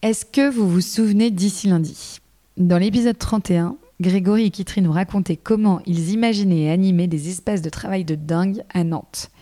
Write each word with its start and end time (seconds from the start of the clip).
Est-ce 0.00 0.24
que 0.24 0.48
vous 0.48 0.68
vous 0.70 0.80
souvenez 0.80 1.32
d'ici 1.32 1.66
lundi? 1.66 2.20
Dans 2.56 2.78
l'épisode 2.78 3.18
31, 3.18 3.74
Grégory 4.00 4.44
et 4.44 4.50
Kitry 4.50 4.80
nous 4.80 4.92
racontaient 4.92 5.36
comment 5.36 5.80
ils 5.86 6.12
imaginaient 6.12 6.66
et 6.66 6.70
animaient 6.70 7.08
des 7.08 7.28
espaces 7.28 7.62
de 7.62 7.68
travail 7.68 8.04
de 8.04 8.14
dingue 8.14 8.62
à 8.72 8.84
Nantes. 8.84 9.32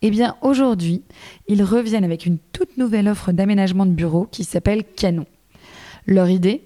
Eh 0.00 0.10
bien, 0.10 0.36
aujourd'hui, 0.40 1.02
ils 1.48 1.62
reviennent 1.62 2.04
avec 2.04 2.24
une 2.24 2.38
toute 2.54 2.78
nouvelle 2.78 3.08
offre 3.08 3.32
d'aménagement 3.32 3.84
de 3.84 3.90
bureau 3.90 4.26
qui 4.30 4.44
s'appelle 4.44 4.84
Canon. 4.84 5.26
Leur 6.06 6.30
idée? 6.30 6.62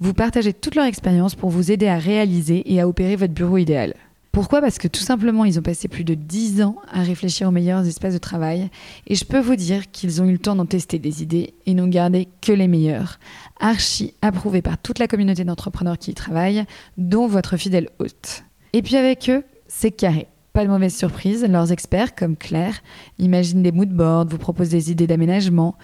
Vous 0.00 0.14
partager 0.14 0.54
toute 0.54 0.74
leur 0.74 0.86
expérience 0.86 1.34
pour 1.34 1.50
vous 1.50 1.70
aider 1.70 1.88
à 1.88 1.98
réaliser 1.98 2.72
et 2.72 2.80
à 2.80 2.88
opérer 2.88 3.16
votre 3.16 3.34
bureau 3.34 3.58
idéal. 3.58 3.96
Pourquoi? 4.38 4.60
Parce 4.60 4.78
que 4.78 4.86
tout 4.86 5.00
simplement, 5.00 5.44
ils 5.44 5.58
ont 5.58 5.62
passé 5.62 5.88
plus 5.88 6.04
de 6.04 6.14
10 6.14 6.62
ans 6.62 6.76
à 6.92 7.02
réfléchir 7.02 7.48
aux 7.48 7.50
meilleurs 7.50 7.84
espaces 7.84 8.14
de 8.14 8.18
travail 8.18 8.70
et 9.08 9.16
je 9.16 9.24
peux 9.24 9.40
vous 9.40 9.56
dire 9.56 9.90
qu'ils 9.90 10.22
ont 10.22 10.26
eu 10.26 10.30
le 10.30 10.38
temps 10.38 10.54
d'en 10.54 10.64
tester 10.64 11.00
des 11.00 11.24
idées 11.24 11.54
et 11.66 11.74
n'ont 11.74 11.88
gardé 11.88 12.28
que 12.40 12.52
les 12.52 12.68
meilleurs, 12.68 13.18
archi 13.58 14.14
approuvés 14.22 14.62
par 14.62 14.78
toute 14.78 15.00
la 15.00 15.08
communauté 15.08 15.42
d'entrepreneurs 15.42 15.98
qui 15.98 16.12
y 16.12 16.14
travaillent, 16.14 16.66
dont 16.98 17.26
votre 17.26 17.56
fidèle 17.56 17.88
hôte. 17.98 18.44
Et 18.74 18.82
puis 18.82 18.94
avec 18.94 19.28
eux, 19.28 19.42
c'est 19.66 19.90
carré. 19.90 20.28
Pas 20.52 20.64
de 20.64 20.70
mauvaise 20.70 20.94
surprise, 20.94 21.44
leurs 21.44 21.72
experts, 21.72 22.14
comme 22.14 22.36
Claire, 22.36 22.80
imaginent 23.18 23.64
des 23.64 23.72
moodboards, 23.72 24.28
vous 24.28 24.38
proposent 24.38 24.68
des 24.68 24.92
idées 24.92 25.08
d'aménagement 25.08 25.74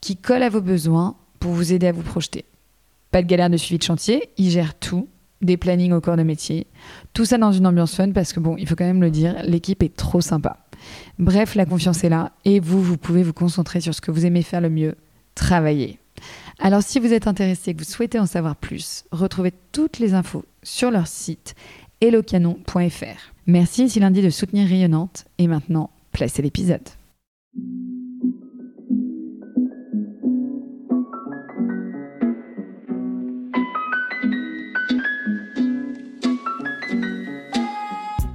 qui 0.00 0.16
collent 0.16 0.42
à 0.42 0.48
vos 0.48 0.62
besoins 0.62 1.14
pour 1.38 1.52
vous 1.52 1.72
aider 1.72 1.86
à 1.86 1.92
vous 1.92 2.02
projeter. 2.02 2.44
Pas 3.12 3.22
de 3.22 3.28
galère 3.28 3.50
de 3.50 3.56
suivi 3.56 3.78
de 3.78 3.84
chantier, 3.84 4.30
ils 4.36 4.50
gèrent 4.50 4.76
tout 4.76 5.06
des 5.40 5.56
plannings 5.56 5.92
au 5.92 6.00
corps 6.00 6.16
de 6.16 6.22
métier. 6.22 6.66
Tout 7.12 7.24
ça 7.24 7.38
dans 7.38 7.52
une 7.52 7.66
ambiance 7.66 7.94
fun 7.94 8.12
parce 8.12 8.32
que 8.32 8.40
bon, 8.40 8.56
il 8.58 8.68
faut 8.68 8.76
quand 8.76 8.84
même 8.84 9.00
le 9.00 9.10
dire, 9.10 9.36
l'équipe 9.44 9.82
est 9.82 9.96
trop 9.96 10.20
sympa. 10.20 10.58
Bref, 11.18 11.54
la 11.54 11.66
confiance 11.66 12.04
est 12.04 12.08
là 12.08 12.32
et 12.44 12.60
vous, 12.60 12.82
vous 12.82 12.96
pouvez 12.96 13.22
vous 13.22 13.32
concentrer 13.32 13.80
sur 13.80 13.94
ce 13.94 14.00
que 14.00 14.10
vous 14.10 14.26
aimez 14.26 14.42
faire 14.42 14.60
le 14.60 14.70
mieux, 14.70 14.96
travailler. 15.34 15.98
Alors 16.58 16.82
si 16.82 17.00
vous 17.00 17.12
êtes 17.12 17.26
intéressé 17.26 17.70
et 17.70 17.74
que 17.74 17.78
vous 17.78 17.90
souhaitez 17.90 18.18
en 18.18 18.26
savoir 18.26 18.56
plus, 18.56 19.04
retrouvez 19.12 19.52
toutes 19.72 19.98
les 19.98 20.14
infos 20.14 20.44
sur 20.62 20.90
leur 20.90 21.06
site 21.06 21.54
hellocanon.fr. 22.00 23.32
Merci 23.46 23.84
ici 23.84 24.00
lundi 24.00 24.22
de 24.22 24.30
soutenir 24.30 24.68
Rayonnante 24.68 25.24
et 25.38 25.46
maintenant, 25.46 25.90
placez 26.12 26.42
l'épisode. 26.42 26.88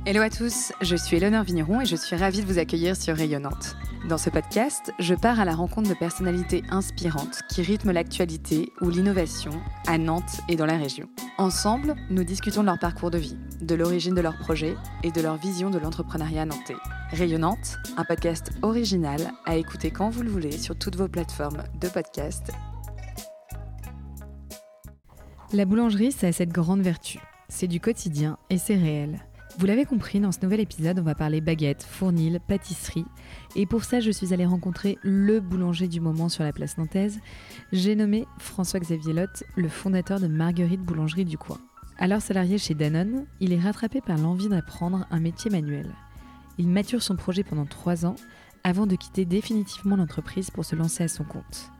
Hello 0.07 0.21
à 0.21 0.29
tous, 0.29 0.71
je 0.81 0.95
suis 0.95 1.17
Eleonore 1.17 1.45
Vigneron 1.45 1.81
et 1.81 1.85
je 1.87 1.95
suis 1.95 2.15
ravie 2.15 2.43
de 2.43 2.45
vous 2.45 2.59
accueillir 2.59 2.95
sur 2.95 3.15
Rayonnante. 3.15 3.75
Dans 4.07 4.19
ce 4.19 4.29
podcast, 4.29 4.93
je 4.99 5.15
pars 5.15 5.39
à 5.39 5.45
la 5.45 5.55
rencontre 5.55 5.89
de 5.89 5.95
personnalités 5.95 6.61
inspirantes 6.69 7.39
qui 7.49 7.63
rythment 7.63 7.91
l'actualité 7.91 8.71
ou 8.81 8.91
l'innovation 8.91 9.49
à 9.87 9.97
Nantes 9.97 10.41
et 10.47 10.57
dans 10.57 10.67
la 10.67 10.77
région. 10.77 11.09
Ensemble, 11.39 11.95
nous 12.11 12.23
discutons 12.23 12.61
de 12.61 12.67
leur 12.67 12.77
parcours 12.77 13.09
de 13.09 13.17
vie, 13.17 13.35
de 13.61 13.73
l'origine 13.73 14.13
de 14.13 14.21
leurs 14.21 14.37
projets 14.37 14.75
et 15.01 15.11
de 15.11 15.21
leur 15.21 15.37
vision 15.37 15.71
de 15.71 15.79
l'entrepreneuriat 15.79 16.45
nantais. 16.45 16.77
Rayonnante, 17.09 17.79
un 17.97 18.03
podcast 18.03 18.51
original 18.61 19.31
à 19.45 19.55
écouter 19.55 19.89
quand 19.89 20.11
vous 20.11 20.21
le 20.21 20.29
voulez 20.29 20.51
sur 20.51 20.77
toutes 20.77 20.97
vos 20.97 21.07
plateformes 21.07 21.63
de 21.81 21.87
podcast. 21.89 22.51
La 25.51 25.65
boulangerie, 25.65 26.11
ça 26.11 26.27
a 26.27 26.31
cette 26.31 26.51
grande 26.51 26.81
vertu. 26.81 27.17
C'est 27.49 27.65
du 27.67 27.79
quotidien 27.79 28.37
et 28.51 28.59
c'est 28.59 28.75
réel. 28.75 29.25
Vous 29.57 29.65
l'avez 29.65 29.85
compris, 29.85 30.19
dans 30.19 30.33
ce 30.33 30.39
nouvel 30.43 30.59
épisode, 30.59 30.99
on 30.99 31.03
va 31.03 31.15
parler 31.15 31.39
baguette, 31.39 31.81
fournil, 31.81 32.41
pâtisserie. 32.45 33.05
Et 33.55 33.65
pour 33.65 33.85
ça, 33.85 34.01
je 34.01 34.11
suis 34.11 34.33
allée 34.33 34.45
rencontrer 34.45 34.97
le 35.01 35.39
boulanger 35.39 35.87
du 35.87 36.01
moment 36.01 36.27
sur 36.27 36.43
la 36.43 36.51
place 36.51 36.77
nantaise. 36.77 37.19
J'ai 37.71 37.95
nommé 37.95 38.25
François-Xavier 38.37 39.13
Lotte, 39.13 39.43
le 39.55 39.69
fondateur 39.69 40.19
de 40.19 40.27
Marguerite 40.27 40.81
Boulangerie 40.81 41.23
du 41.23 41.37
coin. 41.37 41.57
Alors 41.97 42.21
salarié 42.21 42.57
chez 42.57 42.73
Danone, 42.73 43.25
il 43.39 43.53
est 43.53 43.59
rattrapé 43.59 44.01
par 44.01 44.17
l'envie 44.17 44.49
d'apprendre 44.49 45.07
un 45.09 45.21
métier 45.21 45.49
manuel. 45.49 45.89
Il 46.57 46.67
mature 46.67 47.01
son 47.01 47.15
projet 47.15 47.43
pendant 47.43 47.65
trois 47.65 48.05
ans 48.05 48.17
avant 48.65 48.87
de 48.87 48.97
quitter 48.97 49.23
définitivement 49.23 49.95
l'entreprise 49.95 50.51
pour 50.51 50.65
se 50.65 50.75
lancer 50.75 51.05
à 51.05 51.07
son 51.07 51.23
compte. 51.23 51.71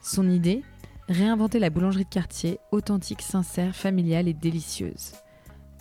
Son 0.00 0.30
idée 0.30 0.62
Réinventer 1.08 1.58
la 1.58 1.70
boulangerie 1.70 2.04
de 2.04 2.10
quartier, 2.10 2.58
authentique, 2.70 3.22
sincère, 3.22 3.74
familiale 3.74 4.28
et 4.28 4.34
délicieuse. 4.34 5.14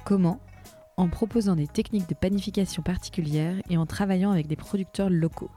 Comment 0.06 0.40
en 0.98 1.10
proposant 1.10 1.56
des 1.56 1.68
techniques 1.68 2.10
de 2.10 2.16
panification 2.16 2.82
particulières 2.82 3.56
et 3.70 3.78
en 3.78 3.86
travaillant 3.86 4.32
avec 4.32 4.48
des 4.48 4.56
producteurs 4.56 5.10
locaux. 5.10 5.52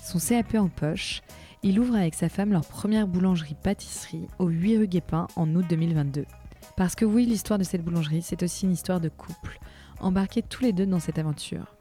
Son 0.00 0.18
CAP 0.18 0.54
en 0.54 0.68
poche, 0.68 1.22
il 1.62 1.80
ouvre 1.80 1.96
avec 1.96 2.14
sa 2.14 2.28
femme 2.28 2.52
leur 2.52 2.64
première 2.64 3.08
boulangerie-pâtisserie 3.08 4.28
au 4.38 4.48
8 4.48 4.78
rue 4.78 4.88
Guépin 4.88 5.26
en 5.36 5.52
août 5.54 5.64
2022. 5.68 6.24
Parce 6.76 6.94
que 6.94 7.04
oui, 7.04 7.26
l'histoire 7.26 7.58
de 7.58 7.64
cette 7.64 7.82
boulangerie, 7.82 8.22
c'est 8.22 8.42
aussi 8.42 8.66
une 8.66 8.72
histoire 8.72 9.00
de 9.00 9.08
couple, 9.08 9.58
embarqués 10.00 10.42
tous 10.42 10.62
les 10.62 10.72
deux 10.72 10.86
dans 10.86 11.00
cette 11.00 11.18
aventure. 11.18 11.76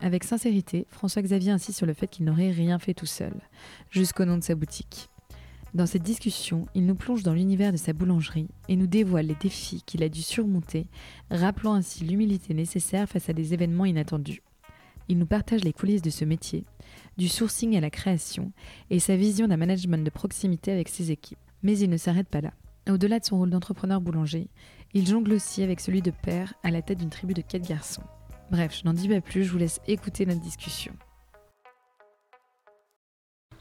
Avec 0.00 0.24
sincérité, 0.24 0.86
François-Xavier 0.90 1.52
insiste 1.52 1.78
sur 1.78 1.86
le 1.86 1.94
fait 1.94 2.08
qu'il 2.08 2.24
n'aurait 2.24 2.50
rien 2.50 2.78
fait 2.78 2.94
tout 2.94 3.06
seul, 3.06 3.34
jusqu'au 3.90 4.24
nom 4.24 4.36
de 4.36 4.42
sa 4.42 4.54
boutique. 4.54 5.11
Dans 5.74 5.86
cette 5.86 6.02
discussion, 6.02 6.66
il 6.74 6.84
nous 6.84 6.94
plonge 6.94 7.22
dans 7.22 7.32
l'univers 7.32 7.72
de 7.72 7.78
sa 7.78 7.94
boulangerie 7.94 8.48
et 8.68 8.76
nous 8.76 8.86
dévoile 8.86 9.26
les 9.26 9.34
défis 9.34 9.82
qu'il 9.86 10.02
a 10.02 10.10
dû 10.10 10.20
surmonter, 10.20 10.86
rappelant 11.30 11.72
ainsi 11.72 12.04
l'humilité 12.04 12.52
nécessaire 12.52 13.08
face 13.08 13.30
à 13.30 13.32
des 13.32 13.54
événements 13.54 13.86
inattendus. 13.86 14.42
Il 15.08 15.18
nous 15.18 15.26
partage 15.26 15.64
les 15.64 15.72
coulisses 15.72 16.02
de 16.02 16.10
ce 16.10 16.26
métier, 16.26 16.66
du 17.16 17.26
sourcing 17.26 17.74
à 17.74 17.80
la 17.80 17.88
création, 17.88 18.52
et 18.90 18.98
sa 18.98 19.16
vision 19.16 19.48
d'un 19.48 19.56
management 19.56 20.04
de 20.04 20.10
proximité 20.10 20.72
avec 20.72 20.90
ses 20.90 21.10
équipes. 21.10 21.38
Mais 21.62 21.78
il 21.78 21.88
ne 21.88 21.96
s'arrête 21.96 22.28
pas 22.28 22.42
là. 22.42 22.52
Au-delà 22.90 23.18
de 23.18 23.24
son 23.24 23.38
rôle 23.38 23.50
d'entrepreneur 23.50 24.02
boulanger, 24.02 24.48
il 24.92 25.06
jongle 25.06 25.32
aussi 25.32 25.62
avec 25.62 25.80
celui 25.80 26.02
de 26.02 26.10
père 26.10 26.52
à 26.62 26.70
la 26.70 26.82
tête 26.82 26.98
d'une 26.98 27.08
tribu 27.08 27.32
de 27.32 27.40
quatre 27.40 27.66
garçons. 27.66 28.02
Bref, 28.50 28.78
je 28.78 28.84
n'en 28.84 28.92
dis 28.92 29.08
pas 29.08 29.22
plus, 29.22 29.44
je 29.44 29.52
vous 29.52 29.58
laisse 29.58 29.80
écouter 29.86 30.26
notre 30.26 30.40
discussion. 30.40 30.92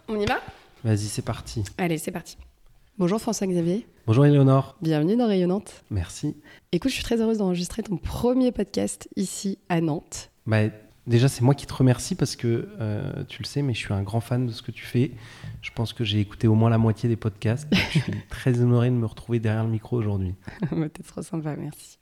On 0.09 0.19
y 0.19 0.25
va? 0.25 0.41
Vas-y, 0.83 0.97
c'est 1.05 1.21
parti. 1.21 1.63
Allez, 1.77 1.99
c'est 1.99 2.11
parti. 2.11 2.37
Bonjour 2.97 3.21
François-Xavier. 3.21 3.85
Bonjour 4.07 4.25
Éléonore. 4.25 4.75
Bienvenue 4.81 5.15
dans 5.15 5.27
Rayonnante. 5.27 5.83
Merci. 5.91 6.35
Écoute, 6.71 6.89
je 6.89 6.95
suis 6.95 7.03
très 7.03 7.21
heureuse 7.21 7.37
d'enregistrer 7.37 7.83
ton 7.83 7.97
premier 7.97 8.51
podcast 8.51 9.07
ici 9.15 9.59
à 9.69 9.79
Nantes. 9.79 10.31
Bah, 10.47 10.61
déjà, 11.05 11.27
c'est 11.27 11.43
moi 11.43 11.53
qui 11.53 11.67
te 11.67 11.73
remercie 11.73 12.15
parce 12.15 12.35
que 12.35 12.67
euh, 12.79 13.23
tu 13.25 13.43
le 13.43 13.47
sais, 13.47 13.61
mais 13.61 13.75
je 13.75 13.79
suis 13.79 13.93
un 13.93 14.01
grand 14.01 14.21
fan 14.21 14.47
de 14.47 14.51
ce 14.51 14.63
que 14.63 14.71
tu 14.71 14.83
fais. 14.83 15.11
Je 15.61 15.69
pense 15.69 15.93
que 15.93 16.03
j'ai 16.03 16.19
écouté 16.19 16.47
au 16.47 16.55
moins 16.55 16.71
la 16.71 16.79
moitié 16.79 17.07
des 17.07 17.15
podcasts. 17.15 17.67
je 17.91 17.99
suis 17.99 18.13
très 18.29 18.59
honoré 18.59 18.89
de 18.89 18.95
me 18.95 19.05
retrouver 19.05 19.39
derrière 19.39 19.63
le 19.63 19.69
micro 19.69 19.97
aujourd'hui. 19.97 20.33
T'es 20.71 21.03
trop 21.03 21.21
sympa, 21.21 21.55
merci. 21.55 21.99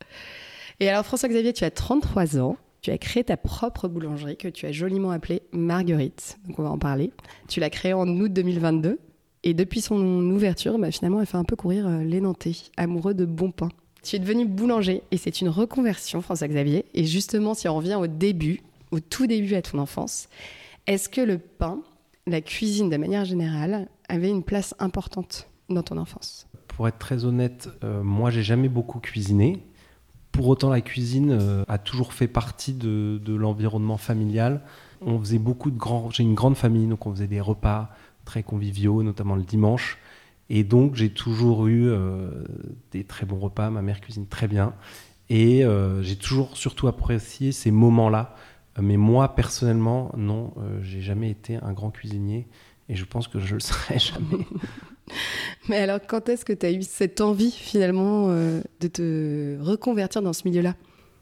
Et 0.79 0.87
alors, 0.87 1.05
François-Xavier, 1.05 1.51
tu 1.51 1.65
as 1.65 1.71
33 1.71 2.39
ans. 2.39 2.55
Tu 2.81 2.91
as 2.91 2.97
créé 2.97 3.23
ta 3.23 3.37
propre 3.37 3.87
boulangerie 3.87 4.37
que 4.37 4.47
tu 4.47 4.65
as 4.65 4.71
joliment 4.71 5.11
appelée 5.11 5.41
Marguerite. 5.51 6.39
Donc 6.47 6.59
on 6.59 6.63
va 6.63 6.69
en 6.69 6.77
parler. 6.77 7.11
Tu 7.47 7.59
l'as 7.59 7.69
créée 7.69 7.93
en 7.93 8.07
août 8.07 8.31
2022. 8.31 8.99
Et 9.43 9.53
depuis 9.53 9.81
son 9.81 10.01
ouverture, 10.31 10.77
bah, 10.77 10.91
finalement, 10.91 11.21
elle 11.21 11.25
fait 11.25 11.37
un 11.37 11.43
peu 11.43 11.55
courir 11.55 11.87
euh, 11.87 12.03
les 12.03 12.19
Nantais, 12.19 12.55
amoureux 12.77 13.13
de 13.13 13.25
bon 13.25 13.51
pain. 13.51 13.69
Tu 14.03 14.15
es 14.15 14.19
devenu 14.19 14.45
boulanger 14.45 15.03
et 15.11 15.17
c'est 15.17 15.41
une 15.41 15.49
reconversion, 15.49 16.21
François-Xavier. 16.21 16.85
Et 16.93 17.05
justement, 17.05 17.53
si 17.53 17.67
on 17.67 17.75
revient 17.75 17.95
au 17.95 18.07
début, 18.07 18.61
au 18.91 18.99
tout 18.99 19.27
début 19.27 19.55
à 19.55 19.61
ton 19.61 19.77
enfance, 19.79 20.29
est-ce 20.87 21.09
que 21.09 21.21
le 21.21 21.37
pain, 21.37 21.81
la 22.27 22.41
cuisine 22.41 22.89
de 22.89 22.97
manière 22.97 23.25
générale, 23.25 23.87
avait 24.07 24.29
une 24.29 24.43
place 24.43 24.73
importante 24.79 25.47
dans 25.69 25.83
ton 25.83 25.97
enfance? 25.97 26.47
Pour 26.67 26.87
être 26.87 26.97
très 26.97 27.25
honnête, 27.25 27.69
euh, 27.83 28.03
moi, 28.03 28.31
j'ai 28.31 28.43
jamais 28.43 28.69
beaucoup 28.69 28.99
cuisiné. 28.99 29.63
Pour 30.31 30.47
autant, 30.47 30.69
la 30.69 30.81
cuisine 30.81 31.31
euh, 31.31 31.63
a 31.67 31.77
toujours 31.77 32.13
fait 32.13 32.27
partie 32.27 32.73
de, 32.73 33.19
l'environnement 33.27 33.97
familial. 33.97 34.61
On 35.01 35.19
faisait 35.19 35.39
beaucoup 35.39 35.71
de 35.71 35.77
grands. 35.77 36.09
J'ai 36.11 36.23
une 36.23 36.35
grande 36.35 36.55
famille, 36.55 36.87
donc 36.87 37.05
on 37.05 37.11
faisait 37.11 37.27
des 37.27 37.41
repas 37.41 37.89
très 38.25 38.43
conviviaux, 38.43 39.03
notamment 39.03 39.35
le 39.35 39.43
dimanche. 39.43 39.97
Et 40.49 40.63
donc, 40.63 40.95
j'ai 40.95 41.09
toujours 41.09 41.67
eu 41.67 41.87
euh, 41.87 42.43
des 42.91 43.03
très 43.03 43.25
bons 43.25 43.39
repas. 43.39 43.69
Ma 43.69 43.81
mère 43.81 44.01
cuisine 44.01 44.27
très 44.27 44.47
bien. 44.47 44.73
Et 45.29 45.63
euh, 45.63 46.01
j'ai 46.01 46.15
toujours 46.15 46.57
surtout 46.57 46.87
apprécié 46.87 47.51
ces 47.51 47.71
moments-là. 47.71 48.35
Mais 48.79 48.97
moi, 48.97 49.35
personnellement, 49.35 50.11
non, 50.15 50.53
j'ai 50.81 51.01
jamais 51.01 51.29
été 51.29 51.57
un 51.57 51.73
grand 51.73 51.91
cuisinier. 51.91 52.47
Et 52.87 52.95
je 52.95 53.05
pense 53.05 53.27
que 53.27 53.39
je 53.39 53.55
le 53.55 53.59
serai 53.59 53.99
jamais. 53.99 54.45
Mais 55.69 55.77
alors, 55.77 55.99
quand 56.07 56.29
est-ce 56.29 56.45
que 56.45 56.53
tu 56.53 56.65
as 56.65 56.71
eu 56.71 56.83
cette 56.83 57.21
envie 57.21 57.51
finalement 57.51 58.27
euh, 58.29 58.61
de 58.79 58.87
te 58.87 59.57
reconvertir 59.61 60.21
dans 60.21 60.33
ce 60.33 60.47
milieu-là? 60.47 60.75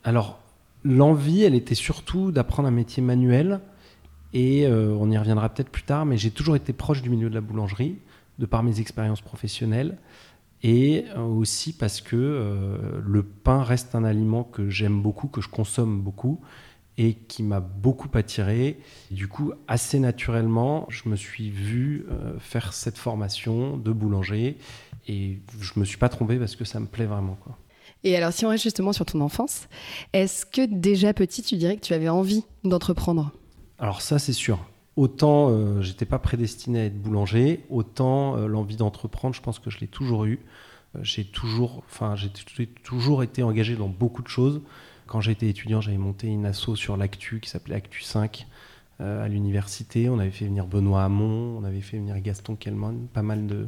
Alors, 0.04 0.39
l'envie, 0.84 1.44
elle 1.44 1.56
était 1.56 1.75
surtout 1.75 2.31
d'apprendre 2.31 2.68
un 2.68 2.72
métier 2.72 3.01
manuel. 3.01 3.60
Et 4.34 4.68
euh, 4.68 4.95
on 5.00 5.10
y 5.10 5.18
reviendra 5.18 5.50
peut-être 5.50 5.69
plus 5.69 5.84
tard, 5.84 6.06
mais 6.06 6.18
j'ai 6.18 6.31
toujours 6.31 6.56
été 6.56 6.74
proche 6.74 7.01
du 7.01 7.10
milieu 7.10 7.30
de 7.30 7.36
la 7.36 7.42
boulangerie, 7.42 7.98
de 8.39 8.45
par 8.45 8.62
mes 8.62 8.80
expériences 8.80 9.22
professionnelles. 9.22 9.98
Et 10.63 11.06
euh, 11.16 11.22
aussi 11.22 11.72
parce 11.74 12.01
que 12.01 12.78
le 13.06 13.24
pain 13.24 13.63
reste 13.63 13.95
un 13.95 14.04
aliment 14.04 14.44
que 14.44 14.69
j'aime 14.69 15.01
beaucoup, 15.01 15.28
que 15.28 15.42
je 15.42 15.50
consomme 15.50 16.01
beaucoup. 16.01 16.42
Et 16.97 17.13
qui 17.13 17.44
m'a 17.44 17.59
beaucoup 17.59 18.09
attiré. 18.13 18.79
du 19.11 19.27
coup, 19.27 19.53
assez 19.67 19.99
naturellement, 19.99 20.85
je 20.89 21.09
me 21.09 21.15
suis 21.15 21.49
vu 21.49 22.05
euh, 22.09 22.39
faire 22.39 22.73
cette 22.73 22.97
formation 22.97 23.77
de 23.77 23.91
boulanger 23.91 24.57
et 25.07 25.39
je 25.59 25.79
me 25.79 25.85
suis 25.85 25.97
pas 25.97 26.09
trompé 26.09 26.38
parce 26.38 26.55
que 26.55 26.65
ça 26.65 26.79
me 26.79 26.88
plaît 26.88 27.05
vraiment. 27.05 27.38
Quoi. 27.44 27.57
Et 28.03 28.15
alors, 28.15 28.33
si 28.33 28.45
on 28.45 28.49
reste 28.49 28.63
justement 28.63 28.94
sur 28.94 29.05
ton 29.05 29.21
enfance, 29.21 29.67
est-ce 30.13 30.45
que 30.45 30.65
déjà 30.65 31.13
petit, 31.13 31.41
tu 31.41 31.55
dirais 31.55 31.75
que 31.75 31.81
tu 31.81 31.94
avais 31.94 32.09
envie 32.09 32.44
d'entreprendre? 32.63 33.31
Alors 33.79 34.01
ça, 34.01 34.19
c'est 34.19 34.33
sûr. 34.33 34.59
Autant 34.95 35.49
euh, 35.51 35.81
j'étais 35.81 36.05
pas 36.05 36.17
prédestiné 36.17 36.81
à 36.81 36.85
être 36.85 36.99
boulanger, 36.99 37.63
autant 37.69 38.35
euh, 38.35 38.47
l'envie 38.47 38.77
d'entreprendre, 38.77 39.35
je 39.35 39.41
pense 39.41 39.59
que 39.59 39.69
je 39.69 39.79
l'ai 39.79 39.88
toujours 39.88 40.25
eu. 40.25 40.39
Euh, 40.95 40.99
j'ai 41.03 41.23
toujours, 41.23 41.83
enfin, 41.85 42.15
j'ai 42.15 42.29
toujours 42.83 43.21
été 43.21 43.44
engagé 43.44 43.75
dans 43.75 43.89
beaucoup 43.89 44.23
de 44.23 44.27
choses. 44.27 44.61
Quand 45.07 45.21
j'étais 45.21 45.48
étudiant, 45.48 45.81
j'avais 45.81 45.98
monté 45.98 46.27
une 46.27 46.45
asso 46.45 46.75
sur 46.75 46.98
l'actu 46.98 47.39
qui 47.39 47.50
s'appelait 47.50 47.75
Actu 47.75 48.01
5 48.01 48.45
euh, 49.00 49.24
à 49.24 49.27
l'université. 49.27 50.09
On 50.09 50.19
avait 50.19 50.31
fait 50.31 50.45
venir 50.45 50.68
Benoît 50.68 51.04
Hamon, 51.04 51.57
on 51.57 51.63
avait 51.63 51.81
fait 51.81 51.98
venir 51.98 52.19
Gaston 52.19 52.56
Kellman, 52.56 53.07
pas 53.13 53.21
mal 53.21 53.48
de, 53.48 53.68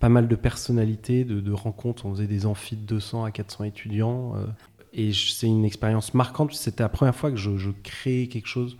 pas 0.00 0.08
mal 0.08 0.26
de 0.26 0.34
personnalités, 0.34 1.24
de, 1.24 1.52
rencontres. 1.52 2.04
On 2.04 2.12
faisait 2.12 2.26
des 2.26 2.46
amphis 2.46 2.76
de 2.76 2.82
200 2.82 3.24
à 3.24 3.30
400 3.30 3.64
étudiants. 3.64 4.34
Euh, 4.36 4.46
et 4.92 5.12
c'est 5.12 5.46
une 5.46 5.64
expérience 5.64 6.14
marquante. 6.14 6.52
C'était 6.52 6.82
la 6.82 6.88
première 6.88 7.14
fois 7.14 7.30
que 7.30 7.36
je, 7.36 7.70
créais 7.82 8.26
quelque 8.26 8.48
chose. 8.48 8.76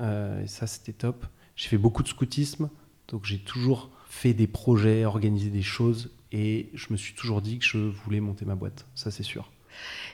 Euh, 0.00 0.42
et 0.42 0.48
ça, 0.48 0.66
c'était 0.66 0.92
top. 0.92 1.26
J'ai 1.54 1.68
fait 1.68 1.78
beaucoup 1.78 2.02
de 2.02 2.08
scoutisme. 2.08 2.68
Donc 3.08 3.24
j'ai 3.24 3.38
toujours 3.38 3.90
fait 4.08 4.34
des 4.34 4.48
projets, 4.48 5.04
organisé 5.04 5.50
des 5.50 5.62
choses. 5.62 6.10
Et 6.32 6.70
je 6.74 6.88
me 6.90 6.96
suis 6.96 7.14
toujours 7.14 7.40
dit 7.40 7.60
que 7.60 7.64
je 7.64 7.78
voulais 7.78 8.20
monter 8.20 8.44
ma 8.44 8.56
boîte. 8.56 8.86
Ça, 8.96 9.12
c'est 9.12 9.22
sûr. 9.22 9.50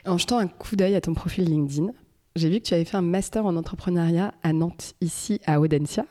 En 0.05 0.17
jetant 0.17 0.37
un 0.37 0.47
coup 0.47 0.75
d'œil 0.75 0.95
à 0.95 1.01
ton 1.01 1.13
profil 1.13 1.45
LinkedIn, 1.45 1.91
j'ai 2.35 2.49
vu 2.49 2.59
que 2.59 2.65
tu 2.65 2.73
avais 2.73 2.85
fait 2.85 2.97
un 2.97 3.01
master 3.01 3.45
en 3.45 3.55
entrepreneuriat 3.55 4.33
à 4.43 4.53
Nantes, 4.53 4.95
ici 5.01 5.39
à 5.45 5.59
Audencia. 5.59 6.05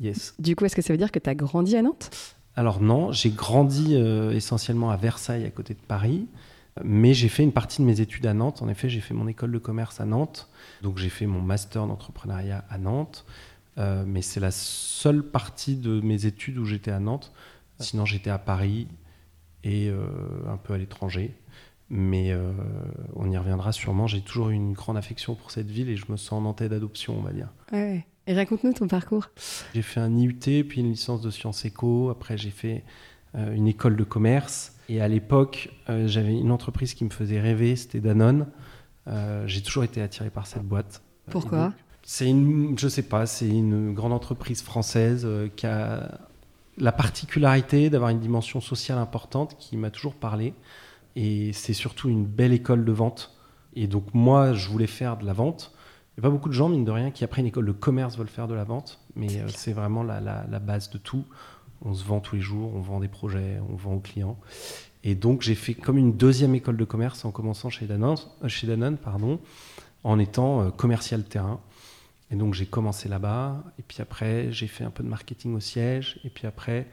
Yes. 0.00 0.34
Du 0.38 0.56
coup, 0.56 0.64
est-ce 0.64 0.76
que 0.76 0.82
ça 0.82 0.92
veut 0.92 0.98
dire 0.98 1.12
que 1.12 1.18
tu 1.18 1.28
as 1.28 1.34
grandi 1.34 1.76
à 1.76 1.82
Nantes? 1.82 2.10
Alors 2.56 2.80
non, 2.80 3.10
j'ai 3.12 3.30
grandi 3.30 3.94
euh, 3.96 4.32
essentiellement 4.32 4.90
à 4.90 4.96
Versailles, 4.96 5.44
à 5.44 5.50
côté 5.50 5.74
de 5.74 5.80
Paris. 5.80 6.26
Mais 6.82 7.14
j'ai 7.14 7.28
fait 7.28 7.44
une 7.44 7.52
partie 7.52 7.82
de 7.82 7.86
mes 7.86 8.00
études 8.00 8.26
à 8.26 8.34
Nantes. 8.34 8.62
En 8.62 8.68
effet, 8.68 8.88
j'ai 8.88 9.00
fait 9.00 9.14
mon 9.14 9.28
école 9.28 9.52
de 9.52 9.58
commerce 9.58 10.00
à 10.00 10.04
Nantes. 10.04 10.48
Donc 10.82 10.98
j'ai 10.98 11.08
fait 11.08 11.26
mon 11.26 11.40
master 11.40 11.86
d'entrepreneuriat 11.86 12.64
à 12.68 12.78
Nantes. 12.78 13.24
Euh, 13.78 14.04
mais 14.06 14.22
c'est 14.22 14.40
la 14.40 14.50
seule 14.50 15.22
partie 15.22 15.76
de 15.76 16.00
mes 16.00 16.26
études 16.26 16.58
où 16.58 16.64
j'étais 16.64 16.90
à 16.90 17.00
Nantes. 17.00 17.32
Sinon, 17.80 18.04
j'étais 18.04 18.30
à 18.30 18.38
Paris 18.38 18.86
et 19.64 19.88
euh, 19.88 20.06
un 20.48 20.56
peu 20.56 20.74
à 20.74 20.78
l'étranger. 20.78 21.34
Mais 21.90 22.32
euh, 22.32 22.52
on 23.14 23.30
y 23.30 23.36
reviendra 23.36 23.72
sûrement. 23.72 24.06
J'ai 24.06 24.22
toujours 24.22 24.50
eu 24.50 24.54
une 24.54 24.72
grande 24.72 24.96
affection 24.96 25.34
pour 25.34 25.50
cette 25.50 25.70
ville 25.70 25.88
et 25.90 25.96
je 25.96 26.06
me 26.10 26.16
sens 26.16 26.42
nantais 26.42 26.68
d'adoption, 26.68 27.18
on 27.18 27.22
va 27.22 27.32
dire. 27.32 27.48
Ouais. 27.72 28.06
Et 28.26 28.34
raconte-nous 28.34 28.72
ton 28.72 28.88
parcours. 28.88 29.28
J'ai 29.74 29.82
fait 29.82 30.00
un 30.00 30.16
IUT, 30.16 30.64
puis 30.66 30.80
une 30.80 30.90
licence 30.90 31.20
de 31.20 31.30
sciences 31.30 31.64
éco. 31.66 32.08
Après, 32.08 32.38
j'ai 32.38 32.50
fait 32.50 32.84
euh, 33.34 33.54
une 33.54 33.68
école 33.68 33.96
de 33.96 34.04
commerce. 34.04 34.76
Et 34.88 35.02
à 35.02 35.08
l'époque, 35.08 35.70
euh, 35.90 36.08
j'avais 36.08 36.32
une 36.32 36.50
entreprise 36.50 36.94
qui 36.94 37.04
me 37.04 37.10
faisait 37.10 37.40
rêver, 37.40 37.76
c'était 37.76 38.00
Danone. 38.00 38.46
j'ai 39.46 39.62
toujours 39.62 39.84
été 39.84 40.00
attiré 40.00 40.30
par 40.30 40.46
cette 40.46 40.62
boîte. 40.62 41.02
Pourquoi 41.30 41.74
C'est 42.02 42.28
une, 42.28 42.78
je 42.78 42.88
sais 42.88 43.02
pas, 43.02 43.26
c'est 43.26 43.48
une 43.48 43.92
grande 43.92 44.12
entreprise 44.12 44.62
française 44.62 45.28
qui 45.56 45.66
a 45.66 46.18
la 46.78 46.92
particularité 46.92 47.90
d'avoir 47.90 48.10
une 48.10 48.20
dimension 48.20 48.60
sociale 48.60 48.98
importante 48.98 49.56
qui 49.58 49.76
m'a 49.76 49.90
toujours 49.90 50.14
parlé. 50.14 50.54
Et 51.16 51.52
c'est 51.52 51.74
surtout 51.74 52.08
une 52.08 52.26
belle 52.26 52.52
école 52.52 52.84
de 52.84 52.92
vente. 52.92 53.36
Et 53.74 53.86
donc 53.86 54.14
moi, 54.14 54.52
je 54.52 54.68
voulais 54.68 54.86
faire 54.86 55.16
de 55.16 55.24
la 55.26 55.32
vente. 55.32 55.72
Il 56.16 56.20
n'y 56.20 56.26
a 56.26 56.30
pas 56.30 56.30
beaucoup 56.30 56.48
de 56.48 56.54
gens, 56.54 56.68
mine 56.68 56.84
de 56.84 56.90
rien, 56.90 57.10
qui 57.10 57.24
après 57.24 57.40
une 57.40 57.48
école 57.48 57.66
de 57.66 57.72
commerce 57.72 58.16
veulent 58.16 58.28
faire 58.28 58.48
de 58.48 58.54
la 58.54 58.64
vente. 58.64 59.00
Mais 59.16 59.40
euh, 59.40 59.48
c'est 59.48 59.72
vraiment 59.72 60.02
la, 60.02 60.20
la, 60.20 60.58
base 60.60 60.90
de 60.90 60.98
tout. 60.98 61.24
On 61.82 61.92
se 61.92 62.04
vend 62.04 62.20
tous 62.20 62.36
les 62.36 62.40
jours, 62.40 62.72
on 62.74 62.80
vend 62.80 63.00
des 63.00 63.08
projets, 63.08 63.60
on 63.68 63.74
vend 63.74 63.94
aux 63.94 64.00
clients. 64.00 64.38
Et 65.02 65.14
donc 65.14 65.42
j'ai 65.42 65.54
fait 65.56 65.74
comme 65.74 65.98
une 65.98 66.16
deuxième 66.16 66.54
école 66.54 66.76
de 66.76 66.84
commerce 66.84 67.24
en 67.24 67.30
commençant 67.30 67.68
chez 67.68 67.86
Danone, 67.86 68.16
euh, 68.42 68.48
chez 68.48 68.66
Danone 68.66 68.96
pardon, 68.96 69.40
en 70.04 70.18
étant 70.18 70.62
euh, 70.62 70.70
commercial 70.70 71.24
terrain. 71.24 71.60
Et 72.30 72.36
donc 72.36 72.54
j'ai 72.54 72.66
commencé 72.66 73.08
là-bas. 73.08 73.62
Et 73.78 73.82
puis 73.82 73.98
après, 74.00 74.52
j'ai 74.52 74.68
fait 74.68 74.84
un 74.84 74.90
peu 74.90 75.02
de 75.02 75.08
marketing 75.08 75.54
au 75.54 75.60
siège. 75.60 76.20
Et 76.24 76.30
puis 76.30 76.46
après, 76.46 76.86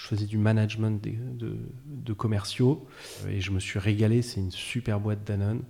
je 0.00 0.06
faisais 0.06 0.26
du 0.26 0.38
management 0.38 1.02
de, 1.02 2.12
commerciaux 2.12 2.86
euh, 3.24 3.30
et 3.30 3.40
je 3.40 3.50
me 3.50 3.60
suis 3.60 3.78
régalé. 3.78 4.22
C'est 4.22 4.40
une 4.40 4.50
super 4.50 4.98
boîte 4.98 5.24
Danone. 5.24 5.62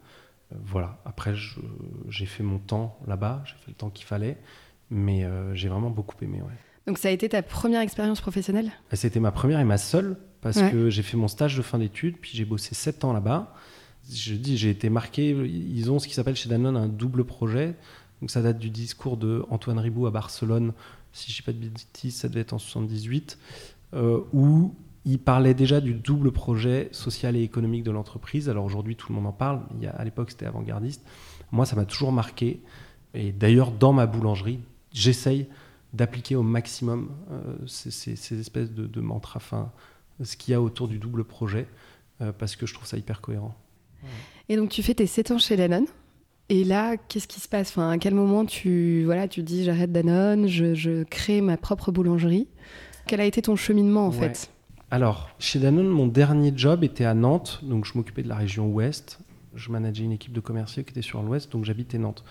Euh, 0.52 0.56
voilà. 0.64 0.98
Après, 1.04 1.34
j'ai 2.08 2.26
fait 2.26 2.42
mon 2.42 2.58
temps 2.58 2.98
là-bas, 3.06 3.42
j'ai 3.44 3.54
fait 3.54 3.68
le 3.68 3.74
temps 3.74 3.90
qu'il 3.90 4.06
fallait, 4.06 4.38
mais 4.90 5.24
euh, 5.24 5.54
j'ai 5.54 5.68
vraiment 5.68 5.90
beaucoup 5.90 6.16
aimé. 6.22 6.40
Donc, 6.86 6.98
ça 6.98 7.08
a 7.08 7.10
été 7.10 7.28
ta 7.28 7.42
première 7.42 7.80
expérience 7.80 8.20
professionnelle? 8.20 8.70
C'était 8.92 9.20
ma 9.20 9.32
première 9.32 9.60
et 9.60 9.64
ma 9.64 9.78
seule, 9.78 10.16
parce 10.40 10.60
que 10.62 10.90
j'ai 10.90 11.02
fait 11.02 11.16
mon 11.16 11.28
stage 11.28 11.56
de 11.56 11.62
fin 11.62 11.78
d'études, 11.78 12.16
puis 12.16 12.30
j'ai 12.34 12.44
bossé 12.44 12.74
sept 12.74 13.04
ans 13.04 13.12
là-bas. 13.12 13.54
Je 14.10 14.34
dis, 14.34 14.56
j'ai 14.56 14.70
été 14.70 14.88
marqué. 14.88 15.30
Ils 15.30 15.90
ont 15.90 15.98
ce 15.98 16.08
qui 16.08 16.14
s'appelle 16.14 16.36
chez 16.36 16.48
Danone 16.48 16.76
un 16.76 16.88
double 16.88 17.24
projet. 17.24 17.74
Donc, 18.20 18.30
ça 18.30 18.42
date 18.42 18.58
du 18.58 18.70
discours 18.70 19.16
de 19.16 19.44
Antoine 19.50 19.78
Ribou 19.78 20.06
à 20.06 20.10
Barcelone. 20.10 20.72
Si 21.12 21.30
je 21.30 21.32
ne 21.32 21.36
dis 21.36 21.42
pas 21.42 21.52
de 21.52 21.58
bêtises, 21.58 22.16
ça 22.16 22.28
devait 22.28 22.40
être 22.40 22.52
en 22.52 22.58
78 22.58 23.38
euh, 23.38 23.79
où 23.92 24.74
il 25.04 25.18
parlait 25.18 25.54
déjà 25.54 25.80
du 25.80 25.94
double 25.94 26.30
projet 26.30 26.88
social 26.92 27.36
et 27.36 27.42
économique 27.42 27.84
de 27.84 27.90
l'entreprise. 27.90 28.48
Alors 28.48 28.64
aujourd'hui, 28.64 28.96
tout 28.96 29.08
le 29.10 29.16
monde 29.16 29.26
en 29.26 29.32
parle. 29.32 29.60
À 29.94 30.04
l'époque, 30.04 30.30
c'était 30.30 30.46
avant-gardiste. 30.46 31.02
Moi, 31.52 31.64
ça 31.64 31.76
m'a 31.76 31.84
toujours 31.84 32.12
marqué. 32.12 32.60
Et 33.14 33.32
d'ailleurs, 33.32 33.72
dans 33.72 33.92
ma 33.92 34.06
boulangerie, 34.06 34.60
j'essaye 34.92 35.46
d'appliquer 35.92 36.36
au 36.36 36.42
maximum 36.42 37.10
euh, 37.32 37.56
ces, 37.66 38.12
espèces 38.38 38.70
de, 38.70 38.86
de 38.86 39.00
mantras, 39.00 39.40
ce 40.22 40.36
qu'il 40.36 40.52
y 40.52 40.54
a 40.54 40.60
autour 40.60 40.86
du 40.86 40.98
double 40.98 41.24
projet, 41.24 41.66
euh, 42.20 42.30
parce 42.32 42.54
que 42.54 42.66
je 42.66 42.74
trouve 42.74 42.86
ça 42.86 42.96
hyper 42.96 43.20
cohérent. 43.20 43.54
Et 44.48 44.56
donc, 44.56 44.68
tu 44.68 44.82
fais 44.82 44.94
tes 44.94 45.06
7 45.06 45.32
ans 45.32 45.38
chez 45.38 45.56
Danone. 45.56 45.86
Et 46.48 46.64
là, 46.64 46.96
qu'est-ce 46.96 47.26
qui 47.26 47.40
se 47.40 47.48
passe? 47.48 47.70
Enfin, 47.70 47.90
À 47.90 47.98
quel 47.98 48.14
moment 48.14 48.44
tu, 48.44 49.02
voilà, 49.04 49.28
tu 49.28 49.42
dis 49.42 49.64
j'arrête 49.64 49.92
Danone, 49.92 50.46
je 50.46 51.02
crée 51.04 51.40
ma 51.40 51.56
propre 51.56 51.90
boulangerie? 51.90 52.46
Quel 53.10 53.20
a 53.20 53.24
été 53.24 53.42
ton 53.42 53.56
cheminement 53.56 54.06
en 54.06 54.12
fait? 54.12 54.52
Alors, 54.92 55.30
chez 55.40 55.58
Danone, 55.58 55.88
mon 55.88 56.06
dernier 56.06 56.52
job 56.54 56.84
était 56.84 57.04
à 57.04 57.12
Nantes, 57.12 57.58
donc 57.64 57.84
je 57.84 57.98
m'occupais 57.98 58.22
de 58.22 58.28
la 58.28 58.36
région 58.36 58.68
ouest. 58.68 59.18
Je 59.56 59.72
manageais 59.72 60.04
une 60.04 60.12
équipe 60.12 60.32
de 60.32 60.38
commerciaux 60.38 60.84
qui 60.84 60.90
était 60.90 61.02
sur 61.02 61.20
l'ouest, 61.20 61.50
donc 61.50 61.64
j'habitais 61.64 61.98
Nantes. 61.98 62.22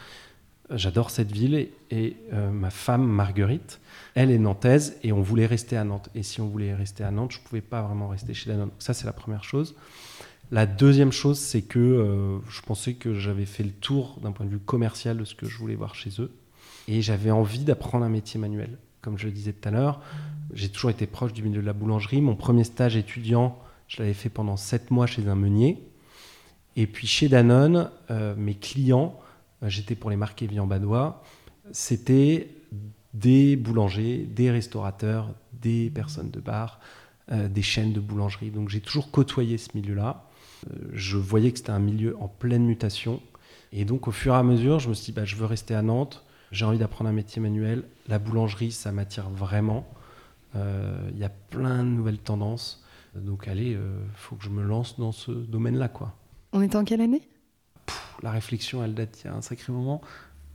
J'adore 0.72 1.10
cette 1.10 1.34
ville 1.34 1.68
et, 1.92 2.16
euh, 2.31 2.50
ma 2.50 2.70
femme 2.70 3.06
Marguerite, 3.06 3.81
elle 4.16 4.31
est 4.31 4.38
nantaise 4.38 4.96
et 5.04 5.12
on 5.12 5.22
voulait 5.22 5.48
rester 5.48 5.76
à 5.76 5.84
Nantes. 5.84 6.08
Et 6.16 6.24
si 6.24 6.40
on 6.40 6.48
voulait 6.48 6.74
rester 6.74 7.04
à 7.04 7.12
Nantes, 7.12 7.34
je 7.34 7.40
ne 7.40 7.44
pouvais 7.44 7.60
pas 7.60 7.81
vraiment 7.81 8.08
rester 8.08 8.34
chez 8.34 8.50
Danone. 8.50 8.72
Ça, 8.80 8.94
c'est 8.94 9.06
la 9.06 9.12
première 9.12 9.44
chose. 9.44 9.76
La 10.50 10.66
deuxième 10.66 11.12
chose, 11.12 11.40
c'est 11.40 11.64
que 11.64 11.78
euh, 11.78 12.40
je 12.50 12.62
pensais 12.62 12.94
que 12.94 13.16
j'avais 13.16 13.45
fait 13.45 13.64
le 13.64 13.71
tour 13.71 14.18
d'un 14.24 14.31
point 14.31 14.45
de 14.45 14.52
vue 14.52 14.59
commercial 14.59 15.18
de 15.18 15.26
ce 15.26 15.36
que 15.36 15.45
je 15.45 15.57
voulais 15.57 15.76
voir 15.76 15.94
chez 15.94 16.21
eux. 16.21 16.31
Et 16.88 17.02
j'avais 17.02 17.31
envie 17.31 17.66
d'apprendre 17.66 18.06
un 18.06 18.09
métier 18.09 18.40
manuel. 18.40 18.78
Comme 19.02 19.18
je 19.18 19.28
le 19.28 19.32
disais 19.32 19.54
tout 19.54 19.68
à 19.68 19.72
l'heure, 19.72 20.02
j'ai 20.54 20.70
toujours 20.70 20.90
été 20.90 21.08
proche 21.08 21.34
du 21.34 21.44
milieu 21.44 21.62
de 21.62 21.66
la 21.66 21.74
boulangerie. 21.74 22.22
Mon 22.22 22.36
premier 22.36 22.64
stage 22.64 22.96
étudiant, 22.96 23.58
je 23.88 24.02
l'avais 24.02 24.14
fait 24.14 24.30
pendant 24.30 24.58
sept 24.58 24.92
mois 24.92 25.08
chez 25.08 25.28
un 25.28 25.36
meunier. 25.36 25.84
Et 26.76 26.88
puis 26.88 27.08
chez 27.08 27.28
Danone, 27.28 27.90
euh, 28.12 28.36
mes 28.38 28.56
clients, 28.56 29.20
euh, 29.64 29.70
j'étais 29.70 29.96
pour 29.96 30.10
les 30.10 30.16
marques 30.16 30.42
Evian 30.42 30.68
Badois, 30.68 31.24
c'était 31.72 32.56
des 33.14 33.56
boulangers, 33.56 34.20
des 34.20 34.52
restaurateurs, 34.52 35.34
des 35.54 35.90
personnes 35.90 36.30
de 36.30 36.40
bar, 36.40 36.80
euh, 37.32 37.48
des 37.48 37.62
chaînes 37.62 37.94
de 37.94 38.00
boulangerie. 38.00 38.52
Donc 38.52 38.70
j'ai 38.70 38.82
toujours 38.82 39.12
côtoyé 39.12 39.58
ce 39.58 39.70
milieu-là. 39.76 40.26
je 40.94 41.18
voyais 41.18 41.52
que 41.52 41.58
c'était 41.58 41.72
un 41.72 41.80
milieu 41.80 42.18
en 42.20 42.28
pleine 42.28 42.66
mutation. 42.66 43.22
Et 43.72 43.86
donc 43.86 44.08
au 44.08 44.12
fur 44.12 44.34
et 44.34 44.38
à 44.38 44.44
mesure, 44.44 44.80
je 44.80 44.90
me 44.90 44.94
suis 44.94 45.08
dit, 45.08 45.12
bah, 45.12 45.26
je 45.26 45.36
veux 45.36 45.46
rester 45.46 45.74
à 45.74 45.82
Nantes, 45.82 46.24
j'ai 46.52 46.66
envie 46.66 46.78
d'apprendre 46.78 47.10
un 47.10 47.14
métier 47.14 47.42
manuel. 47.42 47.84
La 48.08 48.20
boulangerie, 48.20 48.72
ça 48.72 48.92
m'attire 48.92 49.30
vraiment. 49.30 49.88
Euh, 50.56 51.10
il 51.14 51.20
y 51.20 51.24
a 51.24 51.30
plein 51.30 51.84
de 51.84 51.90
nouvelles 51.90 52.18
tendances. 52.18 52.84
Donc 53.16 53.48
allez, 53.48 53.72
il 53.72 53.78
euh, 53.78 54.00
faut 54.16 54.36
que 54.36 54.44
je 54.44 54.50
me 54.50 54.64
lance 54.64 55.00
dans 55.00 55.12
ce 55.12 55.32
domaine-là. 55.32 55.90
quoi. 55.90 56.16
On 56.54 56.62
est 56.62 56.76
en 56.76 56.84
quelle 56.84 57.02
année? 57.02 57.28
La 58.22 58.32
réflexion, 58.32 58.84
elle 58.84 58.94
date 58.94 59.22
il 59.24 59.28
y 59.28 59.30
a 59.30 59.36
un 59.36 59.42
sacré 59.42 59.72
moment. 59.72 60.02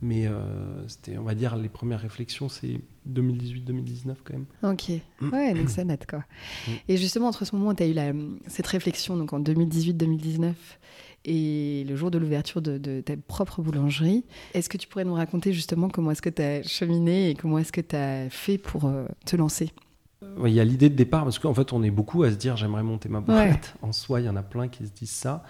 Mais 0.01 0.27
euh, 0.27 0.87
c'était, 0.87 1.17
on 1.17 1.23
va 1.23 1.35
dire, 1.35 1.55
les 1.55 1.69
premières 1.69 2.01
réflexions, 2.01 2.49
c'est 2.49 2.81
2018-2019 3.09 4.15
quand 4.23 4.33
même. 4.33 4.45
Ok, 4.61 4.91
ouais, 5.31 5.53
donc 5.53 5.69
ça 5.69 5.85
date 5.85 6.05
quoi. 6.05 6.19
Mm. 6.67 6.71
Et 6.89 6.97
justement, 6.97 7.29
entre 7.29 7.45
ce 7.45 7.55
moment 7.55 7.71
où 7.71 7.73
tu 7.73 7.83
as 7.83 7.87
eu 7.87 7.93
la, 7.93 8.11
cette 8.47 8.67
réflexion, 8.67 9.15
donc 9.15 9.31
en 9.31 9.39
2018-2019, 9.39 10.53
et 11.25 11.83
le 11.83 11.95
jour 11.95 12.11
de 12.11 12.17
l'ouverture 12.17 12.61
de, 12.61 13.01
ta 13.01 13.17
propre 13.17 13.61
boulangerie. 13.61 14.23
Est-ce 14.53 14.69
que 14.69 14.77
tu 14.77 14.87
pourrais 14.87 15.05
nous 15.05 15.13
raconter 15.13 15.53
justement 15.53 15.89
comment 15.89 16.11
est-ce 16.11 16.21
que 16.21 16.29
tu 16.29 16.41
as 16.41 16.63
cheminé 16.63 17.31
et 17.31 17.35
comment 17.35 17.57
est-ce 17.57 17.71
que 17.71 17.81
tu 17.81 17.95
as 17.95 18.29
fait 18.29 18.57
pour 18.57 18.85
euh, 18.85 19.05
te 19.25 19.35
lancer? 19.35 19.71
Il 20.45 20.53
y 20.53 20.59
a 20.59 20.63
l'idée 20.63 20.89
de 20.89 20.95
départ, 20.95 21.23
parce 21.23 21.39
qu'en 21.39 21.53
fait, 21.53 21.73
on 21.73 21.83
est 21.83 21.91
beaucoup 21.91 22.23
à 22.23 22.31
se 22.31 22.35
dire 22.35 22.57
j'aimerais 22.57 22.83
monter 22.83 23.09
ma 23.09 23.19
boîte. 23.19 23.75
En 23.81 23.91
soi, 23.91 24.21
il 24.21 24.25
y 24.25 24.29
en 24.29 24.35
a 24.35 24.43
plein 24.43 24.67
qui 24.67 24.85
se 24.85 24.91
disent 24.91 25.11
ça. 25.11 25.43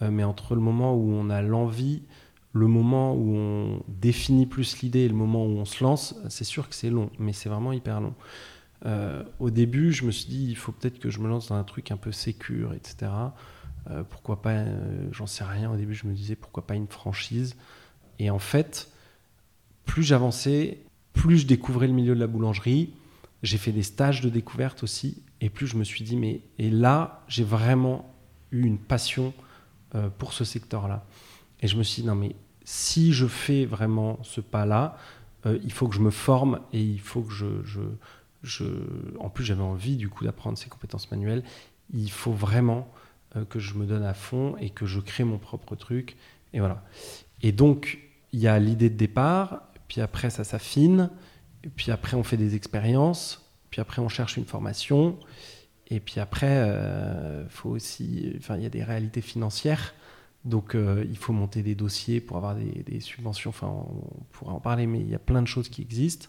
Euh, 0.00 0.10
mais 0.10 0.24
entre 0.24 0.54
le 0.54 0.60
moment 0.60 0.94
où 0.94 1.12
on 1.12 1.30
a 1.30 1.42
l'envie, 1.42 2.02
le 2.52 2.66
moment 2.66 3.14
où 3.14 3.34
on 3.34 3.82
définit 3.88 4.46
plus 4.46 4.80
l'idée 4.80 5.00
et 5.00 5.08
le 5.08 5.14
moment 5.14 5.44
où 5.46 5.58
on 5.58 5.64
se 5.64 5.82
lance, 5.82 6.14
c'est 6.28 6.44
sûr 6.44 6.68
que 6.68 6.74
c'est 6.74 6.90
long, 6.90 7.10
mais 7.18 7.32
c'est 7.32 7.48
vraiment 7.48 7.72
hyper 7.72 8.00
long. 8.00 8.14
Euh, 8.84 9.22
au 9.38 9.50
début, 9.50 9.92
je 9.92 10.04
me 10.04 10.10
suis 10.10 10.28
dit, 10.28 10.46
il 10.48 10.56
faut 10.56 10.72
peut-être 10.72 10.98
que 10.98 11.10
je 11.10 11.20
me 11.20 11.28
lance 11.28 11.48
dans 11.48 11.54
un 11.54 11.64
truc 11.64 11.90
un 11.90 11.96
peu 11.96 12.12
sécure, 12.12 12.74
etc. 12.74 13.10
Euh, 13.90 14.04
pourquoi 14.04 14.40
pas, 14.42 14.50
euh, 14.50 15.08
j'en 15.12 15.26
sais 15.26 15.44
rien. 15.44 15.70
Au 15.70 15.76
début, 15.76 15.94
je 15.94 16.06
me 16.06 16.12
disais, 16.12 16.36
pourquoi 16.36 16.66
pas 16.66 16.74
une 16.74 16.86
franchise? 16.86 17.56
Et 18.18 18.30
en 18.30 18.38
fait, 18.38 18.90
plus 19.84 20.02
j'avançais, 20.02 20.78
plus 21.12 21.38
je 21.38 21.46
découvrais 21.46 21.86
le 21.86 21.92
milieu 21.92 22.14
de 22.14 22.20
la 22.20 22.26
boulangerie. 22.26 22.94
J'ai 23.42 23.58
fait 23.58 23.72
des 23.72 23.82
stages 23.82 24.20
de 24.20 24.28
découverte 24.28 24.82
aussi. 24.82 25.22
Et 25.40 25.50
plus 25.50 25.66
je 25.66 25.76
me 25.76 25.84
suis 25.84 26.04
dit, 26.04 26.16
mais 26.16 26.40
et 26.58 26.70
là, 26.70 27.24
j'ai 27.26 27.44
vraiment 27.44 28.14
eu 28.52 28.62
une 28.64 28.78
passion 28.78 29.34
pour 30.16 30.32
ce 30.32 30.44
secteur-là. 30.44 31.04
Et 31.60 31.66
je 31.68 31.76
me 31.76 31.82
suis 31.82 32.02
dit, 32.02 32.08
non, 32.08 32.14
mais 32.14 32.34
si 32.64 33.12
je 33.12 33.26
fais 33.26 33.66
vraiment 33.66 34.18
ce 34.22 34.40
pas-là, 34.40 34.96
il 35.44 35.72
faut 35.72 35.88
que 35.88 35.96
je 35.96 36.00
me 36.00 36.10
forme 36.10 36.60
et 36.72 36.80
il 36.80 37.00
faut 37.00 37.22
que 37.22 37.32
je, 37.32 37.46
je, 38.44 38.64
en 39.18 39.28
plus, 39.28 39.44
j'avais 39.44 39.62
envie 39.62 39.96
du 39.96 40.08
coup 40.08 40.24
d'apprendre 40.24 40.56
ces 40.56 40.68
compétences 40.68 41.10
manuelles. 41.10 41.42
Il 41.92 42.10
faut 42.10 42.32
vraiment 42.32 42.88
euh, 42.88 43.11
que 43.48 43.58
je 43.58 43.74
me 43.74 43.86
donne 43.86 44.04
à 44.04 44.14
fond 44.14 44.56
et 44.60 44.70
que 44.70 44.86
je 44.86 45.00
crée 45.00 45.24
mon 45.24 45.38
propre 45.38 45.74
truc. 45.76 46.16
Et 46.52 46.60
voilà. 46.60 46.82
Et 47.42 47.52
donc, 47.52 47.98
il 48.32 48.40
y 48.40 48.48
a 48.48 48.58
l'idée 48.58 48.90
de 48.90 48.96
départ, 48.96 49.62
puis 49.88 50.00
après, 50.00 50.30
ça 50.30 50.44
s'affine, 50.44 51.10
puis 51.76 51.90
après, 51.90 52.16
on 52.16 52.22
fait 52.22 52.36
des 52.36 52.54
expériences, 52.54 53.50
puis 53.70 53.80
après, 53.80 54.00
on 54.00 54.08
cherche 54.08 54.36
une 54.36 54.44
formation, 54.44 55.18
et 55.88 56.00
puis 56.00 56.20
après, 56.20 56.46
euh, 56.46 57.48
faut 57.48 57.70
aussi, 57.70 58.38
il 58.50 58.62
y 58.62 58.66
a 58.66 58.70
des 58.70 58.82
réalités 58.82 59.20
financières. 59.20 59.94
Donc, 60.44 60.74
euh, 60.74 61.04
il 61.08 61.16
faut 61.16 61.32
monter 61.32 61.62
des 61.62 61.74
dossiers 61.74 62.20
pour 62.20 62.36
avoir 62.36 62.56
des, 62.56 63.00
subventions. 63.00 63.50
Enfin, 63.50 63.68
on 63.68 64.24
pourra 64.32 64.54
en 64.54 64.60
parler, 64.60 64.86
mais 64.86 65.00
il 65.00 65.08
y 65.08 65.14
a 65.14 65.20
plein 65.20 65.42
de 65.42 65.46
choses 65.46 65.68
qui 65.68 65.82
existent. 65.82 66.28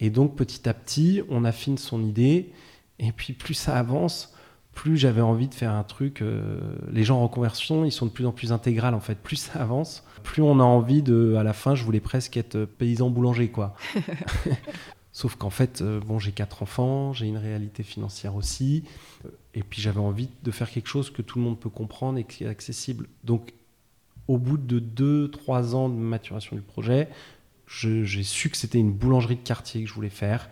Et 0.00 0.10
donc 0.10 0.34
petit 0.36 0.68
à 0.68 0.74
petit, 0.74 1.22
on 1.28 1.44
affine 1.44 1.78
son 1.78 2.02
idée. 2.02 2.52
Et 2.98 3.12
puis 3.12 3.32
plus 3.32 3.54
ça 3.54 3.76
avance, 3.76 4.34
plus 4.72 4.96
j'avais 4.96 5.20
envie 5.20 5.48
de 5.48 5.54
faire 5.54 5.72
un 5.72 5.82
truc. 5.82 6.22
Euh, 6.22 6.58
les 6.90 7.04
gens 7.04 7.18
en 7.18 7.24
reconversion, 7.24 7.84
ils 7.84 7.92
sont 7.92 8.06
de 8.06 8.10
plus 8.10 8.26
en 8.26 8.32
plus 8.32 8.52
intégrales 8.52 8.94
en 8.94 9.00
fait. 9.00 9.14
Plus 9.22 9.36
ça 9.36 9.60
avance, 9.60 10.04
plus 10.22 10.42
on 10.42 10.60
a 10.60 10.64
envie 10.64 11.02
de. 11.02 11.34
À 11.38 11.42
la 11.42 11.52
fin, 11.52 11.74
je 11.74 11.84
voulais 11.84 12.00
presque 12.00 12.36
être 12.36 12.64
paysan 12.64 13.10
boulanger 13.10 13.48
quoi. 13.48 13.74
Sauf 15.12 15.34
qu'en 15.34 15.50
fait, 15.50 15.82
euh, 15.82 16.00
bon, 16.00 16.18
j'ai 16.18 16.32
quatre 16.32 16.62
enfants, 16.62 17.12
j'ai 17.12 17.26
une 17.26 17.36
réalité 17.36 17.82
financière 17.82 18.36
aussi, 18.36 18.84
et 19.54 19.62
puis 19.62 19.82
j'avais 19.82 20.00
envie 20.00 20.28
de 20.42 20.50
faire 20.50 20.70
quelque 20.70 20.86
chose 20.86 21.10
que 21.10 21.20
tout 21.20 21.38
le 21.38 21.44
monde 21.44 21.58
peut 21.58 21.68
comprendre 21.68 22.18
et 22.18 22.24
qui 22.24 22.44
est 22.44 22.48
accessible. 22.48 23.08
Donc, 23.24 23.52
au 24.28 24.38
bout 24.38 24.56
de 24.56 24.78
deux, 24.78 25.28
trois 25.28 25.74
ans 25.74 25.88
de 25.88 25.94
maturation 25.94 26.54
du 26.54 26.62
projet, 26.62 27.08
j'ai 27.66 28.22
su 28.22 28.50
que 28.50 28.56
c'était 28.56 28.78
une 28.78 28.92
boulangerie 28.92 29.36
de 29.36 29.42
quartier 29.42 29.82
que 29.82 29.88
je 29.88 29.94
voulais 29.94 30.08
faire, 30.08 30.48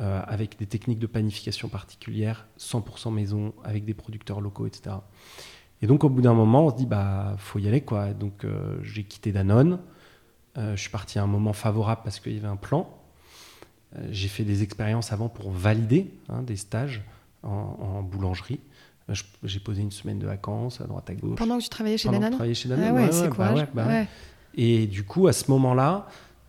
euh, 0.00 0.22
avec 0.26 0.58
des 0.58 0.64
techniques 0.64 0.98
de 0.98 1.06
panification 1.06 1.68
particulières, 1.68 2.46
100% 2.58 3.12
maison, 3.12 3.52
avec 3.62 3.84
des 3.84 3.92
producteurs 3.92 4.40
locaux, 4.40 4.66
etc. 4.66 4.96
Et 5.82 5.86
donc, 5.86 6.04
au 6.04 6.08
bout 6.08 6.22
d'un 6.22 6.32
moment, 6.32 6.64
on 6.64 6.70
se 6.70 6.76
dit, 6.76 6.86
bah, 6.86 7.34
faut 7.36 7.58
y 7.58 7.68
aller, 7.68 7.82
quoi. 7.82 8.14
Donc, 8.14 8.44
euh, 8.44 8.78
j'ai 8.82 9.04
quitté 9.04 9.30
Danone. 9.30 9.78
Euh, 10.56 10.74
je 10.74 10.80
suis 10.80 10.88
parti 10.88 11.18
à 11.18 11.22
un 11.22 11.26
moment 11.26 11.52
favorable 11.52 12.00
parce 12.02 12.18
qu'il 12.18 12.32
y 12.32 12.38
avait 12.38 12.48
un 12.48 12.56
plan. 12.56 12.88
j'ai 14.08 14.28
fait 14.28 14.44
des 14.44 14.62
expériences 14.62 15.12
avant 15.12 15.28
pour 15.28 15.50
valider 15.50 16.10
hein, 16.30 16.42
des 16.42 16.56
stages 16.56 17.02
en, 17.42 18.02
boulangerie. 18.02 18.60
J'ai 19.42 19.60
posé 19.60 19.82
une 19.82 19.90
semaine 19.90 20.18
de 20.18 20.26
vacances 20.26 20.80
à 20.80 20.84
droite 20.84 21.10
à 21.10 21.14
gauche. 21.14 21.36
Pendant 21.36 21.58
que 21.58 21.64
tu 21.64 21.68
travaillais 21.68 21.98
chez 21.98 22.08
Danone 22.08 22.30
travaillais 22.30 22.54
chez 22.54 22.70
Danone, 22.70 22.86
ah 22.88 22.94
ouais, 22.94 23.12
c'est 23.12 23.28
bah 23.28 23.54
bah 23.74 24.04
Et 24.54 24.86
du 24.86 25.04
coup, 25.04 25.26
à 25.26 25.34
ce 25.34 25.50
moment-là, 25.50 26.06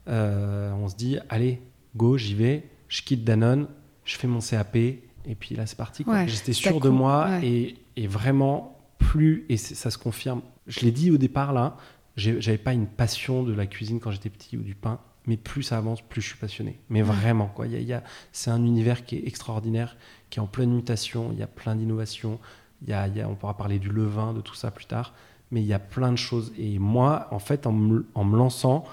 on 0.08 0.88
se 0.88 0.96
dit, 0.96 1.18
allez, 1.28 1.62
go, 1.98 2.18
j'y 2.18 2.34
vais, 2.34 2.71
je 2.92 3.02
quitte 3.02 3.24
Danone, 3.24 3.68
je 4.04 4.18
fais 4.18 4.28
mon 4.28 4.40
CAP, 4.40 4.76
et 4.76 5.00
puis 5.40 5.56
là, 5.56 5.66
c'est 5.66 5.78
parti. 5.78 6.06
J'étais 6.28 6.54
sûr 6.54 6.80
de 6.82 6.90
moi, 6.90 7.40
et, 7.42 7.78
vraiment, 8.08 8.78
plus, 8.98 9.46
et 9.50 9.58
ça 9.58 9.90
se 9.90 9.98
confirme, 9.98 10.42
je 10.68 10.82
l'ai 10.82 10.92
dit 10.92 11.10
au 11.10 11.18
départ, 11.18 11.54
là, 11.54 11.78
j'avais 12.18 12.58
pas 12.58 12.74
une 12.74 12.88
passion 12.88 13.44
de 13.44 13.54
la 13.54 13.66
cuisine 13.66 14.00
quand 14.02 14.12
j'étais 14.12 14.30
petit 14.30 14.58
ou 14.58 14.62
du 14.62 14.76
pain, 14.76 15.00
mais 15.26 15.38
plus 15.38 15.64
ça 15.64 15.78
avance, 15.78 16.02
plus 16.02 16.22
je 16.22 16.28
suis 16.28 16.38
passionné. 16.38 16.80
Mais 16.90 17.02
vraiment, 17.02 17.48
quoi. 17.48 17.66
Y 17.66 17.82
y 17.82 17.94
a, 17.94 18.04
c'est 18.34 18.52
un 18.52 18.64
univers 18.66 19.06
qui 19.06 19.16
est 19.16 19.26
extraordinaire, 19.26 19.96
qui 20.30 20.40
est 20.40 20.42
en 20.42 20.48
pleine 20.48 20.74
mutation, 20.74 21.32
il 21.32 21.40
y 21.40 21.44
a 21.44 21.48
plein 21.48 21.78
d'innovations, 21.78 22.40
y 22.86 22.92
a, 22.92 23.08
y 23.08 23.22
a, 23.22 23.30
on 23.30 23.36
pourra 23.36 23.56
parler 23.56 23.80
du 23.80 23.90
levain, 23.90 24.34
de 24.34 24.42
tout 24.42 24.56
ça 24.56 24.70
plus 24.70 24.86
tard, 24.86 25.14
mais 25.52 25.62
il 25.62 25.68
y 25.68 25.74
a 25.74 25.80
plein 25.80 26.12
de 26.12 26.18
choses. 26.18 26.52
Et 26.58 26.78
moi, 26.78 27.30
en 27.32 27.40
fait, 27.40 27.66
en 27.68 28.04
en 28.16 28.24
me 28.26 28.38
lançant, 28.38 28.84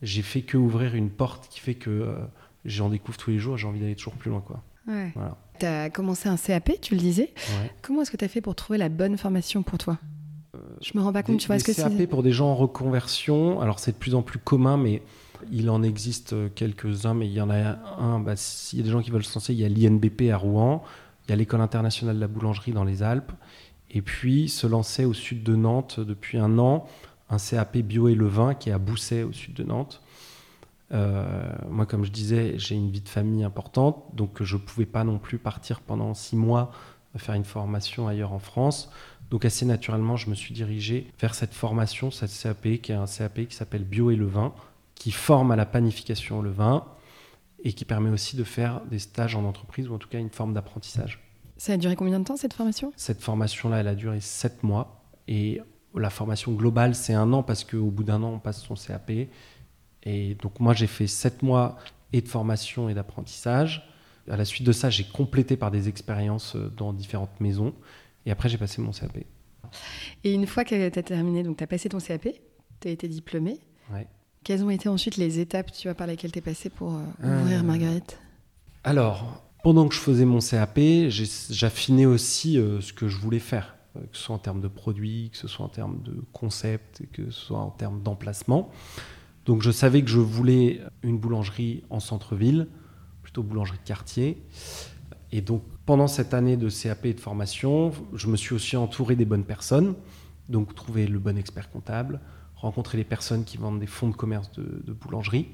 j'ai 0.00 0.22
fait 0.22 0.42
que 0.42 0.56
ouvrir 0.56 0.94
une 0.94 1.10
porte 1.10 1.48
qui 1.48 1.60
fait 1.60 1.74
que 1.74 1.90
euh, 1.90 2.16
j'en 2.64 2.88
découvre 2.88 3.18
tous 3.18 3.30
les 3.30 3.38
jours, 3.38 3.56
j'ai 3.56 3.66
envie 3.66 3.80
d'aller 3.80 3.96
toujours 3.96 4.14
plus 4.14 4.30
loin. 4.30 4.40
Quoi. 4.40 4.62
Tu 5.58 5.66
as 5.66 5.90
commencé 5.90 6.28
un 6.28 6.36
CAP, 6.36 6.72
tu 6.80 6.94
le 6.94 7.00
disais. 7.00 7.32
Comment 7.82 8.02
est-ce 8.02 8.10
que 8.10 8.16
tu 8.16 8.24
as 8.24 8.28
fait 8.28 8.40
pour 8.40 8.54
trouver 8.54 8.78
la 8.78 8.88
bonne 8.88 9.16
formation 9.16 9.62
pour 9.62 9.78
toi? 9.78 9.98
Euh, 10.54 10.58
Je 10.80 10.96
me 10.96 11.02
rends 11.02 11.12
pas 11.12 11.22
compte, 11.22 11.38
tu 11.38 11.46
vois 11.46 11.58
ce 11.58 11.64
que 11.64 11.72
c'est. 11.72 11.82
CAP 11.82 12.08
pour 12.08 12.22
des 12.22 12.32
gens 12.32 12.48
en 12.48 12.54
reconversion, 12.54 13.60
alors 13.60 13.78
c'est 13.78 13.92
de 13.92 13.96
plus 13.96 14.14
en 14.14 14.22
plus 14.22 14.38
commun, 14.38 14.76
mais 14.76 15.02
il 15.50 15.70
en 15.70 15.82
existe 15.82 16.32
euh, 16.32 16.48
quelques-uns, 16.54 17.14
mais 17.14 17.26
il 17.26 17.32
y 17.32 17.40
en 17.40 17.50
a 17.50 17.76
un, 17.98 18.20
bah, 18.20 18.36
s'il 18.36 18.78
y 18.78 18.82
a 18.82 18.84
des 18.84 18.90
gens 18.90 19.02
qui 19.02 19.10
veulent 19.10 19.24
se 19.24 19.34
lancer, 19.34 19.52
il 19.52 19.60
y 19.60 19.64
a 19.64 19.68
l'INBP 19.68 20.30
à 20.30 20.36
Rouen, 20.36 20.82
il 21.26 21.30
y 21.30 21.32
a 21.32 21.36
l'École 21.36 21.60
internationale 21.60 22.16
de 22.16 22.20
la 22.20 22.28
boulangerie 22.28 22.72
dans 22.72 22.84
les 22.84 23.02
Alpes, 23.02 23.32
et 23.90 24.02
puis 24.02 24.48
se 24.48 24.66
lancer 24.66 25.04
au 25.04 25.12
sud 25.14 25.42
de 25.42 25.54
Nantes 25.54 26.00
depuis 26.00 26.38
un 26.38 26.58
an 26.58 26.86
un 27.32 27.38
CAP 27.38 27.78
bio 27.78 28.08
et 28.08 28.14
le 28.14 28.26
vin 28.26 28.54
qui 28.54 28.68
est 28.68 28.72
à 28.72 28.78
Bousset 28.78 29.22
au 29.22 29.32
sud 29.32 29.54
de 29.54 29.64
Nantes. 29.64 30.01
Euh, 30.92 31.52
moi, 31.68 31.86
comme 31.86 32.04
je 32.04 32.10
disais, 32.10 32.58
j'ai 32.58 32.74
une 32.74 32.90
vie 32.90 33.00
de 33.00 33.08
famille 33.08 33.44
importante, 33.44 34.04
donc 34.14 34.42
je 34.42 34.56
ne 34.56 34.60
pouvais 34.60 34.86
pas 34.86 35.04
non 35.04 35.18
plus 35.18 35.38
partir 35.38 35.80
pendant 35.80 36.14
six 36.14 36.36
mois 36.36 36.72
faire 37.18 37.34
une 37.34 37.44
formation 37.44 38.08
ailleurs 38.08 38.32
en 38.32 38.38
France. 38.38 38.90
Donc 39.30 39.44
assez 39.44 39.64
naturellement, 39.64 40.16
je 40.16 40.28
me 40.30 40.34
suis 40.34 40.54
dirigé 40.54 41.10
vers 41.20 41.34
cette 41.34 41.54
formation, 41.54 42.10
cette 42.10 42.30
CAP, 42.30 42.80
qui 42.82 42.92
est 42.92 42.94
un 42.94 43.06
CAP 43.06 43.46
qui 43.48 43.54
s'appelle 43.54 43.84
Bio 43.84 44.10
et 44.10 44.16
le 44.16 44.26
vin, 44.26 44.52
qui 44.94 45.10
forme 45.10 45.50
à 45.50 45.56
la 45.56 45.66
panification 45.66 46.38
au 46.38 46.42
levain 46.42 46.84
et 47.64 47.72
qui 47.72 47.84
permet 47.84 48.10
aussi 48.10 48.36
de 48.36 48.44
faire 48.44 48.82
des 48.90 48.98
stages 48.98 49.36
en 49.36 49.44
entreprise 49.44 49.88
ou 49.88 49.94
en 49.94 49.98
tout 49.98 50.08
cas 50.08 50.18
une 50.18 50.30
forme 50.30 50.52
d'apprentissage. 50.52 51.20
Ça 51.56 51.74
a 51.74 51.76
duré 51.76 51.96
combien 51.96 52.18
de 52.18 52.24
temps 52.24 52.36
cette 52.36 52.54
formation? 52.54 52.92
Cette 52.96 53.22
formation-là, 53.22 53.78
elle 53.78 53.88
a 53.88 53.94
duré 53.94 54.20
sept 54.20 54.62
mois 54.62 55.02
et 55.28 55.60
la 55.94 56.10
formation 56.10 56.52
globale, 56.52 56.94
c'est 56.94 57.14
un 57.14 57.32
an 57.32 57.42
parce 57.42 57.64
qu'au 57.64 57.90
bout 57.90 58.04
d'un 58.04 58.22
an, 58.22 58.32
on 58.34 58.38
passe 58.38 58.62
son 58.62 58.74
CAP. 58.74 59.12
Et 60.04 60.34
donc 60.34 60.60
moi, 60.60 60.74
j'ai 60.74 60.86
fait 60.86 61.06
sept 61.06 61.42
mois 61.42 61.78
et 62.12 62.20
de 62.20 62.28
formation 62.28 62.88
et 62.88 62.94
d'apprentissage. 62.94 63.88
À 64.30 64.36
la 64.36 64.44
suite 64.44 64.66
de 64.66 64.72
ça, 64.72 64.90
j'ai 64.90 65.04
complété 65.04 65.56
par 65.56 65.70
des 65.70 65.88
expériences 65.88 66.54
euh, 66.56 66.72
dans 66.76 66.92
différentes 66.92 67.40
maisons. 67.40 67.74
Et 68.26 68.30
après, 68.30 68.48
j'ai 68.48 68.58
passé 68.58 68.80
mon 68.80 68.92
CAP. 68.92 69.18
Et 70.22 70.32
une 70.32 70.46
fois 70.46 70.64
que 70.64 70.88
tu 70.88 70.98
as 70.98 71.02
terminé, 71.02 71.42
donc 71.42 71.56
tu 71.56 71.64
as 71.64 71.66
passé 71.66 71.88
ton 71.88 71.98
CAP, 71.98 72.28
tu 72.80 72.88
as 72.88 72.90
été 72.90 73.08
diplômé. 73.08 73.58
Quelles 74.44 74.64
ont 74.64 74.70
été 74.70 74.88
ensuite 74.88 75.16
les 75.16 75.38
étapes 75.38 75.70
tu 75.70 75.86
vois, 75.88 75.94
par 75.94 76.06
lesquelles 76.06 76.32
tu 76.32 76.38
es 76.38 76.42
passé 76.42 76.68
pour 76.68 76.94
euh, 76.94 77.40
ouvrir 77.40 77.60
euh, 77.60 77.62
Marguerite? 77.62 78.18
Alors, 78.82 79.44
pendant 79.62 79.86
que 79.88 79.94
je 79.94 80.00
faisais 80.00 80.24
mon 80.24 80.40
CAP, 80.40 80.80
j'affinais 81.08 82.06
aussi 82.06 82.54
ce 82.54 82.92
que 82.92 83.08
je 83.08 83.18
voulais 83.18 83.38
faire. 83.38 83.76
Euh, 83.96 84.00
que 84.00 84.16
ce 84.16 84.22
soit 84.22 84.34
en 84.34 84.38
termes 84.38 84.60
de 84.60 84.68
produits, 84.68 85.30
que 85.32 85.36
ce 85.36 85.48
soit 85.48 85.64
en 85.64 85.68
termes 85.68 86.00
de 86.02 86.22
concept, 86.32 87.02
que 87.12 87.30
ce 87.30 87.40
soit 87.40 87.58
en 87.58 87.70
termes 87.70 88.02
d'emplacement. 88.02 88.70
Donc 89.44 89.62
je 89.62 89.70
savais 89.70 90.02
que 90.02 90.10
je 90.10 90.18
voulais 90.18 90.80
une 91.02 91.18
boulangerie 91.18 91.82
en 91.90 92.00
centre-ville, 92.00 92.68
plutôt 93.22 93.42
boulangerie 93.42 93.78
de 93.78 93.86
quartier. 93.86 94.42
Et 95.32 95.40
donc 95.40 95.62
pendant 95.86 96.06
cette 96.06 96.34
année 96.34 96.56
de 96.56 96.68
CAP 96.68 97.06
et 97.06 97.14
de 97.14 97.20
formation, 97.20 97.92
je 98.14 98.28
me 98.28 98.36
suis 98.36 98.54
aussi 98.54 98.76
entouré 98.76 99.16
des 99.16 99.24
bonnes 99.24 99.44
personnes, 99.44 99.94
donc 100.48 100.74
trouver 100.74 101.06
le 101.06 101.18
bon 101.18 101.36
expert 101.36 101.70
comptable, 101.70 102.20
rencontrer 102.56 102.98
les 102.98 103.04
personnes 103.04 103.44
qui 103.44 103.56
vendent 103.56 103.80
des 103.80 103.86
fonds 103.86 104.08
de 104.08 104.14
commerce 104.14 104.50
de, 104.52 104.92
boulangerie 104.92 105.48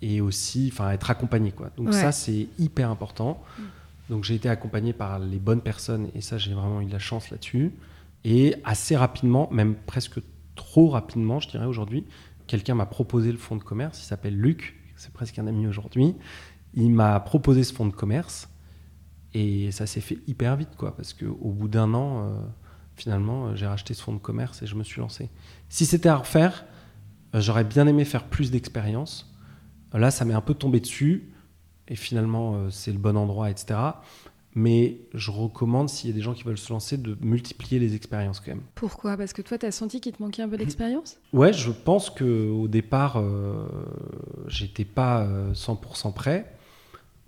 et 0.00 0.20
aussi 0.20 0.70
enfin 0.72 0.92
être 0.92 1.10
accompagné 1.10 1.50
quoi. 1.50 1.70
Donc 1.76 1.92
ça 1.92 2.12
c'est 2.12 2.46
hyper 2.58 2.90
important. 2.90 3.42
Mm. 3.58 3.62
Donc 4.10 4.24
j'ai 4.24 4.36
été 4.36 4.48
accompagné 4.48 4.92
par 4.92 5.18
les 5.18 5.38
bonnes 5.38 5.60
personnes 5.60 6.08
et 6.14 6.20
ça 6.20 6.38
j'ai 6.38 6.54
vraiment 6.54 6.80
eu 6.80 6.86
de 6.86 6.92
la 6.92 7.00
chance 7.00 7.30
là-dessus. 7.30 7.72
Et 8.24 8.56
assez 8.64 8.96
rapidement, 8.96 9.48
même 9.50 9.74
presque 9.74 10.20
trop 10.54 10.88
rapidement, 10.88 11.40
je 11.40 11.48
dirais 11.48 11.66
aujourd'hui, 11.66 12.04
quelqu'un 12.48 12.74
m'a 12.74 12.86
proposé 12.86 13.30
le 13.30 13.38
fonds 13.38 13.56
de 13.56 13.62
commerce. 13.62 14.00
Il 14.00 14.04
s'appelle 14.04 14.36
Luc, 14.36 14.74
c'est 14.96 15.12
presque 15.12 15.38
un 15.38 15.46
ami 15.46 15.68
aujourd'hui. 15.68 16.16
Il 16.74 16.90
m'a 16.90 17.20
proposé 17.20 17.62
ce 17.62 17.72
fonds 17.72 17.86
de 17.86 17.94
commerce 17.94 18.48
et 19.34 19.70
ça 19.70 19.86
s'est 19.86 20.00
fait 20.00 20.18
hyper 20.26 20.56
vite, 20.56 20.74
quoi, 20.76 20.96
parce 20.96 21.14
qu'au 21.14 21.52
bout 21.52 21.68
d'un 21.68 21.94
an, 21.94 22.24
euh, 22.24 22.40
finalement, 22.96 23.54
j'ai 23.54 23.66
racheté 23.66 23.94
ce 23.94 24.02
fonds 24.02 24.14
de 24.14 24.18
commerce 24.18 24.62
et 24.62 24.66
je 24.66 24.74
me 24.74 24.82
suis 24.82 25.00
lancé. 25.00 25.30
Si 25.68 25.86
c'était 25.86 26.08
à 26.08 26.16
refaire, 26.16 26.64
euh, 27.34 27.40
j'aurais 27.40 27.64
bien 27.64 27.86
aimé 27.86 28.04
faire 28.04 28.24
plus 28.24 28.50
d'expérience. 28.50 29.32
Là, 29.92 30.10
ça 30.10 30.24
m'est 30.24 30.34
un 30.34 30.40
peu 30.40 30.54
tombé 30.54 30.80
dessus 30.80 31.32
et 31.86 31.96
finalement 31.96 32.54
euh, 32.54 32.70
c'est 32.70 32.92
le 32.92 32.98
bon 32.98 33.16
endroit, 33.16 33.50
etc. 33.50 33.78
mais 34.54 35.00
je 35.14 35.30
recommande, 35.30 35.88
s'il 35.88 36.10
y 36.10 36.12
a 36.12 36.16
des 36.16 36.22
gens 36.22 36.34
qui 36.34 36.42
veulent 36.42 36.58
se 36.58 36.72
lancer, 36.72 36.96
de 36.96 37.16
multiplier 37.20 37.78
les 37.78 37.94
expériences 37.94 38.40
quand 38.40 38.52
même. 38.52 38.62
Pourquoi? 38.74 39.16
Parce 39.16 39.32
que 39.32 39.42
toi, 39.42 39.58
tu 39.58 39.66
as 39.66 39.72
senti 39.72 40.00
qu'il 40.00 40.12
te 40.12 40.22
manquait 40.22 40.42
un 40.42 40.48
peu 40.48 40.56
d'expérience? 40.56 41.18
Ouais, 41.32 41.52
je 41.52 41.70
pense 41.70 42.10
qu'au 42.10 42.68
départ, 42.68 43.16
euh, 43.16 43.66
j'étais 44.48 44.84
pas 44.84 45.26
100% 45.54 46.12
prêt. 46.12 46.58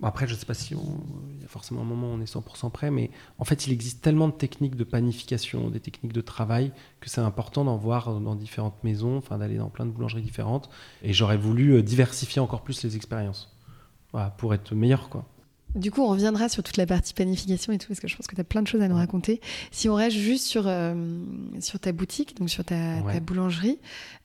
Après, 0.03 0.27
je 0.27 0.33
ne 0.33 0.39
sais 0.39 0.45
pas 0.45 0.55
si 0.55 0.73
il 0.73 1.41
y 1.41 1.45
a 1.45 1.47
forcément 1.47 1.81
un 1.81 1.85
moment 1.85 2.07
où 2.07 2.15
on 2.15 2.21
est 2.21 2.33
100% 2.33 2.71
prêt, 2.71 2.89
mais 2.89 3.11
en 3.37 3.45
fait, 3.45 3.67
il 3.67 3.73
existe 3.73 4.01
tellement 4.01 4.27
de 4.29 4.33
techniques 4.33 4.75
de 4.75 4.83
panification, 4.83 5.69
des 5.69 5.79
techniques 5.79 6.13
de 6.13 6.21
travail, 6.21 6.71
que 7.01 7.09
c'est 7.09 7.21
important 7.21 7.65
d'en 7.65 7.77
voir 7.77 8.19
dans 8.19 8.35
différentes 8.35 8.83
maisons, 8.83 9.17
enfin 9.17 9.37
d'aller 9.37 9.57
dans 9.57 9.69
plein 9.69 9.85
de 9.85 9.91
boulangeries 9.91 10.23
différentes. 10.23 10.69
Et 11.03 11.13
j'aurais 11.13 11.37
voulu 11.37 11.73
euh, 11.73 11.83
diversifier 11.83 12.41
encore 12.41 12.63
plus 12.63 12.83
les 12.83 12.95
expériences, 12.95 13.55
voilà, 14.11 14.31
pour 14.31 14.55
être 14.55 14.73
meilleur, 14.73 15.09
quoi. 15.09 15.25
Du 15.75 15.91
coup, 15.91 16.01
on 16.01 16.07
reviendra 16.07 16.49
sur 16.49 16.63
toute 16.63 16.77
la 16.77 16.85
partie 16.85 17.13
panification 17.13 17.71
et 17.71 17.77
tout, 17.77 17.87
parce 17.87 17.99
que 17.99 18.07
je 18.07 18.17
pense 18.17 18.27
que 18.27 18.35
tu 18.35 18.41
as 18.41 18.45
plein 18.45 18.61
de 18.61 18.67
choses 18.67 18.81
à 18.81 18.87
nous 18.87 18.95
raconter. 18.95 19.39
Si 19.71 19.87
on 19.87 19.95
reste 19.95 20.17
juste 20.17 20.45
sur, 20.45 20.63
euh, 20.67 20.93
sur 21.59 21.79
ta 21.79 21.91
boutique, 21.91 22.37
donc 22.37 22.49
sur 22.49 22.65
ta, 22.65 23.01
boulangerie, 23.21 23.79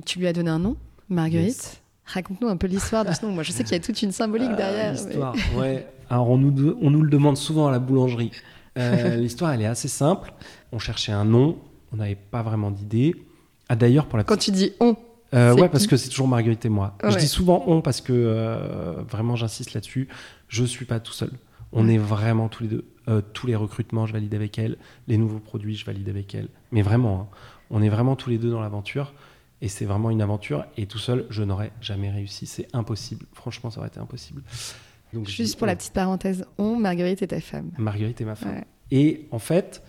tu 0.04 0.18
lui 0.18 0.26
as 0.26 0.32
donné 0.32 0.50
un 0.50 0.58
nom, 0.58 0.76
Marguerite. 1.08 1.82
Raconte-nous 2.04 2.48
un 2.48 2.56
peu 2.56 2.66
l'histoire 2.66 3.04
de 3.04 3.12
ce 3.12 3.24
nom. 3.24 3.32
Moi, 3.32 3.42
je 3.42 3.50
sais 3.50 3.64
qu'il 3.64 3.72
y 3.72 3.76
a 3.76 3.80
toute 3.80 4.00
une 4.02 4.12
symbolique 4.12 4.50
euh, 4.50 4.56
derrière. 4.56 4.92
L'histoire, 4.92 5.34
ouais. 5.56 5.86
Alors, 6.08 6.30
on 6.30 6.38
nous, 6.38 6.76
on 6.80 6.90
nous 6.90 7.02
le 7.02 7.10
demande 7.10 7.36
souvent 7.36 7.66
à 7.66 7.72
la 7.72 7.80
boulangerie. 7.80 8.30
Euh, 8.78 9.16
l'histoire, 9.20 9.52
elle 9.52 9.62
est 9.62 9.66
assez 9.66 9.88
simple. 9.88 10.32
On 10.72 10.78
cherchait 10.78 11.12
un 11.12 11.24
nom, 11.24 11.58
on 11.92 11.96
n'avait 11.96 12.14
pas 12.16 12.42
vraiment 12.42 12.70
d'idée. 12.70 13.14
Ah, 13.68 13.74
d'ailleurs, 13.74 14.06
pour 14.06 14.18
la 14.18 14.24
Quand 14.24 14.36
tu 14.36 14.52
dis 14.52 14.72
on, 14.78 14.96
euh, 15.36 15.54
ouais, 15.54 15.68
parce 15.68 15.86
que 15.86 15.96
c'est 15.96 16.08
toujours 16.08 16.28
Marguerite 16.28 16.64
et 16.64 16.68
moi. 16.68 16.96
Je 17.08 17.16
dis 17.16 17.28
souvent 17.28 17.64
on 17.66 17.80
parce 17.82 18.00
que 18.00 18.12
euh, 18.12 19.02
vraiment 19.08 19.36
j'insiste 19.36 19.74
là-dessus. 19.74 20.08
Je 20.48 20.64
suis 20.64 20.84
pas 20.84 21.00
tout 21.00 21.12
seul. 21.12 21.30
On 21.72 21.88
est 21.88 21.98
vraiment 21.98 22.48
tous 22.48 22.62
les 22.62 22.68
deux. 22.68 22.84
tous 23.32 23.46
les 23.46 23.56
recrutements, 23.56 24.06
je 24.06 24.12
valide 24.12 24.34
avec 24.34 24.58
elle. 24.58 24.76
Les 25.08 25.18
nouveaux 25.18 25.40
produits, 25.40 25.76
je 25.76 25.84
valide 25.84 26.08
avec 26.08 26.34
elle. 26.34 26.48
Mais 26.72 26.82
vraiment, 26.82 27.28
hein, 27.32 27.36
on 27.70 27.82
est 27.82 27.88
vraiment 27.88 28.16
tous 28.16 28.30
les 28.30 28.38
deux 28.38 28.50
dans 28.50 28.60
l'aventure. 28.60 29.12
Et 29.62 29.68
c'est 29.68 29.84
vraiment 29.84 30.10
une 30.10 30.22
aventure. 30.22 30.64
Et 30.76 30.86
tout 30.86 30.98
seul, 30.98 31.26
je 31.30 31.42
n'aurais 31.42 31.72
jamais 31.80 32.10
réussi. 32.10 32.46
C'est 32.46 32.68
impossible. 32.74 33.26
Franchement, 33.32 33.70
ça 33.70 33.80
aurait 33.80 33.88
été 33.88 34.00
impossible. 34.00 34.42
Donc, 35.12 35.28
Juste 35.28 35.56
pour 35.58 35.66
la 35.66 35.76
petite 35.76 35.92
parenthèse, 35.92 36.44
on, 36.58 36.76
Marguerite 36.76 37.22
est 37.22 37.28
ta 37.28 37.40
femme. 37.40 37.70
Marguerite 37.78 38.20
est 38.20 38.24
ma 38.24 38.34
femme. 38.34 38.64
Et 38.90 39.26
en 39.30 39.38
fait, 39.38 39.82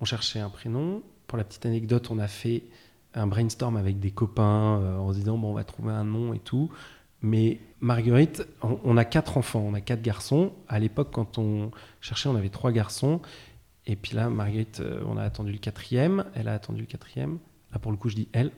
on 0.00 0.04
cherchait 0.04 0.40
un 0.40 0.50
prénom. 0.50 1.02
Pour 1.26 1.38
la 1.38 1.44
petite 1.44 1.64
anecdote, 1.66 2.10
on 2.10 2.18
a 2.18 2.28
fait 2.28 2.64
un 3.14 3.26
brainstorm 3.26 3.76
avec 3.76 3.98
des 3.98 4.10
copains 4.10 4.78
euh, 4.80 4.98
en 4.98 5.12
se 5.12 5.18
disant 5.18 5.38
bon, 5.38 5.50
on 5.50 5.54
va 5.54 5.64
trouver 5.64 5.92
un 5.92 6.04
nom 6.04 6.34
et 6.34 6.38
tout. 6.38 6.70
Mais 7.22 7.60
Marguerite, 7.80 8.46
on, 8.62 8.96
a 8.96 9.04
quatre 9.04 9.38
enfants, 9.38 9.64
on 9.64 9.74
a 9.74 9.80
quatre 9.80 10.02
garçons. 10.02 10.52
À 10.68 10.80
l'époque, 10.80 11.10
quand 11.12 11.38
on 11.38 11.70
cherchait, 12.00 12.28
on 12.28 12.34
avait 12.34 12.48
trois 12.48 12.72
garçons. 12.72 13.20
Et 13.86 13.94
puis 13.94 14.16
là, 14.16 14.28
Marguerite, 14.28 14.80
euh, 14.80 15.02
on 15.06 15.16
a 15.16 15.22
attendu 15.22 15.52
le 15.52 15.58
quatrième. 15.58 16.24
Elle 16.34 16.48
a 16.48 16.54
attendu 16.54 16.80
le 16.80 16.86
quatrième. 16.86 17.38
Là, 17.72 17.78
pour 17.78 17.92
le 17.92 17.96
coup, 17.96 18.08
je 18.08 18.16
dis 18.16 18.28
elle. 18.32 18.50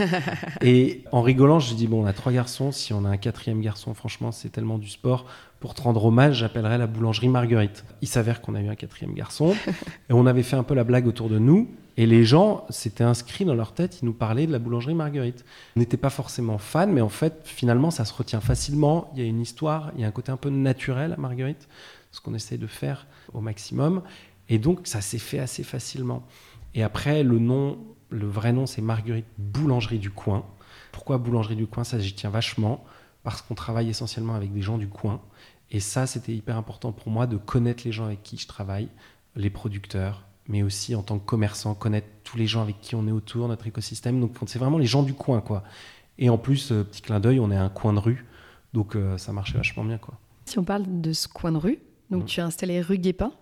et 0.60 1.04
en 1.10 1.22
rigolant, 1.22 1.58
je 1.58 1.74
dis 1.74 1.86
bon, 1.86 2.02
on 2.02 2.06
a 2.06 2.12
trois 2.12 2.32
garçons. 2.32 2.70
Si 2.70 2.92
on 2.92 3.04
a 3.06 3.08
un 3.08 3.16
quatrième 3.16 3.62
garçon, 3.62 3.94
franchement, 3.94 4.30
c'est 4.30 4.50
tellement 4.50 4.78
du 4.78 4.88
sport. 4.88 5.24
Pour 5.58 5.74
te 5.74 5.82
rendre 5.82 6.04
hommage, 6.04 6.36
j'appellerais 6.36 6.78
la 6.78 6.86
boulangerie 6.86 7.28
Marguerite. 7.28 7.84
Il 8.02 8.08
s'avère 8.08 8.40
qu'on 8.42 8.54
a 8.54 8.60
eu 8.60 8.68
un 8.68 8.74
quatrième 8.74 9.14
garçon. 9.14 9.54
Et 10.10 10.12
on 10.12 10.26
avait 10.26 10.42
fait 10.42 10.56
un 10.56 10.64
peu 10.64 10.74
la 10.74 10.84
blague 10.84 11.06
autour 11.06 11.28
de 11.28 11.38
nous. 11.38 11.70
Et 11.96 12.06
les 12.06 12.24
gens 12.24 12.64
s'étaient 12.70 13.04
inscrits 13.04 13.44
dans 13.44 13.54
leur 13.54 13.74
tête, 13.74 14.00
ils 14.00 14.06
nous 14.06 14.14
parlaient 14.14 14.46
de 14.46 14.52
la 14.52 14.58
boulangerie 14.58 14.94
Marguerite. 14.94 15.44
On 15.76 15.80
n'était 15.80 15.96
pas 15.96 16.10
forcément 16.10 16.58
fans, 16.58 16.86
mais 16.86 17.02
en 17.02 17.08
fait, 17.10 17.42
finalement, 17.44 17.90
ça 17.90 18.04
se 18.04 18.14
retient 18.14 18.40
facilement. 18.40 19.10
Il 19.14 19.22
y 19.22 19.24
a 19.24 19.28
une 19.28 19.40
histoire, 19.40 19.92
il 19.94 20.00
y 20.00 20.04
a 20.04 20.08
un 20.08 20.12
côté 20.12 20.32
un 20.32 20.36
peu 20.36 20.48
naturel 20.48 21.12
à 21.12 21.16
Marguerite, 21.16 21.68
ce 22.10 22.20
qu'on 22.20 22.34
essaie 22.34 22.58
de 22.58 22.66
faire 22.66 23.06
au 23.34 23.40
maximum. 23.40 24.02
Et 24.48 24.58
donc, 24.58 24.86
ça 24.86 25.00
s'est 25.00 25.18
fait 25.18 25.38
assez 25.38 25.64
facilement. 25.64 26.26
Et 26.74 26.82
après, 26.82 27.22
le 27.22 27.38
nom 27.38 27.78
le 28.12 28.26
vrai 28.26 28.52
nom, 28.52 28.66
c'est 28.66 28.82
Marguerite 28.82 29.26
Boulangerie 29.38 29.98
du 29.98 30.10
Coin. 30.10 30.44
Pourquoi 30.92 31.18
Boulangerie 31.18 31.56
du 31.56 31.66
Coin? 31.66 31.84
Ça, 31.84 31.98
j'y 31.98 32.12
tiens 32.12 32.30
vachement, 32.30 32.84
parce 33.22 33.42
qu'on 33.42 33.54
travaille 33.54 33.88
essentiellement 33.88 34.34
avec 34.34 34.52
des 34.52 34.62
gens 34.62 34.78
du 34.78 34.88
coin. 34.88 35.20
Et 35.70 35.80
ça, 35.80 36.06
c'était 36.06 36.34
hyper 36.34 36.56
important 36.56 36.92
pour 36.92 37.10
moi 37.10 37.26
de 37.26 37.36
connaître 37.36 37.82
les 37.84 37.92
gens 37.92 38.04
avec 38.04 38.22
qui 38.22 38.36
je 38.36 38.46
travaille, 38.46 38.88
les 39.36 39.50
producteurs, 39.50 40.26
mais 40.48 40.62
aussi 40.62 40.94
en 40.94 41.02
tant 41.02 41.18
que 41.18 41.24
commerçant, 41.24 41.74
connaître 41.74 42.08
tous 42.24 42.36
les 42.36 42.46
gens 42.46 42.62
avec 42.62 42.80
qui 42.80 42.94
on 42.94 43.06
est 43.06 43.12
autour, 43.12 43.48
notre 43.48 43.66
écosystème. 43.66 44.20
Donc, 44.20 44.36
c'est 44.46 44.58
vraiment 44.58 44.78
les 44.78 44.86
gens 44.86 45.02
du 45.02 45.14
coin, 45.14 45.40
quoi. 45.40 45.62
Et 46.18 46.28
en 46.28 46.38
plus, 46.38 46.72
euh, 46.72 46.84
petit 46.84 47.02
clin 47.02 47.20
d'œil, 47.20 47.40
on 47.40 47.50
est 47.50 47.56
un 47.56 47.68
coin 47.68 47.92
de 47.92 47.98
rue, 47.98 48.26
donc 48.72 48.96
euh, 48.96 49.18
ça 49.18 49.32
marchait 49.32 49.56
vachement 49.56 49.84
bien, 49.84 49.98
quoi. 49.98 50.18
Si 50.44 50.58
on 50.58 50.64
parle 50.64 50.84
de 51.00 51.12
ce 51.12 51.28
coin 51.28 51.52
de 51.52 51.56
rue, 51.56 51.78
donc 52.10 52.24
mmh. 52.24 52.26
tu 52.26 52.40
as 52.40 52.46
installé 52.46 52.80
rue 52.80 52.98
Guépin 52.98 53.32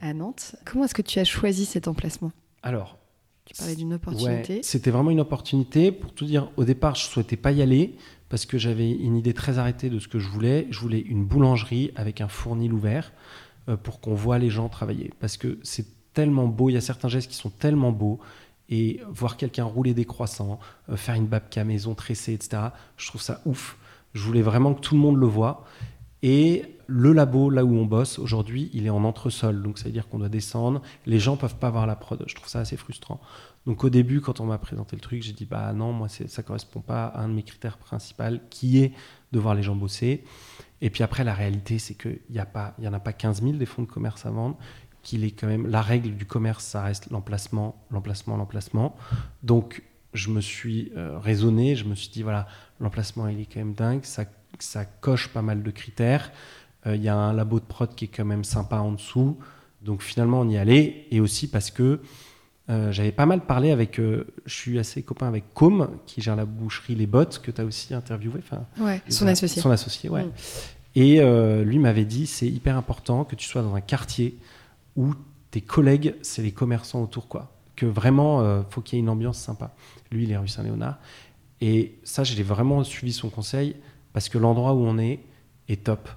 à 0.00 0.12
Nantes. 0.12 0.56
Comment 0.64 0.84
est-ce 0.84 0.94
que 0.94 1.02
tu 1.02 1.18
as 1.18 1.24
choisi 1.24 1.64
cet 1.64 1.86
emplacement? 1.86 2.32
Alors, 2.62 2.98
tu 3.44 3.54
parlais 3.54 3.76
d'une 3.76 3.94
opportunité. 3.94 4.60
c'était 4.62 4.90
vraiment 4.90 5.12
une 5.12 5.20
opportunité. 5.20 5.92
Pour 5.92 6.12
tout 6.12 6.24
dire, 6.24 6.50
au 6.56 6.64
départ, 6.64 6.96
je 6.96 7.04
souhaitais 7.04 7.36
pas 7.36 7.52
y 7.52 7.62
aller 7.62 7.94
parce 8.28 8.44
que 8.44 8.58
j'avais 8.58 8.90
une 8.90 9.16
idée 9.16 9.34
très 9.34 9.58
arrêtée 9.58 9.88
de 9.88 10.00
ce 10.00 10.08
que 10.08 10.18
je 10.18 10.28
voulais. 10.28 10.66
Je 10.70 10.80
voulais 10.80 10.98
une 10.98 11.24
boulangerie 11.24 11.92
avec 11.94 12.20
un 12.20 12.26
fournil 12.26 12.72
ouvert 12.72 13.12
euh, 13.68 13.76
pour 13.76 14.00
qu'on 14.00 14.14
voit 14.14 14.38
les 14.38 14.50
gens 14.50 14.68
travailler. 14.68 15.12
Parce 15.20 15.36
que 15.36 15.60
c'est 15.62 15.86
tellement 16.16 16.48
beau, 16.48 16.70
il 16.70 16.72
y 16.72 16.78
a 16.78 16.80
certains 16.80 17.08
gestes 17.08 17.30
qui 17.30 17.36
sont 17.36 17.50
tellement 17.50 17.92
beaux. 17.92 18.18
Et 18.68 19.00
voir 19.08 19.36
quelqu'un 19.36 19.64
rouler 19.64 19.94
des 19.94 20.06
croissants, 20.06 20.58
euh, 20.88 20.96
faire 20.96 21.14
une 21.14 21.26
babka 21.26 21.62
maison 21.62 21.94
tressée, 21.94 22.32
etc., 22.32 22.62
je 22.96 23.06
trouve 23.06 23.22
ça 23.22 23.40
ouf. 23.44 23.76
Je 24.12 24.22
voulais 24.24 24.42
vraiment 24.42 24.74
que 24.74 24.80
tout 24.80 24.96
le 24.96 25.00
monde 25.00 25.18
le 25.18 25.26
voit. 25.26 25.64
Et 26.22 26.64
le 26.88 27.12
labo, 27.12 27.50
là 27.50 27.64
où 27.64 27.76
on 27.76 27.84
bosse 27.84 28.18
aujourd'hui, 28.18 28.70
il 28.72 28.86
est 28.86 28.90
en 28.90 29.04
entresol. 29.04 29.62
Donc, 29.62 29.78
ça 29.78 29.84
veut 29.84 29.92
dire 29.92 30.08
qu'on 30.08 30.18
doit 30.18 30.28
descendre. 30.28 30.82
Les 31.04 31.20
gens 31.20 31.36
peuvent 31.36 31.56
pas 31.56 31.70
voir 31.70 31.86
la 31.86 31.94
prod. 31.94 32.24
Je 32.26 32.34
trouve 32.34 32.48
ça 32.48 32.60
assez 32.60 32.76
frustrant. 32.76 33.20
Donc, 33.66 33.84
au 33.84 33.90
début, 33.90 34.20
quand 34.20 34.40
on 34.40 34.46
m'a 34.46 34.58
présenté 34.58 34.96
le 34.96 35.02
truc, 35.02 35.22
j'ai 35.22 35.32
dit 35.32 35.44
Bah 35.44 35.72
non, 35.72 35.92
moi, 35.92 36.08
ça 36.08 36.42
correspond 36.42 36.80
pas 36.80 37.06
à 37.06 37.20
un 37.20 37.28
de 37.28 37.34
mes 37.34 37.42
critères 37.44 37.78
principaux, 37.78 38.40
qui 38.50 38.78
est 38.78 38.92
de 39.30 39.38
voir 39.38 39.54
les 39.54 39.62
gens 39.62 39.76
bosser. 39.76 40.24
Et 40.80 40.90
puis 40.90 41.02
après, 41.02 41.24
la 41.24 41.34
réalité, 41.34 41.78
c'est 41.78 41.94
qu'il 41.94 42.20
n'y 42.30 42.40
en 42.40 42.92
a 42.92 43.00
pas 43.00 43.12
15 43.12 43.42
000 43.42 43.52
des 43.54 43.66
fonds 43.66 43.82
de 43.82 43.88
commerce 43.88 44.26
à 44.26 44.30
vendre. 44.30 44.56
Qu'il 45.06 45.22
est 45.22 45.30
quand 45.30 45.46
même 45.46 45.68
la 45.68 45.82
règle 45.82 46.16
du 46.16 46.26
commerce, 46.26 46.64
ça 46.64 46.82
reste 46.82 47.10
l'emplacement, 47.10 47.80
l'emplacement, 47.92 48.36
l'emplacement. 48.36 48.96
Donc, 49.44 49.82
je 50.14 50.30
me 50.30 50.40
suis 50.40 50.90
euh, 50.96 51.18
raisonné, 51.18 51.76
je 51.76 51.84
me 51.84 51.94
suis 51.94 52.08
dit 52.08 52.24
voilà, 52.24 52.48
l'emplacement 52.80 53.28
il 53.28 53.40
est 53.40 53.44
quand 53.44 53.60
même 53.60 53.74
dingue, 53.74 54.00
ça 54.02 54.24
ça 54.58 54.84
coche 54.84 55.28
pas 55.28 55.42
mal 55.42 55.62
de 55.62 55.70
critères. 55.70 56.32
Euh, 56.86 56.96
il 56.96 57.02
y 57.02 57.08
a 57.08 57.16
un 57.16 57.32
labo 57.32 57.60
de 57.60 57.64
prod 57.64 57.94
qui 57.94 58.06
est 58.06 58.08
quand 58.08 58.24
même 58.24 58.44
sympa 58.44 58.76
en 58.76 58.92
dessous. 58.92 59.36
Donc 59.82 60.02
finalement, 60.02 60.40
on 60.40 60.48
y 60.48 60.56
allait. 60.56 61.06
Et 61.10 61.20
aussi 61.20 61.48
parce 61.48 61.70
que 61.70 62.00
euh, 62.68 62.90
j'avais 62.92 63.12
pas 63.12 63.26
mal 63.26 63.40
parlé 63.40 63.70
avec. 63.70 63.98
Euh, 63.98 64.26
je 64.44 64.54
suis 64.54 64.78
assez 64.78 65.02
copain 65.02 65.28
avec 65.28 65.52
Com, 65.54 65.90
qui 66.06 66.20
gère 66.20 66.36
la 66.36 66.44
boucherie 66.44 66.94
Les 66.94 67.06
Bottes, 67.06 67.40
que 67.42 67.50
tu 67.50 67.60
as 67.60 67.64
aussi 67.64 67.94
interviewé. 67.94 68.40
Ouais, 68.78 69.00
son 69.08 69.26
associé. 69.26 69.62
Son 69.62 69.70
associé, 69.70 70.10
ouais. 70.10 70.24
Mm. 70.24 70.32
Et 70.98 71.64
lui 71.64 71.78
m'avait 71.78 72.06
dit 72.06 72.26
c'est 72.26 72.48
hyper 72.48 72.76
important 72.76 73.24
que 73.24 73.36
tu 73.36 73.46
sois 73.46 73.60
dans 73.60 73.74
un 73.74 73.82
quartier 73.82 74.38
où 74.96 75.14
tes 75.50 75.60
collègues, 75.60 76.14
c'est 76.22 76.42
les 76.42 76.52
commerçants 76.52 77.02
autour, 77.02 77.28
quoi. 77.28 77.52
Que 77.76 77.86
vraiment, 77.86 78.64
faut 78.70 78.80
qu'il 78.80 78.96
y 78.96 78.98
ait 78.98 79.02
une 79.02 79.10
ambiance 79.10 79.38
sympa. 79.38 79.74
Lui, 80.10 80.24
il 80.24 80.32
est 80.32 80.36
rue 80.38 80.48
Saint-Léonard. 80.48 80.98
Et 81.60 81.98
ça, 82.04 82.24
j'ai 82.24 82.42
vraiment 82.42 82.82
suivi 82.84 83.12
son 83.12 83.28
conseil 83.28 83.76
parce 84.14 84.30
que 84.30 84.38
l'endroit 84.38 84.72
où 84.72 84.78
on 84.78 84.98
est 84.98 85.20
est 85.68 85.84
top. 85.84 86.08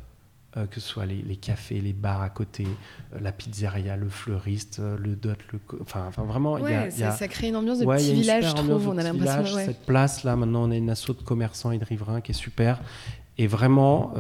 Euh, 0.58 0.66
que 0.66 0.80
ce 0.80 0.88
soit 0.88 1.06
les, 1.06 1.36
cafés, 1.36 1.80
les 1.80 1.94
bars 1.94 2.24
à 2.24 2.30
côté, 2.30 2.66
euh, 3.14 3.20
la 3.22 3.32
pizzeria, 3.32 3.96
le 3.96 4.10
fleuriste, 4.10 4.80
euh, 4.80 4.98
le 4.98 5.16
dot, 5.16 5.38
le 5.54 5.60
enfin, 5.80 6.06
enfin 6.08 6.24
vraiment, 6.24 6.58
y 6.58 6.74
a, 6.74 6.90
ça, 6.90 7.28
crée 7.28 7.50
une 7.50 7.56
ambiance 7.56 7.78
de 7.78 7.86
petit 7.86 8.14
village, 8.14 8.48
je 8.50 8.56
trouve. 8.56 8.88
On 8.88 8.98
a 8.98 9.04
l'impression. 9.04 9.46
Cette 9.58 9.86
place 9.86 10.24
là, 10.24 10.36
maintenant, 10.36 10.64
on 10.64 10.72
est 10.72 10.80
une 10.80 10.90
asso 10.90 11.10
de 11.10 11.22
commerçants 11.24 11.70
et 11.70 11.78
de 11.78 11.86
riverains 11.86 12.22
qui 12.22 12.32
est 12.32 12.34
super, 12.34 12.82
et 13.38 13.46
vraiment 13.46 14.16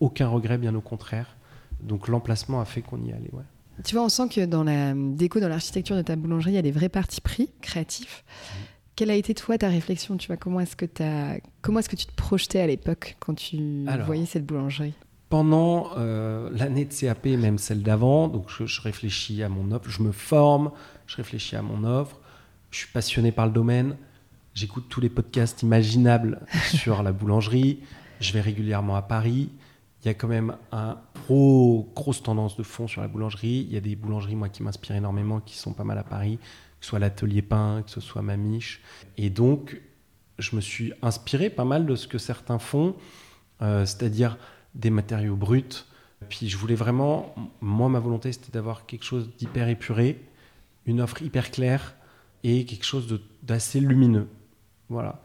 aucun 0.00 0.28
regret, 0.28 0.58
bien 0.58 0.74
au 0.74 0.82
contraire. 0.82 1.34
Donc 1.80 2.08
l'emplacement 2.08 2.60
a 2.60 2.66
fait 2.66 2.82
qu'on 2.82 3.02
y 3.02 3.12
allait. 3.12 3.30
Ouais. 3.32 3.44
Tu 3.84 3.94
vois, 3.94 4.04
on 4.04 4.08
sent 4.08 4.28
que 4.28 4.44
dans 4.44 4.64
la 4.64 4.92
déco, 4.94 5.40
dans 5.40 5.48
l'architecture 5.48 5.96
de 5.96 6.02
ta 6.02 6.16
boulangerie, 6.16 6.52
il 6.52 6.56
y 6.56 6.58
a 6.58 6.62
des 6.62 6.70
vrais 6.70 6.88
partis 6.88 7.20
pris 7.20 7.50
créatifs. 7.62 8.24
Mmh. 8.28 8.56
Quelle 9.00 9.10
a 9.10 9.14
été 9.14 9.32
toi 9.32 9.56
ta 9.56 9.70
réflexion 9.70 10.18
Tu 10.18 10.26
vois 10.26 10.36
comment 10.36 10.60
est-ce 10.60 10.76
que 10.76 10.84
as... 11.02 11.38
comment 11.62 11.78
est-ce 11.78 11.88
que 11.88 11.96
tu 11.96 12.04
te 12.04 12.14
projetais 12.14 12.60
à 12.60 12.66
l'époque 12.66 13.16
quand 13.18 13.34
tu 13.34 13.86
voyais 14.04 14.26
cette 14.26 14.44
boulangerie? 14.44 14.92
Pendant 15.30 15.92
euh, 15.96 16.50
l'année 16.52 16.84
de 16.84 16.92
CAP, 16.92 17.24
même 17.24 17.56
celle 17.56 17.82
d'avant, 17.82 18.28
donc 18.28 18.50
je, 18.50 18.80
réfléchis 18.82 19.42
à 19.42 19.48
mon 19.48 19.72
offre, 19.72 19.88
je 19.88 20.02
me 20.02 20.12
forme, 20.12 20.70
je 21.06 21.16
réfléchis 21.16 21.56
à 21.56 21.62
mon 21.62 21.84
offre, 21.84 22.20
je 22.70 22.76
suis 22.80 22.88
passionné 22.88 23.32
par 23.32 23.46
le 23.46 23.52
domaine, 23.52 23.96
j'écoute 24.52 24.84
tous 24.90 25.00
les 25.00 25.08
podcasts 25.08 25.62
imaginables 25.62 26.40
sur 26.74 27.02
la 27.02 27.12
boulangerie, 27.12 27.80
je 28.20 28.34
vais 28.34 28.42
régulièrement 28.42 28.96
à 28.96 29.02
Paris. 29.02 29.48
Il 30.02 30.08
y 30.08 30.10
a 30.10 30.14
quand 30.14 30.28
même 30.28 30.56
un 30.72 30.98
gros, 31.30 31.92
grosse 31.94 32.22
tendance 32.22 32.56
de 32.56 32.62
fond 32.62 32.88
sur 32.88 33.00
la 33.00 33.08
boulangerie. 33.08 33.66
Il 33.68 33.72
y 33.72 33.76
a 33.76 33.80
des 33.80 33.94
boulangeries, 33.94 34.36
moi, 34.36 34.48
qui 34.48 34.62
m'inspirent 34.62 34.96
énormément, 34.96 35.40
qui 35.40 35.56
sont 35.56 35.72
pas 35.72 35.84
mal 35.84 35.98
à 35.98 36.04
Paris 36.04 36.38
que 36.80 36.86
ce 36.86 36.90
soit 36.90 36.98
l'atelier 36.98 37.42
pain, 37.42 37.82
que 37.84 37.90
ce 37.90 38.00
soit 38.00 38.22
Mamiche. 38.22 38.80
Et 39.18 39.28
donc, 39.28 39.80
je 40.38 40.56
me 40.56 40.60
suis 40.60 40.92
inspiré 41.02 41.50
pas 41.50 41.66
mal 41.66 41.84
de 41.84 41.94
ce 41.94 42.08
que 42.08 42.16
certains 42.16 42.58
font, 42.58 42.96
euh, 43.60 43.84
c'est-à-dire 43.84 44.38
des 44.74 44.90
matériaux 44.90 45.36
bruts, 45.36 45.84
Puis 46.28 46.48
je 46.48 46.56
voulais 46.56 46.74
vraiment, 46.74 47.34
moi 47.60 47.88
ma 47.88 47.98
volonté 47.98 48.30
c'était 48.32 48.52
d'avoir 48.52 48.86
quelque 48.86 49.04
chose 49.04 49.30
d'hyper 49.38 49.68
épuré, 49.68 50.22
une 50.86 51.00
offre 51.00 51.22
hyper 51.22 51.50
claire 51.50 51.94
et 52.44 52.66
quelque 52.66 52.84
chose 52.84 53.20
d'assez 53.42 53.80
lumineux. 53.80 54.28
Voilà. 54.90 55.24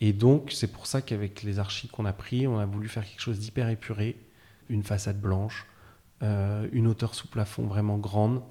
Et 0.00 0.12
donc 0.12 0.50
c'est 0.52 0.66
pour 0.66 0.86
ça 0.86 1.00
qu'avec 1.00 1.42
les 1.42 1.58
archives 1.58 1.90
qu'on 1.90 2.04
a 2.04 2.12
pris, 2.12 2.46
on 2.46 2.58
a 2.58 2.66
voulu 2.66 2.88
faire 2.88 3.04
quelque 3.04 3.20
chose 3.20 3.38
d'hyper 3.38 3.68
épuré, 3.68 4.16
une 4.72 4.82
façade 4.82 5.20
blanche, 5.20 5.66
euh, 6.22 6.66
une 6.72 6.86
hauteur 6.86 7.14
sous 7.14 7.28
plafond 7.28 7.66
vraiment 7.66 7.98
grande, 7.98 8.42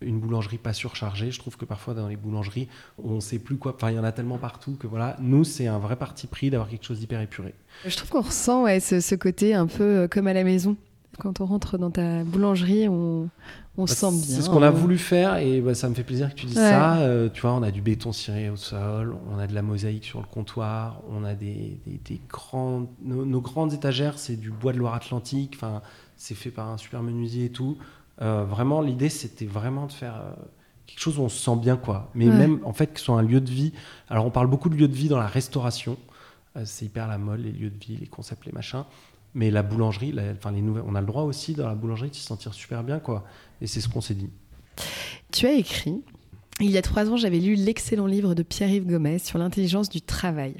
une 0.00 0.20
boulangerie 0.20 0.58
pas 0.58 0.72
surchargée. 0.72 1.30
Je 1.30 1.38
trouve 1.38 1.56
que 1.56 1.64
parfois 1.64 1.94
dans 1.94 2.08
les 2.08 2.16
boulangeries, 2.16 2.68
on 3.02 3.16
ne 3.16 3.20
sait 3.20 3.38
plus 3.38 3.56
quoi. 3.56 3.74
Enfin, 3.74 3.90
il 3.90 3.96
y 3.96 3.98
en 3.98 4.04
a 4.04 4.12
tellement 4.12 4.38
partout 4.38 4.76
que 4.76 4.86
voilà, 4.86 5.16
nous, 5.20 5.44
c'est 5.44 5.66
un 5.66 5.78
vrai 5.78 5.96
parti 5.96 6.26
pris 6.26 6.50
d'avoir 6.50 6.68
quelque 6.68 6.84
chose 6.84 7.00
d'hyper 7.00 7.20
épuré. 7.20 7.54
Je 7.86 7.96
trouve 7.96 8.10
qu'on 8.10 8.20
ressent 8.22 8.66
ce, 8.80 9.14
côté 9.14 9.54
un 9.54 9.66
peu 9.66 9.84
euh, 9.84 10.08
comme 10.08 10.26
à 10.26 10.32
la 10.32 10.44
maison. 10.44 10.76
Quand 11.18 11.40
on 11.40 11.46
rentre 11.46 11.76
dans 11.76 11.90
ta 11.90 12.24
boulangerie, 12.24 12.88
on, 12.88 13.28
on 13.76 13.86
se 13.86 13.92
bah, 13.92 14.10
sent 14.10 14.26
bien. 14.26 14.36
C'est 14.36 14.42
ce 14.42 14.48
qu'on 14.50 14.62
a 14.62 14.70
voulu 14.70 14.96
faire 14.96 15.36
et 15.36 15.60
bah, 15.60 15.74
ça 15.74 15.88
me 15.88 15.94
fait 15.94 16.04
plaisir 16.04 16.30
que 16.30 16.34
tu 16.34 16.46
dises 16.46 16.56
ça. 16.56 16.98
Euh, 16.98 17.28
tu 17.28 17.42
vois, 17.42 17.52
on 17.52 17.62
a 17.62 17.70
du 17.70 17.82
béton 17.82 18.12
ciré 18.12 18.48
au 18.48 18.56
sol, 18.56 19.16
on 19.30 19.38
a 19.38 19.46
de 19.46 19.54
la 19.54 19.62
mosaïque 19.62 20.04
sur 20.04 20.20
le 20.20 20.26
comptoir, 20.26 21.02
on 21.10 21.24
a 21.24 21.34
des, 21.34 21.78
des, 21.86 22.20
grandes. 22.28 22.88
Nos, 23.02 23.24
nos, 23.24 23.40
grandes 23.40 23.72
étagères, 23.72 24.18
c'est 24.18 24.36
du 24.36 24.50
bois 24.50 24.72
de 24.72 24.78
Loire-Atlantique. 24.78 25.52
Enfin, 25.56 25.82
c'est 26.16 26.34
fait 26.34 26.50
par 26.50 26.68
un 26.68 26.76
super 26.76 27.02
menuisier 27.02 27.46
et 27.46 27.50
tout. 27.50 27.76
Euh, 28.22 28.44
vraiment, 28.44 28.80
l'idée, 28.80 29.08
c'était 29.08 29.46
vraiment 29.46 29.86
de 29.86 29.92
faire 29.92 30.16
euh, 30.16 30.32
quelque 30.86 31.00
chose 31.00 31.18
où 31.18 31.22
on 31.22 31.28
se 31.28 31.42
sent 31.42 31.56
bien, 31.56 31.76
quoi. 31.76 32.10
Mais 32.14 32.26
même, 32.26 32.60
en 32.64 32.72
fait, 32.72 32.88
que 32.88 32.98
ce 32.98 33.06
soit 33.06 33.18
un 33.18 33.22
lieu 33.22 33.40
de 33.40 33.50
vie. 33.50 33.72
Alors, 34.08 34.26
on 34.26 34.30
parle 34.30 34.46
beaucoup 34.46 34.68
de 34.68 34.76
lieu 34.76 34.88
de 34.88 34.94
vie 34.94 35.08
dans 35.08 35.18
la 35.18 35.26
restauration. 35.26 35.96
Euh, 36.56 36.62
c'est 36.64 36.84
hyper 36.84 37.08
la 37.08 37.16
mode, 37.16 37.40
les 37.40 37.52
lieux 37.52 37.70
de 37.70 37.78
vie, 37.78 37.96
les 37.96 38.06
concepts, 38.06 38.44
les 38.44 38.52
machins. 38.52 38.84
Mais 39.34 39.50
la 39.50 39.62
boulangerie, 39.62 40.14
enfin, 40.32 40.50
les 40.50 40.62
nouvelles, 40.62 40.84
on 40.86 40.94
a 40.94 41.00
le 41.00 41.06
droit 41.06 41.22
aussi, 41.22 41.54
dans 41.54 41.68
la 41.68 41.74
boulangerie, 41.74 42.10
de 42.10 42.14
se 42.14 42.26
sentir 42.26 42.52
super 42.52 42.82
bien, 42.82 42.98
quoi. 42.98 43.24
Et 43.60 43.66
c'est 43.66 43.80
ce 43.80 43.88
qu'on 43.88 44.00
s'est 44.00 44.14
dit. 44.14 44.30
Tu 45.30 45.46
as 45.46 45.52
écrit 45.52 46.02
il 46.62 46.70
y 46.70 46.76
a 46.76 46.82
trois 46.82 47.08
ans, 47.08 47.16
j'avais 47.16 47.38
lu 47.38 47.54
l'excellent 47.54 48.04
livre 48.04 48.34
de 48.34 48.42
Pierre-Yves 48.42 48.86
Gomez 48.86 49.18
sur 49.18 49.38
l'intelligence 49.38 49.88
du 49.88 50.02
travail. 50.02 50.56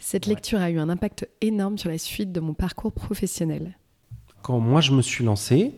Cette 0.00 0.26
lecture 0.26 0.60
a 0.60 0.70
eu 0.70 0.78
un 0.80 0.88
impact 0.88 1.28
énorme 1.40 1.78
sur 1.78 1.88
la 1.88 1.98
suite 1.98 2.32
de 2.32 2.40
mon 2.40 2.52
parcours 2.52 2.90
professionnel. 2.90 3.76
Quand 4.42 4.58
moi 4.58 4.80
je 4.80 4.90
me 4.90 5.02
suis 5.02 5.24
lancé, 5.24 5.72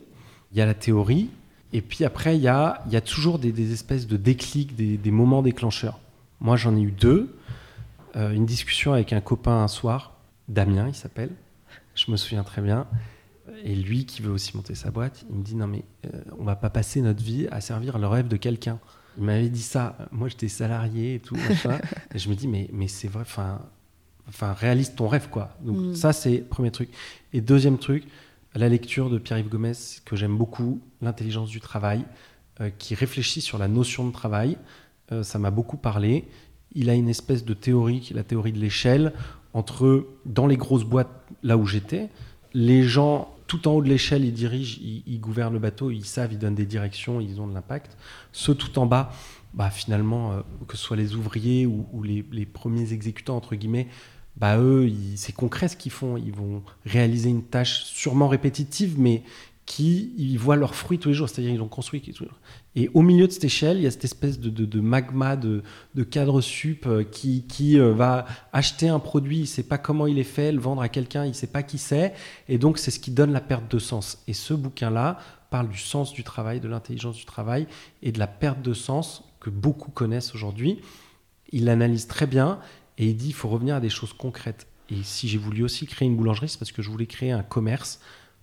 il 0.51 0.57
y 0.57 0.61
a 0.61 0.65
la 0.65 0.73
théorie, 0.73 1.29
et 1.71 1.81
puis 1.81 2.03
après, 2.03 2.35
il 2.35 2.41
y 2.41 2.47
a, 2.47 2.83
y 2.89 2.95
a 2.95 3.01
toujours 3.01 3.37
des, 3.37 3.73
espèces 3.73 4.07
de 4.07 4.17
déclics, 4.17 4.75
des, 4.75 5.11
moments 5.11 5.41
déclencheurs. 5.41 5.99
Moi, 6.39 6.55
j'en 6.55 6.75
ai 6.75 6.81
eu 6.81 6.91
deux. 6.91 7.35
Euh, 8.15 8.31
une 8.31 8.45
discussion 8.45 8.93
avec 8.93 9.11
un 9.13 9.21
copain 9.21 9.63
un 9.63 9.67
soir, 9.67 10.13
Damien, 10.47 10.87
il 10.87 10.95
s'appelle, 10.95 11.31
je 11.95 12.11
me 12.11 12.17
souviens 12.17 12.43
très 12.43 12.61
bien. 12.61 12.87
Et 13.63 13.75
lui, 13.75 14.05
qui 14.05 14.21
veut 14.21 14.31
aussi 14.31 14.55
monter 14.55 14.75
sa 14.75 14.89
boîte, 14.89 15.25
il 15.29 15.35
me 15.35 15.43
dit 15.43 15.55
Non, 15.55 15.67
mais 15.67 15.83
euh, 16.05 16.21
on 16.39 16.43
va 16.43 16.55
pas 16.55 16.69
passer 16.69 17.01
notre 17.01 17.21
vie 17.21 17.47
à 17.51 17.61
servir 17.61 17.97
le 17.97 18.07
rêve 18.07 18.27
de 18.27 18.37
quelqu'un. 18.37 18.79
Il 19.17 19.23
m'avait 19.23 19.49
dit 19.49 19.61
ça. 19.61 19.97
Moi, 20.11 20.29
j'étais 20.29 20.47
salarié 20.47 21.15
et 21.15 21.19
tout. 21.19 21.35
et 22.13 22.19
je 22.19 22.29
me 22.29 22.35
dis 22.35 22.47
Mais, 22.47 22.69
mais 22.71 22.87
c'est 22.87 23.09
vrai, 23.09 23.23
enfin, 23.23 24.53
réalise 24.53 24.95
ton 24.95 25.07
rêve, 25.07 25.29
quoi. 25.29 25.57
Donc, 25.61 25.77
mm. 25.77 25.95
ça, 25.95 26.13
c'est 26.13 26.37
premier 26.37 26.71
truc. 26.71 26.89
Et 27.33 27.41
deuxième 27.41 27.77
truc, 27.77 28.05
la 28.55 28.69
lecture 28.69 29.09
de 29.09 29.17
Pierre-Yves 29.17 29.49
Gomez, 29.49 29.73
que 30.05 30.15
j'aime 30.15 30.37
beaucoup, 30.37 30.81
L'intelligence 31.01 31.49
du 31.49 31.59
travail, 31.59 32.05
euh, 32.61 32.69
qui 32.77 32.95
réfléchit 32.95 33.41
sur 33.41 33.57
la 33.57 33.67
notion 33.67 34.07
de 34.07 34.13
travail. 34.13 34.57
Euh, 35.11 35.23
ça 35.23 35.37
m'a 35.37 35.51
beaucoup 35.51 35.75
parlé. 35.75 36.25
Il 36.75 36.89
a 36.89 36.93
une 36.93 37.09
espèce 37.09 37.43
de 37.43 37.53
théorie, 37.53 38.09
la 38.13 38.23
théorie 38.23 38.53
de 38.53 38.59
l'échelle, 38.59 39.11
entre, 39.53 40.07
dans 40.25 40.47
les 40.47 40.57
grosses 40.57 40.83
boîtes, 40.83 41.11
là 41.43 41.57
où 41.57 41.65
j'étais, 41.65 42.09
les 42.53 42.83
gens 42.83 43.29
tout 43.47 43.67
en 43.67 43.73
haut 43.73 43.83
de 43.83 43.89
l'échelle, 43.89 44.25
ils 44.25 44.33
dirigent, 44.33 44.79
ils, 44.81 45.19
gouvernent 45.19 45.53
le 45.53 45.59
bateau, 45.59 45.91
ils 45.91 46.05
savent, 46.05 46.33
ils 46.33 46.39
donnent 46.39 46.55
des 46.55 46.65
directions, 46.65 47.21
ils 47.21 47.39
ont 47.39 47.47
de 47.47 47.53
l'impact. 47.53 47.97
Ceux 48.31 48.55
tout 48.55 48.79
en 48.79 48.85
bas, 48.85 49.11
bah, 49.53 49.69
finalement, 49.69 50.31
euh, 50.31 50.41
que 50.67 50.75
ce 50.75 50.83
soit 50.83 50.97
les 50.97 51.15
ouvriers 51.15 51.65
ou, 51.67 52.01
les, 52.03 52.25
les, 52.31 52.45
premiers 52.45 52.93
exécutants, 52.93 53.35
entre 53.37 53.55
guillemets, 53.55 53.87
bah 54.37 54.57
eux, 54.57 54.91
c'est 55.15 55.33
concret 55.33 55.67
ce 55.67 55.77
qu'ils 55.77 55.91
font. 55.91 56.17
Ils 56.17 56.33
vont 56.33 56.63
réaliser 56.85 57.29
une 57.29 57.43
tâche 57.43 57.83
sûrement 57.83 58.27
répétitive, 58.27 58.95
mais 58.97 59.21
qui 59.65 60.13
ils 60.17 60.37
voient 60.37 60.55
leurs 60.55 60.75
fruits 60.75 60.99
tous 60.99 61.09
les 61.09 61.15
jours. 61.15 61.29
C'est-à-dire 61.29 61.53
ils 61.53 61.61
ont 61.61 61.67
construit. 61.67 62.03
Et 62.75 62.89
au 62.93 63.01
milieu 63.01 63.27
de 63.27 63.31
cette 63.31 63.43
échelle, 63.43 63.77
il 63.77 63.83
y 63.83 63.87
a 63.87 63.91
cette 63.91 64.03
espèce 64.03 64.39
de, 64.39 64.79
magma, 64.79 65.35
de, 65.35 65.63
cadre 66.09 66.41
sup 66.41 66.85
euh, 66.85 67.03
qui, 67.03 67.43
qui 67.47 67.79
euh, 67.79 67.93
va 67.93 68.25
acheter 68.51 68.89
un 68.89 68.99
produit, 68.99 69.37
il 69.37 69.41
ne 69.41 69.45
sait 69.45 69.63
pas 69.63 69.77
comment 69.77 70.07
il 70.07 70.19
est 70.19 70.23
fait, 70.23 70.51
le 70.51 70.59
vendre 70.59 70.81
à 70.81 70.89
quelqu'un, 70.89 71.25
il 71.25 71.29
ne 71.29 71.33
sait 71.33 71.47
pas 71.47 71.63
qui 71.63 71.77
c'est. 71.77 72.13
Et 72.49 72.57
donc 72.57 72.77
c'est 72.77 72.91
ce 72.91 72.99
qui 72.99 73.11
donne 73.11 73.31
la 73.31 73.41
perte 73.41 73.71
de 73.71 73.79
sens. 73.79 74.23
Et 74.27 74.33
ce 74.33 74.53
bouquin-là 74.53 75.19
parle 75.49 75.69
du 75.69 75.77
sens 75.77 76.13
du 76.13 76.23
travail, 76.23 76.59
de 76.59 76.67
l'intelligence 76.67 77.15
du 77.15 77.25
travail 77.25 77.67
et 78.01 78.11
de 78.11 78.19
la 78.19 78.27
perte 78.27 78.61
de 78.61 78.73
sens 78.73 79.23
que 79.39 79.49
beaucoup 79.49 79.91
connaissent 79.91 80.33
aujourd'hui. 80.33 80.79
Il 81.51 81.65
l'analyse 81.65 82.07
très 82.07 82.25
bien 82.25 82.59
et 82.97 83.07
il 83.09 83.15
dit 83.15 83.27
il 83.27 83.33
faut 83.33 83.49
revenir 83.49 83.75
à 83.75 83.79
des 83.79 83.89
choses 83.89 84.13
concrètes. 84.13 84.67
Et 84.89 85.03
si 85.03 85.27
j'ai 85.27 85.37
voulu 85.37 85.63
aussi 85.63 85.85
créer 85.85 86.07
une 86.07 86.15
boulangerie, 86.15 86.49
c'est 86.49 86.59
parce 86.59 86.71
que 86.71 86.81
je 86.81 86.89
voulais 86.89 87.05
créer 87.05 87.31
un 87.31 87.43
commerce. 87.43 87.99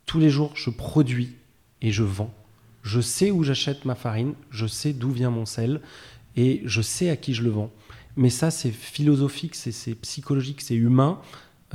Tous 0.07 0.19
les 0.19 0.31
jours, 0.31 0.53
je 0.55 0.71
produis 0.71 1.37
et 1.83 1.93
je 1.93 2.03
vends. 2.03 2.33
Je 2.83 3.01
sais 3.01 3.31
où 3.31 3.43
j'achète 3.43 3.85
ma 3.85 3.95
farine, 3.95 4.35
je 4.51 4.67
sais 4.67 4.93
d'où 4.93 5.11
vient 5.11 5.31
mon 5.31 5.47
sel 5.47 5.81
et 6.37 6.63
je 6.65 6.83
sais 6.83 7.11
à 7.11 7.17
qui 7.17 7.35
je 7.35 7.43
le 7.43 7.51
vends. 7.51 7.71
Mais 8.17 8.31
ça, 8.31 8.51
c'est 8.51 8.71
philosophique, 8.71 9.55
c'est 9.55 9.95
psychologique, 9.95 10.61
c'est 10.61 10.75
humain, 10.75 11.21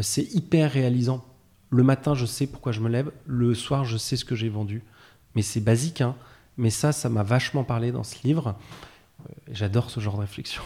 c'est 0.02 0.34
hyper 0.34 0.72
réalisant. 0.72 1.26
Le 1.70 1.84
matin, 1.84 2.14
je 2.14 2.26
sais 2.26 2.48
pourquoi 2.48 2.72
je 2.72 2.82
me 2.82 2.90
lève, 2.90 3.12
le 3.26 3.54
soir, 3.54 3.86
je 3.86 3.98
sais 3.98 4.16
ce 4.16 4.26
que 4.26 4.36
j'ai 4.36 4.50
vendu. 4.50 4.84
Mais 5.36 5.42
c'est 5.42 5.62
basique, 5.62 6.02
hein. 6.02 6.16
Mais 6.58 6.70
ça, 6.70 6.92
ça 6.92 7.10
m'a 7.10 7.24
vachement 7.24 7.64
parlé 7.64 7.92
dans 7.92 8.04
ce 8.04 8.16
livre. 8.24 8.58
Euh, 9.26 9.34
j'adore 9.52 9.90
ce 9.90 10.00
genre 10.00 10.16
de 10.16 10.22
réflexion. 10.22 10.64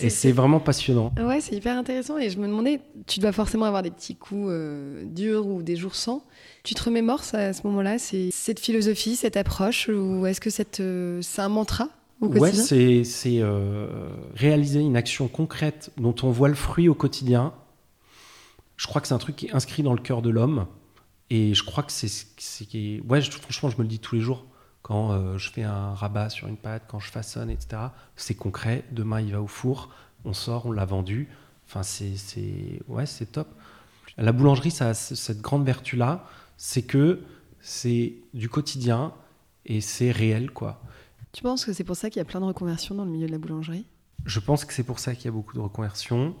et 0.00 0.10
c'est 0.10 0.32
vraiment 0.32 0.60
passionnant. 0.60 1.12
Ouais, 1.18 1.40
c'est 1.40 1.54
hyper 1.54 1.76
intéressant. 1.76 2.18
Et 2.18 2.30
je 2.30 2.38
me 2.38 2.46
demandais, 2.46 2.80
tu 3.06 3.20
dois 3.20 3.32
forcément 3.32 3.64
avoir 3.66 3.82
des 3.82 3.90
petits 3.90 4.16
coups 4.16 4.48
euh, 4.48 5.04
durs 5.06 5.46
ou 5.46 5.62
des 5.62 5.76
jours 5.76 5.94
sans. 5.94 6.24
Tu 6.62 6.74
te 6.74 6.82
remémores 6.82 7.22
à 7.32 7.52
ce 7.52 7.66
moment-là 7.66 7.98
C'est 7.98 8.30
cette 8.30 8.60
philosophie, 8.60 9.16
cette 9.16 9.36
approche 9.36 9.88
Ou 9.88 10.26
est-ce 10.26 10.40
que 10.40 10.50
euh, 10.80 11.20
c'est 11.22 11.42
un 11.42 11.48
mantra 11.48 11.88
Ouais, 12.20 12.52
c'est 12.52 13.42
réaliser 14.36 14.78
une 14.78 14.96
action 14.96 15.26
concrète 15.26 15.90
dont 15.96 16.14
on 16.22 16.30
voit 16.30 16.48
le 16.48 16.54
fruit 16.54 16.88
au 16.88 16.94
quotidien. 16.94 17.52
Je 18.76 18.86
crois 18.86 19.00
que 19.00 19.08
c'est 19.08 19.14
un 19.14 19.18
truc 19.18 19.34
qui 19.34 19.46
est 19.46 19.54
inscrit 19.54 19.82
dans 19.82 19.92
le 19.92 20.00
cœur 20.00 20.22
de 20.22 20.30
l'homme. 20.30 20.66
Et 21.30 21.54
je 21.54 21.64
crois 21.64 21.82
que 21.82 21.90
c'est. 21.90 22.06
Ouais, 23.08 23.20
franchement, 23.22 23.70
je 23.70 23.76
me 23.76 23.82
le 23.82 23.88
dis 23.88 23.98
tous 23.98 24.14
les 24.14 24.20
jours 24.20 24.44
quand 24.82 25.12
euh, 25.12 25.38
je 25.38 25.50
fais 25.50 25.62
un 25.62 25.94
rabat 25.94 26.28
sur 26.28 26.48
une 26.48 26.56
pâte, 26.56 26.84
quand 26.88 26.98
je 26.98 27.10
façonne, 27.10 27.50
etc. 27.50 27.82
C'est 28.16 28.34
concret. 28.34 28.84
Demain, 28.90 29.20
il 29.20 29.32
va 29.32 29.40
au 29.40 29.46
four, 29.46 29.90
on 30.24 30.32
sort, 30.32 30.66
on 30.66 30.72
l'a 30.72 30.84
vendu. 30.84 31.28
Enfin, 31.66 31.82
c'est 31.82 32.80
ouais, 32.88 33.06
c'est 33.06 33.26
top. 33.26 33.48
La 34.18 34.32
boulangerie, 34.32 34.70
ça 34.70 34.90
a 34.90 34.94
cette 34.94 35.40
grande 35.40 35.64
vertu-là, 35.64 36.26
c'est 36.56 36.82
que 36.82 37.22
c'est 37.60 38.14
du 38.34 38.48
quotidien 38.48 39.14
et 39.64 39.80
c'est 39.80 40.10
réel, 40.10 40.50
quoi. 40.50 40.82
Tu 41.32 41.42
penses 41.42 41.64
que 41.64 41.72
c'est 41.72 41.84
pour 41.84 41.96
ça 41.96 42.10
qu'il 42.10 42.18
y 42.18 42.22
a 42.22 42.26
plein 42.26 42.40
de 42.40 42.44
reconversions 42.44 42.94
dans 42.94 43.04
le 43.04 43.10
milieu 43.10 43.26
de 43.26 43.32
la 43.32 43.38
boulangerie? 43.38 43.86
Je 44.26 44.38
pense 44.38 44.64
que 44.64 44.74
c'est 44.74 44.82
pour 44.82 44.98
ça 44.98 45.14
qu'il 45.14 45.24
y 45.26 45.28
a 45.28 45.32
beaucoup 45.32 45.54
de 45.54 45.60
reconversions. 45.60 46.36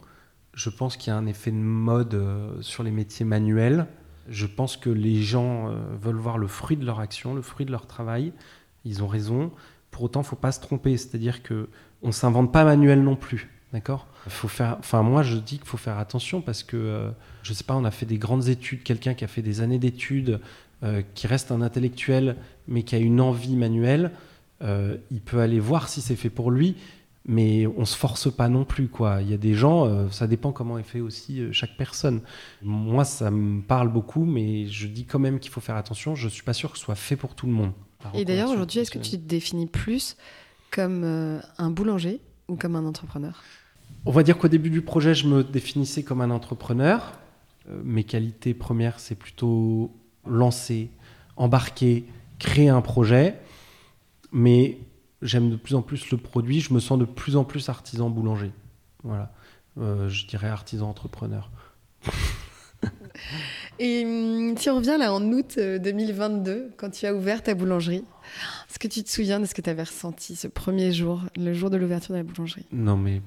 Je 0.52 0.68
pense 0.68 0.96
qu'il 0.96 1.08
y 1.08 1.14
a 1.14 1.16
un 1.16 1.26
effet 1.26 1.50
de 1.50 1.56
mode 1.56 2.14
euh, 2.14 2.60
sur 2.60 2.82
les 2.82 2.90
métiers 2.90 3.24
manuels. 3.24 3.86
Je 4.28 4.46
pense 4.46 4.76
que 4.76 4.90
les 4.90 5.22
gens 5.22 5.68
euh, 5.68 5.74
veulent 6.00 6.16
voir 6.16 6.38
le 6.38 6.46
fruit 6.46 6.76
de 6.76 6.84
leur 6.84 7.00
action, 7.00 7.34
le 7.34 7.42
fruit 7.42 7.66
de 7.66 7.72
leur 7.72 7.86
travail. 7.86 8.32
Ils 8.84 9.02
ont 9.02 9.06
raison. 9.06 9.50
Pour 9.90 10.02
autant, 10.04 10.22
faut 10.22 10.36
pas 10.36 10.52
se 10.52 10.60
tromper. 10.60 10.96
C'est-à-dire 10.96 11.42
que 11.42 11.68
on 12.02 12.12
s'invente 12.12 12.52
pas 12.52 12.64
manuel 12.64 13.02
non 13.02 13.16
plus. 13.16 13.50
D'accord? 13.72 14.06
Faut 14.28 14.48
faire. 14.48 14.76
Enfin, 14.78 15.02
moi, 15.02 15.22
je 15.22 15.36
dis 15.36 15.58
qu'il 15.58 15.66
faut 15.66 15.76
faire 15.76 15.98
attention 15.98 16.42
parce 16.42 16.62
que, 16.62 16.76
euh, 16.76 17.10
je 17.42 17.52
sais 17.52 17.64
pas, 17.64 17.74
on 17.74 17.84
a 17.84 17.90
fait 17.90 18.06
des 18.06 18.18
grandes 18.18 18.48
études. 18.48 18.82
Quelqu'un 18.82 19.14
qui 19.14 19.24
a 19.24 19.28
fait 19.28 19.42
des 19.42 19.60
années 19.60 19.78
d'études, 19.78 20.40
euh, 20.82 21.02
qui 21.14 21.26
reste 21.26 21.50
un 21.50 21.62
intellectuel, 21.62 22.36
mais 22.68 22.82
qui 22.82 22.94
a 22.94 22.98
une 22.98 23.20
envie 23.20 23.56
manuelle, 23.56 24.12
il 25.10 25.20
peut 25.20 25.40
aller 25.40 25.58
voir 25.58 25.88
si 25.88 26.00
c'est 26.00 26.14
fait 26.14 26.30
pour 26.30 26.52
lui 26.52 26.76
mais 27.24 27.66
on 27.66 27.84
se 27.84 27.96
force 27.96 28.32
pas 28.32 28.48
non 28.48 28.64
plus 28.64 28.88
quoi. 28.88 29.22
Il 29.22 29.30
y 29.30 29.34
a 29.34 29.36
des 29.36 29.54
gens, 29.54 29.86
euh, 29.86 30.08
ça 30.10 30.26
dépend 30.26 30.52
comment 30.52 30.78
est 30.78 30.82
fait 30.82 31.00
aussi 31.00 31.40
euh, 31.40 31.52
chaque 31.52 31.76
personne. 31.76 32.20
Moi, 32.62 33.04
ça 33.04 33.30
me 33.30 33.62
parle 33.62 33.88
beaucoup, 33.88 34.24
mais 34.24 34.66
je 34.66 34.86
dis 34.86 35.04
quand 35.04 35.18
même 35.18 35.38
qu'il 35.38 35.52
faut 35.52 35.60
faire 35.60 35.76
attention. 35.76 36.14
Je 36.14 36.28
suis 36.28 36.42
pas 36.42 36.52
sûr 36.52 36.72
que 36.72 36.78
ce 36.78 36.84
soit 36.84 36.94
fait 36.94 37.16
pour 37.16 37.34
tout 37.34 37.46
le 37.46 37.52
monde. 37.52 37.72
Et 38.14 38.24
d'ailleurs, 38.24 38.50
aujourd'hui, 38.50 38.80
est-ce 38.80 38.90
que 38.90 38.98
tu 38.98 39.10
te 39.12 39.16
définis 39.16 39.66
plus 39.66 40.16
comme 40.72 41.04
euh, 41.04 41.40
un 41.58 41.70
boulanger 41.70 42.20
ou 42.48 42.56
comme 42.56 42.74
un 42.74 42.84
entrepreneur? 42.84 43.42
On 44.04 44.10
va 44.10 44.24
dire 44.24 44.36
qu'au 44.36 44.48
début 44.48 44.70
du 44.70 44.82
projet, 44.82 45.14
je 45.14 45.28
me 45.28 45.44
définissais 45.44 46.02
comme 46.02 46.20
un 46.20 46.30
entrepreneur. 46.30 47.12
mes 47.84 48.02
qualités 48.02 48.52
premières, 48.52 48.98
c'est 48.98 49.14
plutôt 49.14 49.92
lancer, 50.26 50.90
embarquer, 51.36 52.04
créer 52.40 52.68
un 52.68 52.80
projet. 52.80 53.38
Mais 54.32 54.78
j'aime 55.22 55.50
de 55.50 55.56
plus 55.56 55.74
en 55.74 55.82
plus 55.82 56.10
le 56.10 56.18
produit, 56.18 56.60
je 56.60 56.74
me 56.74 56.80
sens 56.80 56.98
de 56.98 57.04
plus 57.04 57.36
en 57.36 57.44
plus 57.44 57.68
artisan 57.68 58.10
boulanger. 58.10 58.52
Voilà. 59.02 59.32
Euh, 59.78 60.08
je 60.08 60.26
dirais 60.26 60.48
artisan 60.48 60.88
entrepreneur. 60.88 61.50
Et 63.78 64.04
hum, 64.04 64.56
si 64.56 64.68
on 64.70 64.76
revient 64.76 64.96
là 64.98 65.12
en 65.12 65.22
août 65.32 65.58
2022, 65.58 66.72
quand 66.76 66.90
tu 66.90 67.06
as 67.06 67.14
ouvert 67.14 67.42
ta 67.42 67.54
boulangerie, 67.54 68.04
est-ce 68.68 68.78
que 68.78 68.88
tu 68.88 69.02
te 69.02 69.10
souviens 69.10 69.40
de 69.40 69.46
ce 69.46 69.54
que 69.54 69.62
tu 69.62 69.70
avais 69.70 69.82
ressenti 69.82 70.36
ce 70.36 70.48
premier 70.48 70.92
jour, 70.92 71.22
le 71.36 71.52
jour 71.52 71.70
de 71.70 71.76
l'ouverture 71.76 72.12
de 72.12 72.18
la 72.18 72.24
boulangerie? 72.24 72.66
Non, 72.72 72.96
mais 72.96 73.22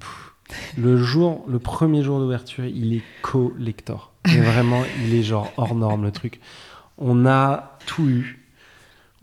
le 0.76 0.96
jour, 0.96 1.44
le 1.48 1.58
premier 1.58 2.02
jour 2.02 2.20
d'ouverture, 2.20 2.64
il 2.64 2.94
est 2.94 3.02
collector. 3.22 4.12
Mais 4.26 4.40
vraiment, 4.40 4.82
il 5.04 5.14
est 5.14 5.22
genre 5.22 5.52
hors 5.56 5.74
norme 5.74 6.04
le 6.04 6.12
truc. 6.12 6.40
On 6.98 7.26
a 7.26 7.78
tout 7.86 8.08
eu. 8.08 8.44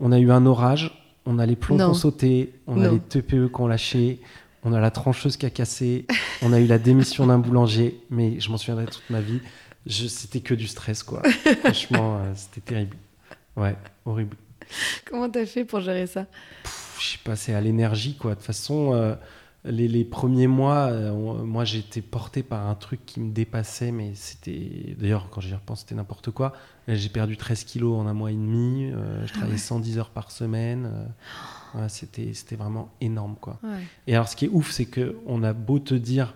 On 0.00 0.12
a 0.12 0.18
eu 0.18 0.30
un 0.30 0.46
orage, 0.46 1.03
on 1.26 1.38
a 1.38 1.46
les 1.46 1.56
plombs 1.56 1.76
qui 1.76 1.82
ont 1.82 1.94
sauté, 1.94 2.52
on 2.66 2.80
a 2.82 2.90
les 2.90 2.98
TPE 2.98 3.48
qui 3.48 3.60
ont 3.60 3.66
lâché, 3.66 4.20
on 4.62 4.72
a 4.72 4.80
la 4.80 4.90
trancheuse 4.90 5.36
qui 5.36 5.46
a 5.46 5.50
cassé, 5.50 6.06
on 6.42 6.52
a 6.52 6.60
eu 6.60 6.66
la 6.66 6.78
démission 6.78 7.26
d'un 7.26 7.38
boulanger, 7.38 8.00
mais 8.10 8.40
je 8.40 8.50
m'en 8.50 8.56
souviendrai 8.56 8.86
toute 8.86 9.08
ma 9.10 9.20
vie. 9.20 9.40
C'était 9.86 10.40
que 10.40 10.54
du 10.54 10.66
stress, 10.66 11.02
quoi. 11.02 11.22
Franchement, 11.60 12.18
euh, 12.18 12.32
c'était 12.34 12.62
terrible. 12.62 12.96
Ouais, 13.56 13.76
horrible. 14.06 14.36
Comment 15.04 15.28
t'as 15.28 15.44
fait 15.44 15.64
pour 15.64 15.80
gérer 15.80 16.06
ça? 16.06 16.26
Je 16.98 17.04
sais 17.12 17.18
pas, 17.22 17.36
c'est 17.36 17.52
à 17.52 17.60
l'énergie, 17.60 18.16
quoi. 18.16 18.30
De 18.30 18.36
toute 18.36 18.46
façon, 18.46 18.94
euh, 18.94 19.14
les, 19.64 20.04
premiers 20.04 20.46
mois, 20.46 20.88
euh, 20.90 21.12
moi 21.42 21.64
j'étais 21.64 22.02
porté 22.02 22.42
par 22.42 22.68
un 22.68 22.74
truc 22.74 23.04
qui 23.06 23.20
me 23.20 23.32
dépassait, 23.32 23.92
mais 23.92 24.12
c'était. 24.14 24.94
D'ailleurs, 24.98 25.28
quand 25.30 25.40
j'y 25.40 25.54
repense, 25.54 25.80
c'était 25.80 25.94
n'importe 25.94 26.30
quoi. 26.30 26.52
J'ai 26.86 27.08
perdu 27.08 27.38
13 27.38 27.64
kilos 27.64 27.98
en 27.98 28.06
un 28.06 28.12
mois 28.12 28.30
et 28.30 28.34
demi, 28.34 28.90
euh, 28.92 29.26
je 29.26 29.32
ah 29.32 29.36
travaillais 29.38 29.58
110 29.58 29.98
heures 29.98 30.10
par 30.10 30.30
semaine. 30.30 30.90
Euh, 31.76 31.88
c'était 31.88 32.56
vraiment 32.56 32.90
énorme, 33.00 33.36
quoi. 33.40 33.58
Et 34.06 34.14
alors, 34.14 34.28
ce 34.28 34.36
qui 34.36 34.44
est 34.44 34.50
ouf, 34.52 34.70
c'est 34.70 34.86
qu'on 34.86 35.42
a 35.42 35.52
beau 35.54 35.78
te 35.78 35.94
dire, 35.94 36.34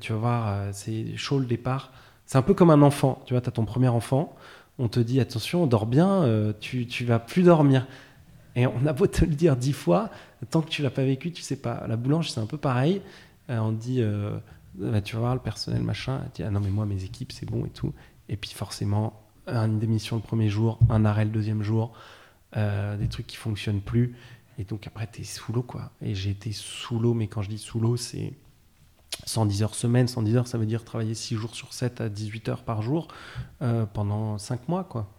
tu 0.00 0.12
vas 0.12 0.18
voir, 0.18 0.74
c'est 0.74 1.16
chaud 1.16 1.38
le 1.38 1.46
départ. 1.46 1.92
C'est 2.26 2.36
un 2.36 2.42
peu 2.42 2.54
comme 2.54 2.70
un 2.70 2.82
enfant, 2.82 3.22
tu 3.26 3.34
vois, 3.34 3.40
tu 3.40 3.48
as 3.48 3.52
ton 3.52 3.64
premier 3.64 3.88
enfant, 3.88 4.34
on 4.78 4.88
te 4.88 4.98
dit 4.98 5.20
attention, 5.20 5.62
on 5.62 5.66
dort 5.66 5.86
bien, 5.86 6.52
tu, 6.60 6.86
tu 6.86 7.04
vas 7.04 7.20
plus 7.20 7.44
dormir. 7.44 7.86
Et 8.56 8.66
on 8.66 8.86
a 8.86 8.92
beau 8.94 9.06
te 9.06 9.24
le 9.24 9.34
dire 9.34 9.54
dix 9.54 9.74
fois, 9.74 10.10
tant 10.50 10.62
que 10.62 10.70
tu 10.70 10.82
l'as 10.82 10.90
pas 10.90 11.04
vécu, 11.04 11.30
tu 11.30 11.42
sais 11.42 11.56
pas. 11.56 11.86
La 11.86 11.96
boulange, 11.96 12.30
c'est 12.30 12.40
un 12.40 12.46
peu 12.46 12.56
pareil. 12.56 13.02
Euh, 13.50 13.58
on 13.58 13.70
dit, 13.70 14.00
euh, 14.00 14.38
bah, 14.74 15.02
tu 15.02 15.14
vas 15.14 15.20
voir 15.20 15.34
le 15.34 15.40
personnel 15.40 15.82
machin, 15.82 16.22
dit, 16.34 16.42
ah 16.42 16.50
non 16.50 16.60
mais 16.60 16.70
moi 16.70 16.86
mes 16.86 17.04
équipes 17.04 17.32
c'est 17.32 17.46
bon 17.46 17.64
et 17.66 17.70
tout. 17.70 17.92
Et 18.28 18.36
puis 18.36 18.50
forcément, 18.50 19.22
une 19.46 19.78
démission 19.78 20.16
le 20.16 20.22
premier 20.22 20.48
jour, 20.48 20.78
un 20.88 21.04
arrêt 21.04 21.26
le 21.26 21.30
deuxième 21.30 21.62
jour, 21.62 21.92
euh, 22.56 22.96
des 22.96 23.08
trucs 23.08 23.26
qui 23.26 23.36
fonctionnent 23.36 23.82
plus. 23.82 24.16
Et 24.58 24.64
donc 24.64 24.86
après, 24.86 25.06
tu 25.12 25.20
es 25.20 25.24
sous 25.24 25.52
l'eau 25.52 25.62
quoi. 25.62 25.90
Et 26.00 26.14
j'ai 26.14 26.30
été 26.30 26.50
sous 26.50 26.98
l'eau, 26.98 27.12
mais 27.12 27.28
quand 27.28 27.42
je 27.42 27.50
dis 27.50 27.58
sous 27.58 27.78
l'eau, 27.78 27.98
c'est 27.98 28.32
110 29.26 29.62
heures 29.62 29.74
semaine. 29.74 30.08
110 30.08 30.36
heures, 30.36 30.48
ça 30.48 30.56
veut 30.56 30.66
dire 30.66 30.82
travailler 30.82 31.14
6 31.14 31.36
jours 31.36 31.54
sur 31.54 31.74
7 31.74 32.00
à 32.00 32.08
18 32.08 32.48
heures 32.48 32.64
par 32.64 32.80
jour 32.80 33.08
pendant 33.92 34.38
5 34.38 34.68
mois 34.68 34.84
quoi. 34.84 35.12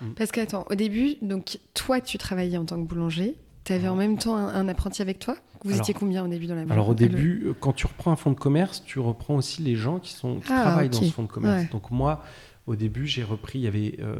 Mm. 0.00 0.12
Parce 0.16 0.32
qu'attends, 0.32 0.66
au 0.70 0.74
début, 0.74 1.16
donc 1.22 1.58
toi, 1.74 2.00
tu 2.00 2.18
travaillais 2.18 2.56
en 2.56 2.64
tant 2.64 2.76
que 2.82 2.86
boulanger. 2.86 3.36
Tu 3.64 3.72
avais 3.72 3.88
en 3.88 3.96
même 3.96 4.16
temps 4.16 4.36
un, 4.36 4.68
apprenti 4.68 5.02
avec 5.02 5.18
toi? 5.18 5.36
Vous 5.62 5.76
étiez 5.76 5.92
combien 5.92 6.24
au 6.24 6.28
début 6.28 6.46
dans 6.46 6.54
la 6.54 6.62
boulangerie 6.62 6.78
Alors 6.78 6.88
au 6.88 6.94
début, 6.94 7.42
euh, 7.44 7.54
quand 7.58 7.74
tu 7.74 7.86
reprends 7.86 8.10
un 8.10 8.16
fonds 8.16 8.30
de 8.30 8.38
commerce, 8.38 8.82
tu 8.84 8.98
reprends 8.98 9.36
aussi 9.36 9.62
les 9.62 9.76
gens 9.76 9.98
qui, 9.98 10.14
sont, 10.14 10.36
qui 10.36 10.50
ah, 10.50 10.62
travaillent 10.62 10.88
dans 10.88 11.02
ce 11.02 11.10
fonds 11.10 11.24
de 11.24 11.28
commerce. 11.28 11.70
Donc 11.70 11.90
moi, 11.90 12.24
au 12.66 12.74
début, 12.74 13.06
j'ai 13.06 13.22
repris, 13.22 13.58
il 13.58 13.62
y 13.62 13.68
avait 13.68 13.96
euh, 14.00 14.16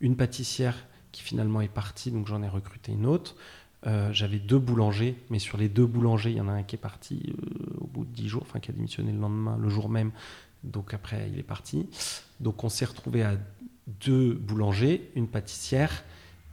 une 0.00 0.16
pâtissière 0.16 0.86
qui 1.12 1.22
finalement 1.22 1.60
est 1.60 1.68
partie, 1.68 2.10
donc 2.10 2.26
j'en 2.26 2.42
ai 2.42 2.48
recruté 2.48 2.92
une 2.92 3.06
autre. 3.06 3.36
Euh, 3.86 4.12
j'avais 4.12 4.38
deux 4.38 4.58
boulangers, 4.58 5.16
mais 5.30 5.38
sur 5.38 5.58
les 5.58 5.68
deux 5.68 5.86
boulangers, 5.86 6.30
il 6.30 6.36
y 6.36 6.40
en 6.40 6.48
a 6.48 6.52
un 6.52 6.64
qui 6.64 6.74
est 6.74 6.78
parti 6.78 7.32
au 7.80 7.86
bout 7.86 8.04
de 8.04 8.10
dix 8.10 8.28
jours, 8.28 8.42
enfin 8.42 8.58
qui 8.58 8.70
a 8.70 8.74
démissionné 8.74 9.12
le 9.12 9.18
lendemain, 9.18 9.56
le 9.60 9.68
jour 9.68 9.88
même. 9.88 10.10
Donc 10.64 10.92
après, 10.92 11.28
il 11.32 11.38
est 11.38 11.44
parti. 11.44 11.86
Donc 12.40 12.64
on 12.64 12.68
s'est 12.68 12.84
retrouvé 12.84 13.22
à 13.22 13.36
deux 13.86 14.34
boulangers, 14.34 15.10
une 15.14 15.28
pâtissière, 15.28 16.04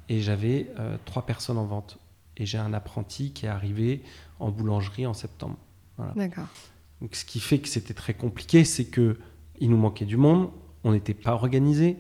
et 0.10 0.22
j'avais 0.22 0.67
euh, 0.80 0.98
trois 1.06 1.26
personnes 1.26 1.58
en 1.58 1.65
vente. 1.65 1.98
Et 2.38 2.46
j'ai 2.46 2.58
un 2.58 2.74
apprenti 2.74 3.32
qui 3.32 3.46
est 3.46 3.50
arrivé 3.50 4.02
en 4.39 4.50
boulangerie 4.50 5.06
en 5.06 5.13
septembre. 5.13 5.58
D'accord. 6.15 6.48
Donc, 7.02 7.15
ce 7.15 7.26
qui 7.26 7.39
fait 7.39 7.60
que 7.60 7.67
c'était 7.67 7.93
très 7.93 8.13
compliqué, 8.13 8.65
c'est 8.65 8.86
que 8.86 9.19
il 9.60 9.69
nous 9.69 9.78
manquait 9.78 10.06
du 10.06 10.17
monde, 10.17 10.50
on 10.84 10.91
n'était 10.91 11.13
pas 11.13 11.34
organisé, 11.34 11.98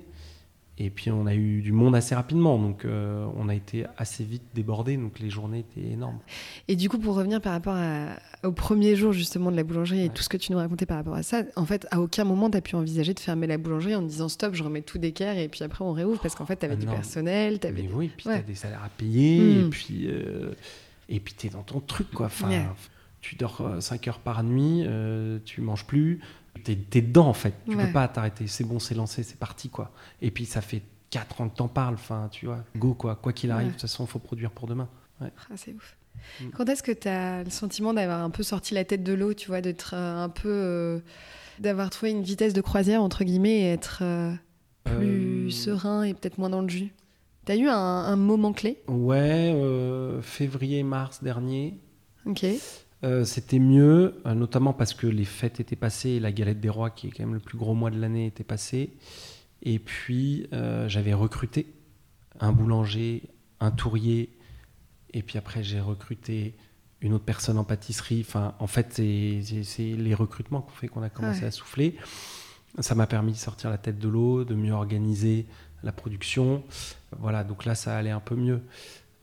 et 0.79 0.89
puis 0.89 1.11
on 1.11 1.27
a 1.27 1.35
eu 1.35 1.61
du 1.61 1.71
monde 1.71 1.95
assez 1.95 2.15
rapidement, 2.15 2.57
donc 2.57 2.83
euh, 2.83 3.27
on 3.35 3.47
a 3.47 3.53
été 3.53 3.85
assez 3.97 4.23
vite 4.23 4.41
débordé, 4.55 4.97
donc 4.97 5.19
les 5.19 5.29
journées 5.29 5.59
étaient 5.59 5.91
énormes. 5.91 6.17
Et 6.67 6.75
du 6.75 6.89
coup, 6.89 6.97
pour 6.97 7.13
revenir 7.13 7.41
par 7.41 7.53
rapport 7.53 7.77
au 8.43 8.51
premier 8.51 8.95
jour 8.95 9.13
justement 9.13 9.51
de 9.51 9.55
la 9.55 9.63
boulangerie 9.63 10.05
et 10.05 10.09
tout 10.09 10.23
ce 10.23 10.29
que 10.29 10.37
tu 10.37 10.51
nous 10.51 10.57
racontais 10.57 10.87
par 10.87 10.97
rapport 10.97 11.13
à 11.13 11.21
ça, 11.21 11.43
en 11.55 11.65
fait, 11.65 11.85
à 11.91 12.01
aucun 12.01 12.23
moment 12.23 12.49
tu 12.49 12.57
as 12.57 12.61
pu 12.61 12.75
envisager 12.75 13.13
de 13.13 13.19
fermer 13.19 13.45
la 13.45 13.59
boulangerie 13.59 13.93
en 13.93 14.01
disant 14.01 14.29
stop, 14.29 14.55
je 14.55 14.63
remets 14.63 14.81
tout 14.81 14.97
d'équerre 14.97 15.37
et 15.37 15.47
puis 15.47 15.63
après 15.63 15.85
on 15.85 15.91
réouvre 15.91 16.19
parce 16.19 16.33
qu'en 16.33 16.47
fait 16.47 16.57
tu 16.57 16.65
avais 16.65 16.75
du 16.75 16.87
personnel, 16.87 17.59
tu 17.59 17.67
avais. 17.67 17.87
Oui, 17.93 18.09
puis 18.15 18.23
tu 18.23 18.31
as 18.31 18.41
des 18.41 18.55
salaires 18.55 18.83
à 18.83 18.89
payer, 18.89 19.59
et 19.59 19.63
hmm. 19.63 19.69
puis, 19.69 20.07
euh, 20.07 20.53
et 21.07 21.19
puis 21.19 21.35
tu 21.37 21.47
es 21.47 21.49
dans 21.51 21.63
ton 21.63 21.81
truc 21.81 22.09
quoi. 22.09 22.25
Enfin, 22.27 22.49
Tu 23.21 23.35
dors 23.35 23.61
5 23.79 24.07
euh, 24.07 24.09
heures 24.09 24.19
par 24.19 24.43
nuit, 24.43 24.87
tu 25.45 25.61
manges 25.61 25.85
plus, 25.85 26.19
T'es 26.63 26.77
es 26.93 27.01
dedans 27.01 27.27
en 27.27 27.33
fait. 27.33 27.53
Tu 27.67 27.75
peux 27.75 27.91
pas 27.91 28.07
t'arrêter. 28.07 28.47
C'est 28.47 28.63
bon, 28.63 28.79
c'est 28.79 28.95
lancé, 28.95 29.23
c'est 29.23 29.37
parti 29.37 29.69
quoi. 29.69 29.91
Et 30.21 30.31
puis 30.31 30.45
ça 30.45 30.61
fait 30.61 30.81
4 31.09 31.41
ans 31.41 31.49
que 31.49 31.57
t'en 31.57 31.67
parles. 31.67 31.95
Enfin, 31.95 32.27
tu 32.31 32.47
vois, 32.47 32.63
go 32.75 32.93
quoi. 32.93 33.15
Quoi 33.15 33.33
qu'il 33.33 33.51
arrive, 33.51 33.67
de 33.67 33.71
toute 33.73 33.81
façon, 33.81 34.05
il 34.05 34.09
faut 34.09 34.19
produire 34.19 34.51
pour 34.51 34.67
demain. 34.67 34.89
Ah, 35.21 35.29
c'est 35.55 35.73
ouf. 35.73 35.95
Mm. 36.41 36.49
Quand 36.55 36.69
est-ce 36.69 36.83
que 36.83 36.91
tu 36.91 37.07
as 37.07 37.43
le 37.43 37.49
sentiment 37.49 37.93
d'avoir 37.93 38.21
un 38.21 38.29
peu 38.29 38.43
sorti 38.43 38.73
la 38.73 38.83
tête 38.83 39.03
de 39.03 39.13
l'eau, 39.13 39.33
tu 39.33 39.47
vois, 39.47 39.61
d'être 39.61 39.93
euh, 39.95 40.23
un 40.23 40.29
peu. 40.29 40.49
Euh, 40.49 40.99
d'avoir 41.59 41.89
trouvé 41.91 42.11
une 42.11 42.23
vitesse 42.23 42.53
de 42.53 42.61
croisière, 42.61 43.03
entre 43.03 43.23
guillemets, 43.23 43.61
et 43.61 43.65
être 43.65 43.99
euh, 44.01 44.33
plus 44.83 45.51
serein 45.51 46.03
et 46.03 46.13
peut-être 46.13 46.39
moins 46.39 46.49
dans 46.49 46.61
le 46.61 46.69
jus? 46.69 46.91
T'as 47.45 47.55
eu 47.55 47.67
un, 47.67 47.75
un, 47.75 48.15
moment 48.15 48.53
clé? 48.53 48.81
Ouais, 48.87 49.53
février-mars 50.21 51.21
dernier. 51.21 51.77
Ok. 52.25 52.45
Euh, 53.03 53.25
c'était 53.25 53.59
mieux, 53.59 54.21
euh, 54.25 54.33
notamment 54.33 54.71
parce 54.71 54.93
que 54.93 55.07
les 55.07 55.25
fêtes 55.25 55.59
étaient 55.59 55.75
passées 55.75 56.11
et 56.11 56.19
la 56.19 56.31
galette 56.31 56.61
des 56.61 56.69
rois, 56.69 56.89
qui 56.89 57.07
est 57.07 57.11
quand 57.11 57.23
même 57.23 57.33
le 57.33 57.39
plus 57.39 57.57
gros 57.57 57.73
mois 57.73 57.91
de 57.91 57.99
l'année, 57.99 58.27
était 58.27 58.45
passée. 58.45 58.93
Et 59.61 59.79
puis, 59.79 60.47
euh, 60.53 60.87
j'avais 60.87 61.13
recruté 61.13 61.73
un 62.39 62.51
boulanger, 62.53 63.23
un 63.59 63.71
tourier, 63.71 64.29
et 65.13 65.21
puis 65.21 65.37
après, 65.37 65.63
j'ai 65.63 65.79
recruté 65.79 66.55
une 67.01 67.13
autre 67.13 67.25
personne 67.25 67.57
en 67.57 67.65
pâtisserie. 67.65 68.23
Enfin, 68.25 68.55
en 68.59 68.67
fait, 68.67 68.93
c'est 68.93 69.43
les 69.79 70.13
recrutements 70.15 70.61
qu'on 70.61 70.71
fait 70.71 70.87
qu'on 70.87 71.03
a 71.03 71.09
commencé 71.09 71.43
à 71.43 71.51
souffler. 71.51 71.97
Ça 72.79 72.95
m'a 72.95 73.05
permis 73.05 73.33
de 73.33 73.37
sortir 73.37 73.69
la 73.69 73.77
tête 73.77 73.99
de 73.99 74.07
l'eau, 74.07 74.45
de 74.45 74.55
mieux 74.55 74.71
organiser 74.71 75.45
la 75.83 75.91
production. 75.91 76.63
Voilà, 77.19 77.43
donc 77.43 77.65
là, 77.65 77.75
ça 77.75 77.97
allait 77.97 78.09
un 78.09 78.21
peu 78.21 78.35
mieux. 78.35 78.61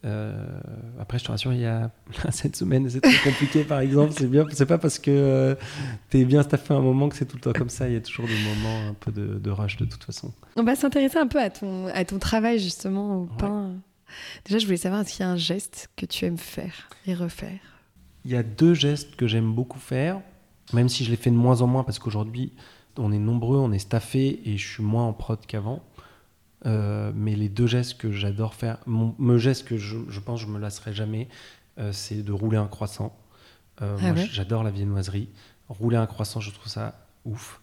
Euh, 0.04 0.32
après, 0.98 1.18
je 1.18 1.24
te 1.24 1.30
rassure, 1.30 1.52
il 1.52 1.60
y 1.60 1.66
a 1.66 1.90
cette 2.30 2.56
semaine, 2.56 2.88
c'est 2.88 3.00
très 3.00 3.18
compliqué, 3.30 3.64
par 3.64 3.80
exemple. 3.80 4.12
C'est 4.16 4.26
bien, 4.26 4.46
c'est 4.52 4.66
pas 4.66 4.78
parce 4.78 4.98
que 4.98 5.10
euh, 5.10 5.54
tu 6.10 6.20
es 6.20 6.24
bien 6.24 6.42
staffé 6.42 6.74
un 6.74 6.80
moment 6.80 7.08
que 7.08 7.16
c'est 7.16 7.26
tout 7.26 7.36
le 7.36 7.42
temps 7.42 7.52
comme 7.52 7.68
ça. 7.68 7.88
Il 7.88 7.94
y 7.94 7.96
a 7.96 8.00
toujours 8.00 8.26
des 8.26 8.38
moments 8.38 8.88
un 8.88 8.94
peu 8.94 9.12
de, 9.12 9.50
rush 9.50 9.76
de 9.76 9.84
toute 9.84 10.04
façon. 10.04 10.32
On 10.56 10.62
va 10.62 10.74
s'intéresser 10.74 11.18
un 11.18 11.26
peu 11.26 11.40
à 11.40 11.50
ton, 11.50 11.86
à 11.88 12.04
ton 12.04 12.18
travail 12.18 12.58
justement 12.58 13.22
au 13.22 13.26
pain. 13.26 13.72
Déjà, 14.44 14.58
je 14.58 14.64
voulais 14.64 14.76
savoir 14.76 15.06
s'il 15.06 15.20
y 15.20 15.22
a 15.22 15.30
un 15.30 15.36
geste 15.36 15.88
que 15.96 16.06
tu 16.06 16.24
aimes 16.24 16.38
faire 16.38 16.88
et 17.06 17.14
refaire? 17.14 17.60
Il 18.24 18.30
y 18.30 18.36
a 18.36 18.42
deux 18.42 18.74
gestes 18.74 19.16
que 19.16 19.26
j'aime 19.26 19.52
beaucoup 19.52 19.78
faire, 19.78 20.20
même 20.72 20.88
si 20.88 21.04
je 21.04 21.10
les 21.10 21.16
fais 21.16 21.30
de 21.30 21.36
moins 21.36 21.62
en 21.62 21.66
moins 21.66 21.84
parce 21.84 21.98
qu'aujourd'hui, 21.98 22.52
on 22.98 23.12
est 23.12 23.18
nombreux, 23.18 23.58
on 23.58 23.72
est 23.72 23.78
staffé 23.78 24.40
et 24.44 24.56
je 24.56 24.68
suis 24.68 24.82
moins 24.82 25.06
en 25.06 25.12
prod 25.12 25.38
qu'avant. 25.46 25.82
Euh, 26.66 27.12
mais 27.14 27.36
les 27.36 27.48
deux 27.48 27.66
gestes 27.66 27.96
que 27.96 28.12
j'adore 28.12 28.54
faire, 28.54 28.78
mon, 28.86 29.38
geste 29.38 29.66
que 29.66 29.78
je, 29.78 29.96
je, 30.08 30.20
pense 30.20 30.40
que 30.40 30.46
je 30.46 30.52
me 30.52 30.58
lasserai 30.58 30.92
jamais, 30.92 31.28
euh, 31.78 31.92
c'est 31.92 32.22
de 32.22 32.32
rouler 32.32 32.58
un 32.58 32.66
croissant. 32.66 33.16
Euh, 33.80 33.96
ah 34.02 34.12
moi, 34.12 34.24
j'adore 34.30 34.62
la 34.62 34.70
viennoiserie. 34.70 35.28
Rouler 35.68 35.96
un 35.96 36.06
croissant, 36.06 36.40
je 36.40 36.50
trouve 36.50 36.68
ça 36.68 37.06
ouf. 37.24 37.60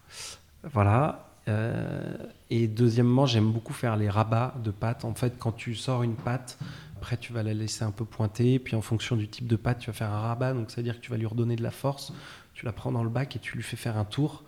Voilà. 0.64 1.24
et 2.50 2.66
deuxièmement, 2.66 3.24
j'aime 3.24 3.52
beaucoup 3.52 3.72
faire 3.72 3.96
les 3.96 4.10
rabats 4.10 4.54
de 4.62 4.70
pâte. 4.70 5.04
En 5.04 5.14
fait, 5.14 5.38
quand 5.38 5.52
tu 5.52 5.74
sors 5.74 6.02
une 6.02 6.16
pâte, 6.16 6.58
après 6.96 7.16
tu 7.16 7.32
vas 7.32 7.42
la 7.42 7.54
laisser 7.54 7.84
un 7.84 7.90
peu 7.90 8.04
pointer, 8.04 8.58
puis 8.58 8.74
en 8.74 8.82
fonction 8.82 9.16
du 9.16 9.28
type 9.28 9.46
de 9.46 9.56
pâte, 9.56 9.78
tu 9.78 9.86
vas 9.86 9.92
faire 9.92 10.10
un 10.10 10.20
rabat. 10.20 10.52
Donc, 10.52 10.70
c'est-à-dire 10.70 10.96
que 10.96 11.00
tu 11.00 11.10
vas 11.10 11.16
lui 11.16 11.26
redonner 11.26 11.56
de 11.56 11.62
la 11.62 11.70
force. 11.70 12.12
Tu 12.54 12.66
la 12.66 12.72
prends 12.72 12.90
dans 12.90 13.04
le 13.04 13.08
bac 13.08 13.36
et 13.36 13.38
tu 13.38 13.56
lui 13.56 13.62
fais 13.62 13.76
faire 13.76 13.96
un 13.96 14.04
tour. 14.04 14.42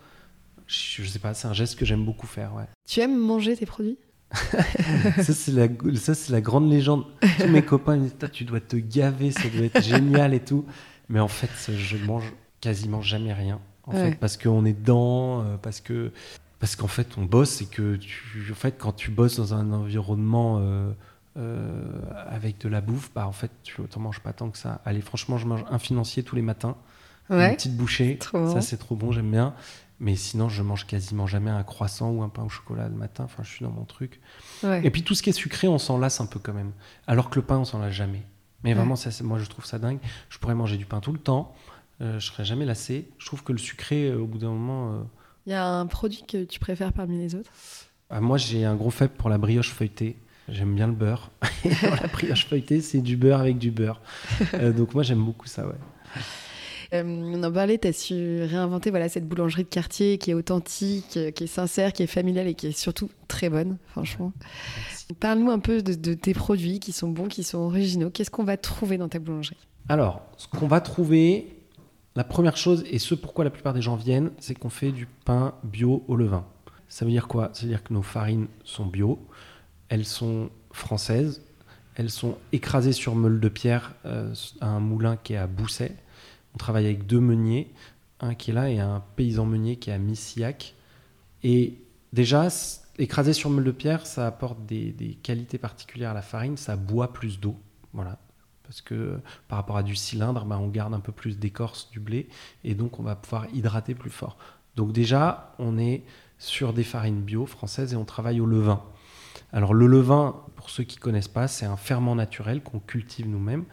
Je, 0.67 1.01
je 1.01 1.07
sais 1.07 1.19
pas, 1.19 1.33
c'est 1.33 1.47
un 1.47 1.53
geste 1.53 1.79
que 1.79 1.85
j'aime 1.85 2.03
beaucoup 2.03 2.27
faire. 2.27 2.53
Ouais. 2.53 2.65
Tu 2.85 2.99
aimes 2.99 3.17
manger 3.17 3.55
tes 3.55 3.65
produits? 3.65 3.97
ça, 5.17 5.33
c'est 5.33 5.51
la, 5.51 5.67
ça, 5.95 6.13
c'est 6.13 6.31
la 6.31 6.41
grande 6.41 6.69
légende. 6.69 7.05
Tous 7.39 7.49
mes 7.49 7.61
copains 7.61 7.97
me 7.97 8.03
disent 8.03 8.15
Tu 8.31 8.45
dois 8.45 8.59
te 8.59 8.77
gaver, 8.77 9.31
ça 9.31 9.49
doit 9.49 9.65
être 9.65 9.83
génial 9.83 10.33
et 10.33 10.39
tout. 10.39 10.65
Mais 11.09 11.19
en 11.19 11.27
fait, 11.27 11.49
je 11.71 11.97
mange 11.97 12.33
quasiment 12.61 13.01
jamais 13.01 13.33
rien. 13.33 13.59
En 13.83 13.91
fait, 13.91 14.15
parce 14.19 14.37
qu'on 14.37 14.65
est 14.65 14.73
dedans, 14.73 15.41
euh, 15.41 15.57
parce 15.57 15.81
que. 15.81 16.11
Parce 16.59 16.75
qu'en 16.75 16.87
fait, 16.87 17.17
on 17.17 17.23
bosse 17.23 17.63
et 17.63 17.65
que 17.65 17.95
tu, 17.95 18.47
en 18.51 18.55
fait, 18.55 18.75
quand 18.77 18.91
tu 18.91 19.09
bosses 19.09 19.37
dans 19.37 19.55
un 19.55 19.73
environnement 19.73 20.59
euh, 20.59 20.91
euh, 21.35 21.81
avec 22.29 22.59
de 22.59 22.69
la 22.69 22.81
bouffe, 22.81 23.09
bah, 23.15 23.25
en 23.25 23.31
fait, 23.31 23.49
tu 23.63 23.81
ne 23.81 24.01
manges 24.01 24.19
pas 24.19 24.31
tant 24.31 24.51
que 24.51 24.59
ça. 24.59 24.79
Allez, 24.85 25.01
franchement, 25.01 25.39
je 25.39 25.47
mange 25.47 25.65
un 25.71 25.79
financier 25.79 26.21
tous 26.21 26.35
les 26.35 26.43
matins, 26.43 26.75
une 27.31 27.55
petite 27.55 27.75
bouchée. 27.75 28.19
Ça, 28.31 28.61
c'est 28.61 28.77
trop 28.77 28.95
bon, 28.95 29.11
j'aime 29.11 29.31
bien. 29.31 29.55
Mais 30.03 30.15
sinon, 30.15 30.49
je 30.49 30.63
mange 30.63 30.87
quasiment 30.87 31.27
jamais 31.27 31.51
un 31.51 31.61
croissant 31.61 32.09
ou 32.09 32.23
un 32.23 32.29
pain 32.29 32.41
au 32.43 32.49
chocolat 32.49 32.89
le 32.89 32.95
matin. 32.95 33.23
Enfin, 33.23 33.43
je 33.43 33.49
suis 33.51 33.63
dans 33.63 33.69
mon 33.71 33.85
truc. 33.85 34.19
Ouais. 34.63 34.81
Et 34.83 34.89
puis 34.89 35.03
tout 35.03 35.13
ce 35.13 35.21
qui 35.21 35.29
est 35.29 35.33
sucré, 35.33 35.67
on 35.67 35.77
s'en 35.77 35.99
lasse 35.99 36.19
un 36.19 36.25
peu 36.25 36.39
quand 36.39 36.53
même. 36.53 36.71
Alors 37.05 37.29
que 37.29 37.35
le 37.39 37.45
pain, 37.45 37.59
on 37.59 37.65
s'en 37.65 37.77
lasse 37.79 37.93
jamais. 37.93 38.23
Mais 38.63 38.73
vraiment, 38.73 38.95
ça, 38.95 39.09
moi, 39.23 39.37
je 39.37 39.45
trouve 39.45 39.63
ça 39.65 39.77
dingue. 39.77 39.99
Je 40.29 40.39
pourrais 40.39 40.55
manger 40.55 40.77
du 40.77 40.85
pain 40.87 41.01
tout 41.01 41.11
le 41.13 41.19
temps. 41.19 41.53
Euh, 42.01 42.19
je 42.19 42.25
serais 42.31 42.45
jamais 42.45 42.65
lassé. 42.65 43.09
Je 43.19 43.27
trouve 43.27 43.43
que 43.43 43.51
le 43.51 43.59
sucré, 43.59 44.07
euh, 44.09 44.17
au 44.19 44.25
bout 44.25 44.39
d'un 44.39 44.49
moment. 44.49 44.91
euh, 44.93 45.03
Il 45.45 45.51
y 45.51 45.55
a 45.55 45.67
un 45.67 45.85
produit 45.85 46.23
que 46.27 46.45
tu 46.45 46.59
préfères 46.59 46.93
parmi 46.93 47.19
les 47.19 47.35
autres? 47.35 47.51
Ah, 48.09 48.21
moi, 48.21 48.37
j'ai 48.39 48.65
un 48.65 48.75
gros 48.75 48.89
faible 48.89 49.13
pour 49.17 49.29
la 49.29 49.37
brioche 49.37 49.69
feuilletée. 49.71 50.17
J'aime 50.49 50.73
bien 50.73 50.87
le 50.87 50.93
beurre. 50.93 51.29
La 51.83 52.07
brioche 52.07 52.47
feuilletée, 52.47 52.81
c'est 52.81 53.01
du 53.01 53.15
beurre 53.17 53.39
avec 53.41 53.59
du 53.59 53.69
beurre. 53.71 54.01
Euh, 54.55 54.73
donc 54.73 54.95
moi, 54.95 55.03
j'aime 55.03 55.23
beaucoup 55.23 55.45
ça, 55.47 55.65
ouais. 55.67 55.75
Euh, 56.93 57.03
on 57.05 57.41
en 57.43 57.51
parlait, 57.51 57.77
tu 57.77 57.87
as 57.87 57.93
su 57.93 58.43
réinventer 58.43 58.89
voilà, 58.89 59.07
cette 59.07 59.27
boulangerie 59.27 59.63
de 59.63 59.69
quartier 59.69 60.17
qui 60.17 60.31
est 60.31 60.33
authentique, 60.33 61.15
euh, 61.15 61.31
qui 61.31 61.45
est 61.45 61.47
sincère, 61.47 61.93
qui 61.93 62.03
est 62.03 62.07
familiale 62.07 62.47
et 62.47 62.53
qui 62.53 62.67
est 62.67 62.77
surtout 62.77 63.09
très 63.29 63.49
bonne, 63.49 63.77
franchement. 63.87 64.33
Parle-nous 65.19 65.51
un 65.51 65.59
peu 65.59 65.81
de, 65.81 65.93
de 65.93 66.13
tes 66.13 66.33
produits 66.33 66.79
qui 66.79 66.91
sont 66.91 67.09
bons, 67.09 67.27
qui 67.27 67.43
sont 67.43 67.59
originaux. 67.59 68.09
Qu'est-ce 68.09 68.31
qu'on 68.31 68.43
va 68.43 68.57
trouver 68.57 68.97
dans 68.97 69.07
ta 69.07 69.19
boulangerie? 69.19 69.57
Alors, 69.87 70.21
ce 70.37 70.47
qu'on 70.47 70.67
va 70.67 70.81
trouver, 70.81 71.47
la 72.15 72.23
première 72.25 72.57
chose, 72.57 72.83
et 72.89 72.99
ce 72.99 73.15
pourquoi 73.15 73.45
la 73.45 73.51
plupart 73.51 73.73
des 73.73 73.81
gens 73.81 73.95
viennent, 73.95 74.31
c'est 74.39 74.53
qu'on 74.53 74.69
fait 74.69 74.91
du 74.91 75.07
pain 75.25 75.55
bio 75.63 76.03
au 76.07 76.15
levain. 76.15 76.45
Ça 76.89 77.05
veut 77.05 77.11
dire 77.11 77.29
quoi? 77.29 77.51
Ça 77.53 77.61
veut 77.61 77.69
dire 77.69 77.83
que 77.83 77.93
nos 77.93 78.01
farines 78.01 78.47
sont 78.65 78.85
bio, 78.85 79.17
elles 79.87 80.05
sont 80.05 80.49
françaises, 80.73 81.41
elles 81.95 82.09
sont 82.09 82.37
écrasées 82.51 82.91
sur 82.91 83.15
meule 83.15 83.39
de 83.39 83.49
pierre 83.49 83.95
euh, 84.05 84.33
à 84.59 84.67
un 84.67 84.79
moulin 84.79 85.15
qui 85.15 85.33
est 85.33 85.37
à 85.37 85.47
Bousset. 85.47 85.95
On 86.53 86.57
travaille 86.57 86.85
avec 86.85 87.05
deux 87.05 87.19
meuniers, 87.19 87.73
un 88.19 88.35
qui 88.35 88.51
est 88.51 88.53
là 88.53 88.69
et 88.69 88.79
un 88.79 89.03
paysan 89.15 89.45
meunier 89.45 89.77
qui 89.77 89.89
est 89.89 89.93
à 89.93 89.97
Missillac. 89.97 90.75
Et 91.43 91.77
déjà, 92.13 92.47
écrasé 92.97 93.33
sur 93.33 93.49
meule 93.49 93.63
de 93.63 93.71
pierre, 93.71 94.05
ça 94.05 94.27
apporte 94.27 94.65
des, 94.65 94.91
des 94.91 95.15
qualités 95.15 95.57
particulières 95.57 96.11
à 96.11 96.13
la 96.13 96.21
farine, 96.21 96.57
ça 96.57 96.75
boit 96.75 97.13
plus 97.13 97.39
d'eau. 97.39 97.55
Voilà. 97.93 98.17
Parce 98.63 98.81
que 98.81 98.93
euh, 98.93 99.17
par 99.47 99.57
rapport 99.57 99.77
à 99.77 99.83
du 99.83 99.95
cylindre, 99.95 100.45
bah, 100.45 100.57
on 100.59 100.67
garde 100.67 100.93
un 100.93 100.99
peu 100.99 101.11
plus 101.11 101.37
d'écorce 101.37 101.89
du 101.91 101.99
blé 101.99 102.29
et 102.63 102.73
donc 102.73 102.99
on 102.99 103.03
va 103.03 103.15
pouvoir 103.15 103.47
hydrater 103.53 103.95
plus 103.95 104.09
fort. 104.09 104.37
Donc 104.75 104.93
déjà, 104.93 105.53
on 105.59 105.77
est 105.77 106.03
sur 106.37 106.73
des 106.73 106.83
farines 106.83 107.21
bio 107.21 107.45
françaises 107.45 107.93
et 107.93 107.95
on 107.95 108.05
travaille 108.05 108.39
au 108.39 108.45
levain. 108.45 108.81
Alors 109.53 109.73
le 109.73 109.87
levain, 109.87 110.35
pour 110.55 110.69
ceux 110.69 110.83
qui 110.83 110.97
connaissent 110.97 111.27
pas, 111.27 111.47
c'est 111.47 111.65
un 111.65 111.75
ferment 111.75 112.15
naturel 112.15 112.63
qu'on 112.63 112.79
cultive 112.79 113.27
nous-mêmes. 113.27 113.65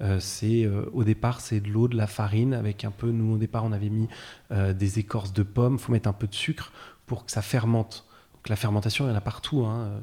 Euh, 0.00 0.18
c'est 0.18 0.64
euh, 0.64 0.90
au 0.92 1.04
départ 1.04 1.40
c'est 1.40 1.60
de 1.60 1.68
l'eau, 1.68 1.86
de 1.86 1.96
la 1.96 2.06
farine 2.06 2.54
avec 2.54 2.84
un 2.84 2.90
peu. 2.90 3.10
Nous 3.10 3.34
au 3.34 3.38
départ 3.38 3.64
on 3.64 3.72
avait 3.72 3.90
mis 3.90 4.08
euh, 4.50 4.72
des 4.72 4.98
écorces 4.98 5.32
de 5.32 5.42
pommes. 5.42 5.78
Faut 5.78 5.92
mettre 5.92 6.08
un 6.08 6.12
peu 6.12 6.26
de 6.26 6.34
sucre 6.34 6.72
pour 7.06 7.24
que 7.24 7.32
ça 7.32 7.42
fermente. 7.42 8.06
La 8.48 8.56
fermentation 8.56 9.06
il 9.06 9.10
y 9.10 9.12
en 9.12 9.16
a 9.16 9.20
partout. 9.20 9.64
hein. 9.64 10.02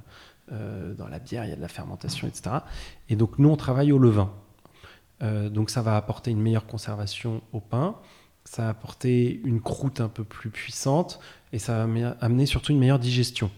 Dans 0.97 1.08
la 1.08 1.19
bière 1.19 1.45
il 1.45 1.49
y 1.49 1.54
a 1.54 1.56
de 1.56 1.62
la 1.62 1.69
fermentation, 1.69 2.27
etc. 2.27 2.58
Et 3.08 3.15
donc 3.15 3.39
nous 3.39 3.47
on 3.47 3.56
travaille 3.56 3.93
au 3.93 3.97
levain. 3.97 4.34
Donc 5.21 5.69
ça 5.69 5.82
va 5.82 5.95
apporter 5.95 6.32
une 6.32 6.41
meilleure 6.41 6.65
conservation 6.65 7.41
au 7.54 7.62
pain. 7.62 7.95
Ça 8.43 8.63
va 8.63 8.69
apporter 8.69 9.39
une 9.45 9.62
croûte 9.62 10.01
un 10.01 10.10
peu 10.10 10.25
plus 10.25 10.49
puissante 10.49 11.21
et 11.54 11.60
ça 11.60 11.86
va 11.86 12.15
amener 12.19 12.45
surtout 12.45 12.73
une 12.73 12.80
meilleure 12.80 12.99
digestion. 12.99 13.49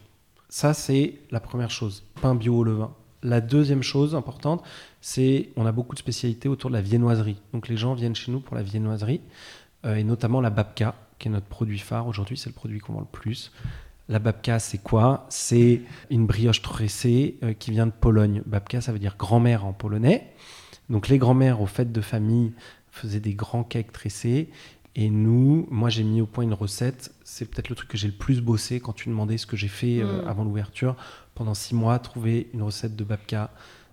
Ça, 0.50 0.76
c'est 0.76 1.16
la 1.32 1.40
première 1.40 1.72
chose, 1.72 2.06
pain 2.22 2.36
bio 2.36 2.58
au 2.58 2.64
levain. 2.64 2.94
La 3.24 3.42
deuxième 3.42 3.84
chose 3.84 4.16
importante, 4.16 4.64
c'est 5.02 5.50
on 5.56 5.66
a 5.66 5.72
beaucoup 5.72 5.96
de 5.96 6.00
spécialités 6.00 6.50
autour 6.50 6.70
de 6.70 6.76
la 6.76 6.82
viennoiserie. 6.82 7.38
Donc 7.54 7.68
les 7.68 7.78
gens 7.78 7.94
viennent 7.94 8.16
chez 8.16 8.32
nous 8.32 8.42
pour 8.42 8.56
la 8.56 8.64
viennoiserie, 8.64 9.22
euh, 9.86 9.96
et 9.96 10.04
notamment 10.04 10.42
la 10.42 10.50
babka, 10.50 10.96
qui 11.20 11.30
est 11.30 11.32
notre 11.32 11.46
produit 11.46 11.80
phare. 11.80 12.08
Aujourd'hui, 12.08 12.38
c'est 12.38 12.50
le 12.50 12.54
produit 12.56 12.80
qu'on 12.80 12.94
vend 12.94 13.00
le 13.00 13.06
plus. 13.06 13.52
La 14.10 14.20
babka, 14.20 14.60
c'est 14.60 14.80
quoi? 14.80 15.26
C'est 15.30 15.82
une 16.10 16.26
brioche 16.26 16.62
tressée 16.62 17.38
euh, 17.44 17.54
qui 17.54 17.72
vient 17.72 17.86
de 17.86 17.92
Pologne. 17.92 18.44
Babka, 18.46 18.82
ça 18.82 18.92
veut 18.92 19.00
dire 19.00 19.16
grand-mère 19.18 19.66
en 19.66 19.72
polonais. 19.72 20.34
Donc 20.90 21.08
les 21.08 21.18
grands-mères 21.18 21.62
aux 21.62 21.66
fêtes 21.66 21.94
de 21.94 22.02
famille 22.02 22.52
faisaient 22.92 23.22
des 23.22 23.34
grands 23.34 23.64
cakes 23.64 23.94
tressés. 23.94 24.50
Et 24.96 25.10
nous, 25.10 25.68
moi 25.72 25.90
j'ai 25.90 26.04
mis 26.04 26.22
au 26.22 26.26
point 26.26 26.44
une 26.44 26.54
recette. 26.54 27.14
C'est 27.24 27.50
peut-être 27.50 27.70
le 27.70 27.76
truc 27.76 27.90
que 27.90 27.98
j'ai 27.98 28.08
le 28.08 28.14
plus 28.14 28.42
bossé 28.42 28.80
quand 28.80 28.94
tu 28.94 29.10
demandais 29.10 29.38
ce 29.38 29.48
que 29.48 29.58
j'ai 29.58 29.68
fait 29.70 30.00
euh, 30.02 30.22
Mm. 30.22 30.28
avant 30.28 30.44
l'ouverture. 30.44 30.96
Pendant 31.36 31.54
six 31.54 31.76
mois, 31.76 32.00
trouver 32.00 32.50
une 32.54 32.62
recette 32.62 32.96
de 32.96 33.04
babka 33.04 33.50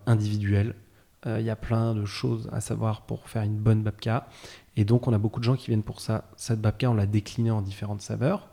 individuelle. 0.07 0.74
Euh, 1.26 1.40
Il 1.40 1.46
y 1.46 1.50
a 1.50 1.57
plein 1.57 1.94
de 1.94 2.05
choses 2.05 2.48
à 2.53 2.61
savoir 2.61 3.03
pour 3.03 3.29
faire 3.29 3.42
une 3.42 3.57
bonne 3.57 3.83
babka. 3.83 4.29
Et 4.76 4.85
donc 4.85 5.09
on 5.09 5.12
a 5.12 5.18
beaucoup 5.18 5.40
de 5.40 5.44
gens 5.44 5.57
qui 5.57 5.68
viennent 5.68 5.83
pour 5.83 6.00
ça. 6.00 6.24
Cette 6.37 6.61
babka, 6.61 6.90
on 6.90 6.94
l'a 6.94 7.07
déclinée 7.07 7.50
en 7.50 7.62
différentes 7.62 8.03
saveurs. 8.03 8.48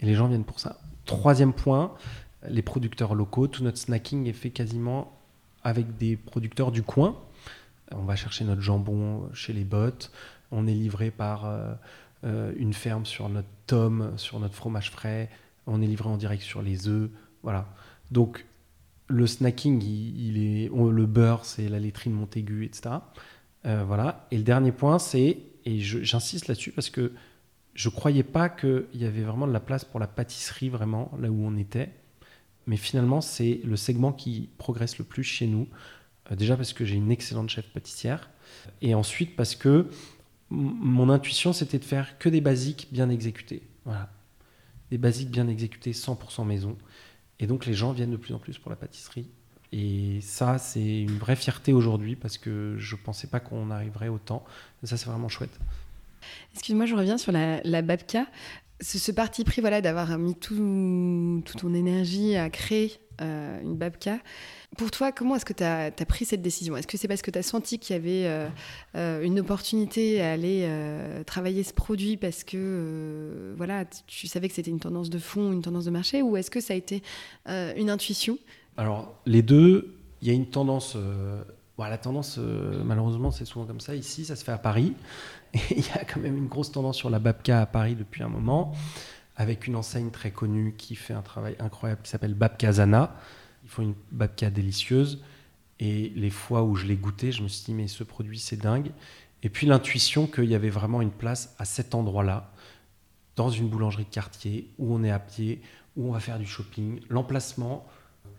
Et 0.00 0.06
les 0.06 0.14
gens 0.14 0.28
viennent 0.28 0.44
pour 0.44 0.60
ça. 0.60 0.76
Troisième 1.06 1.52
point, 1.52 1.94
les 2.48 2.62
producteurs 2.62 3.14
locaux. 3.14 3.46
Tout 3.46 3.62
notre 3.62 3.78
snacking 3.78 4.26
est 4.26 4.32
fait 4.32 4.50
quasiment 4.50 5.12
avec 5.62 5.96
des 5.96 6.16
producteurs 6.16 6.72
du 6.72 6.82
coin. 6.82 7.16
On 7.90 8.04
va 8.04 8.16
chercher 8.16 8.44
notre 8.44 8.60
jambon 8.60 9.28
chez 9.32 9.52
les 9.52 9.64
bottes. 9.64 10.10
On 10.50 10.66
est 10.66 10.74
livré 10.74 11.10
par 11.10 11.46
euh, 11.46 11.74
euh, 12.24 12.52
une 12.56 12.74
ferme 12.74 13.06
sur 13.06 13.28
notre 13.28 13.48
tome, 13.66 14.12
sur 14.16 14.40
notre 14.40 14.54
fromage 14.54 14.90
frais. 14.90 15.30
On 15.66 15.80
est 15.82 15.86
livré 15.86 16.08
en 16.08 16.16
direct 16.16 16.42
sur 16.42 16.62
les 16.62 16.88
œufs. 16.88 17.10
Voilà. 17.42 17.66
Donc, 18.14 18.46
le 19.08 19.26
snacking, 19.26 19.82
il, 19.82 20.38
est, 20.38 20.68
le 20.68 21.06
beurre, 21.06 21.44
c'est 21.44 21.68
la 21.68 21.80
laiterie 21.80 22.10
de 22.10 22.14
Montaigu, 22.14 22.64
etc. 22.64 22.94
Euh, 23.66 23.82
voilà. 23.84 24.28
Et 24.30 24.36
le 24.36 24.44
dernier 24.44 24.70
point, 24.70 25.00
c'est, 25.00 25.38
et 25.64 25.80
j'insiste 25.80 26.46
là-dessus 26.46 26.70
parce 26.70 26.90
que 26.90 27.12
je 27.74 27.88
croyais 27.88 28.22
pas 28.22 28.48
qu'il 28.48 28.86
y 28.94 29.04
avait 29.04 29.22
vraiment 29.22 29.48
de 29.48 29.52
la 29.52 29.58
place 29.58 29.84
pour 29.84 29.98
la 29.98 30.06
pâtisserie, 30.06 30.68
vraiment, 30.68 31.10
là 31.18 31.28
où 31.28 31.44
on 31.44 31.56
était. 31.56 31.90
Mais 32.68 32.76
finalement, 32.76 33.20
c'est 33.20 33.60
le 33.64 33.76
segment 33.76 34.12
qui 34.12 34.48
progresse 34.58 34.96
le 34.98 35.04
plus 35.04 35.24
chez 35.24 35.48
nous. 35.48 35.66
Euh, 36.30 36.36
déjà 36.36 36.56
parce 36.56 36.72
que 36.72 36.84
j'ai 36.84 36.94
une 36.94 37.10
excellente 37.10 37.50
chef 37.50 37.66
pâtissière. 37.72 38.30
Et 38.80 38.94
ensuite 38.94 39.34
parce 39.34 39.56
que 39.56 39.88
mon 40.50 41.10
intuition, 41.10 41.52
c'était 41.52 41.80
de 41.80 41.84
faire 41.84 42.16
que 42.18 42.28
des 42.28 42.40
basiques 42.40 42.86
bien 42.92 43.10
exécutés. 43.10 43.62
Voilà. 43.84 44.08
Des 44.92 44.98
basiques 44.98 45.30
bien 45.30 45.48
exécutés, 45.48 45.90
100% 45.90 46.46
maison. 46.46 46.78
Et 47.40 47.46
donc 47.46 47.66
les 47.66 47.74
gens 47.74 47.92
viennent 47.92 48.12
de 48.12 48.16
plus 48.16 48.34
en 48.34 48.38
plus 48.38 48.58
pour 48.58 48.70
la 48.70 48.76
pâtisserie. 48.76 49.26
Et 49.72 50.20
ça, 50.20 50.58
c'est 50.58 51.02
une 51.02 51.18
vraie 51.18 51.34
fierté 51.34 51.72
aujourd'hui 51.72 52.14
parce 52.14 52.38
que 52.38 52.76
je 52.78 52.94
pensais 52.94 53.26
pas 53.26 53.40
qu'on 53.40 53.70
arriverait 53.70 54.08
autant. 54.08 54.44
Ça, 54.84 54.96
c'est 54.96 55.06
vraiment 55.06 55.28
chouette. 55.28 55.58
Excuse-moi, 56.52 56.86
je 56.86 56.94
reviens 56.94 57.18
sur 57.18 57.32
la 57.32 57.82
babka. 57.82 58.26
Ce, 58.84 59.12
parti 59.12 59.44
pris 59.44 59.62
voilà, 59.62 59.80
d'avoir 59.80 60.18
mis 60.18 60.34
tout, 60.34 61.42
toute 61.44 61.60
ton 61.60 61.72
énergie 61.72 62.36
à 62.36 62.50
créer 62.50 62.92
euh, 63.22 63.62
une 63.62 63.76
babka. 63.76 64.18
Pour 64.76 64.90
toi, 64.90 65.10
comment 65.10 65.36
est-ce 65.36 65.46
que 65.46 65.54
tu 65.54 65.64
as, 65.64 65.90
pris 66.06 66.26
cette 66.26 66.42
décision? 66.42 66.76
Est-ce 66.76 66.86
que 66.86 66.98
c'est 66.98 67.08
parce 67.08 67.22
que 67.22 67.30
tu 67.30 67.38
as 67.38 67.42
senti 67.42 67.78
qu'il 67.78 67.94
y 67.94 67.98
avait 67.98 68.26
euh, 68.26 68.48
euh, 68.96 69.22
une 69.22 69.40
opportunité 69.40 70.20
à 70.20 70.32
aller 70.32 70.68
travailler 71.24 71.62
ce 71.62 71.72
produit 71.72 72.18
parce 72.18 72.44
que 72.44 73.54
voilà, 73.56 73.86
tu, 74.06 74.26
savais 74.26 74.48
que 74.48 74.54
c'était 74.54 74.70
une 74.70 74.80
tendance 74.80 75.08
de 75.08 75.18
fond, 75.18 75.52
une 75.52 75.62
tendance 75.62 75.86
de 75.86 75.90
marché 75.90 76.20
Ou 76.20 76.36
est-ce 76.36 76.50
que 76.50 76.60
ça 76.60 76.74
a 76.74 76.76
été 76.76 77.02
une 77.46 77.88
intuition? 77.88 78.38
Alors, 78.76 79.14
les 79.24 79.42
deux, 79.42 79.94
il 80.20 80.28
y 80.28 80.30
a 80.30 80.34
une 80.34 80.46
tendance. 80.46 80.96
la 81.78 81.98
tendance, 81.98 82.38
malheureusement, 82.84 83.30
c'est 83.30 83.46
souvent 83.46 83.64
comme 83.64 83.80
ça. 83.80 83.94
Ici, 83.94 84.26
ça 84.26 84.36
se 84.36 84.44
fait 84.44 84.52
à 84.52 84.58
Paris. 84.58 84.92
Il 85.70 85.86
y 85.86 85.90
a 85.92 86.04
quand 86.04 86.20
même 86.20 86.36
une 86.36 86.48
grosse 86.48 86.72
tendance 86.72 86.96
sur 86.96 87.10
la 87.10 87.18
babka 87.18 87.60
à 87.60 87.66
Paris 87.66 87.94
depuis 87.94 88.22
un 88.22 88.28
moment, 88.28 88.72
avec 89.36 89.66
une 89.66 89.76
enseigne 89.76 90.10
très 90.10 90.30
connue 90.30 90.74
qui 90.76 90.96
fait 90.96 91.14
un 91.14 91.22
travail 91.22 91.56
incroyable 91.60 92.02
qui 92.02 92.10
s'appelle 92.10 92.34
Babkazana. 92.34 93.16
Ils 93.62 93.70
font 93.70 93.82
une 93.82 93.94
babka 94.10 94.50
délicieuse. 94.50 95.22
Et 95.80 96.12
les 96.14 96.30
fois 96.30 96.62
où 96.62 96.76
je 96.76 96.86
l'ai 96.86 96.96
goûté, 96.96 97.32
je 97.32 97.42
me 97.42 97.48
suis 97.48 97.64
dit, 97.64 97.74
mais 97.74 97.88
ce 97.88 98.04
produit, 98.04 98.38
c'est 98.38 98.56
dingue. 98.56 98.90
Et 99.42 99.48
puis 99.48 99.66
l'intuition 99.66 100.26
qu'il 100.26 100.44
y 100.44 100.54
avait 100.54 100.70
vraiment 100.70 101.02
une 101.02 101.10
place 101.10 101.54
à 101.58 101.64
cet 101.64 101.94
endroit-là, 101.94 102.52
dans 103.36 103.50
une 103.50 103.68
boulangerie 103.68 104.04
de 104.04 104.10
quartier, 104.10 104.70
où 104.78 104.94
on 104.94 105.02
est 105.02 105.10
à 105.10 105.18
pied, 105.18 105.60
où 105.96 106.08
on 106.08 106.12
va 106.12 106.20
faire 106.20 106.38
du 106.38 106.46
shopping. 106.46 107.00
L'emplacement 107.10 107.86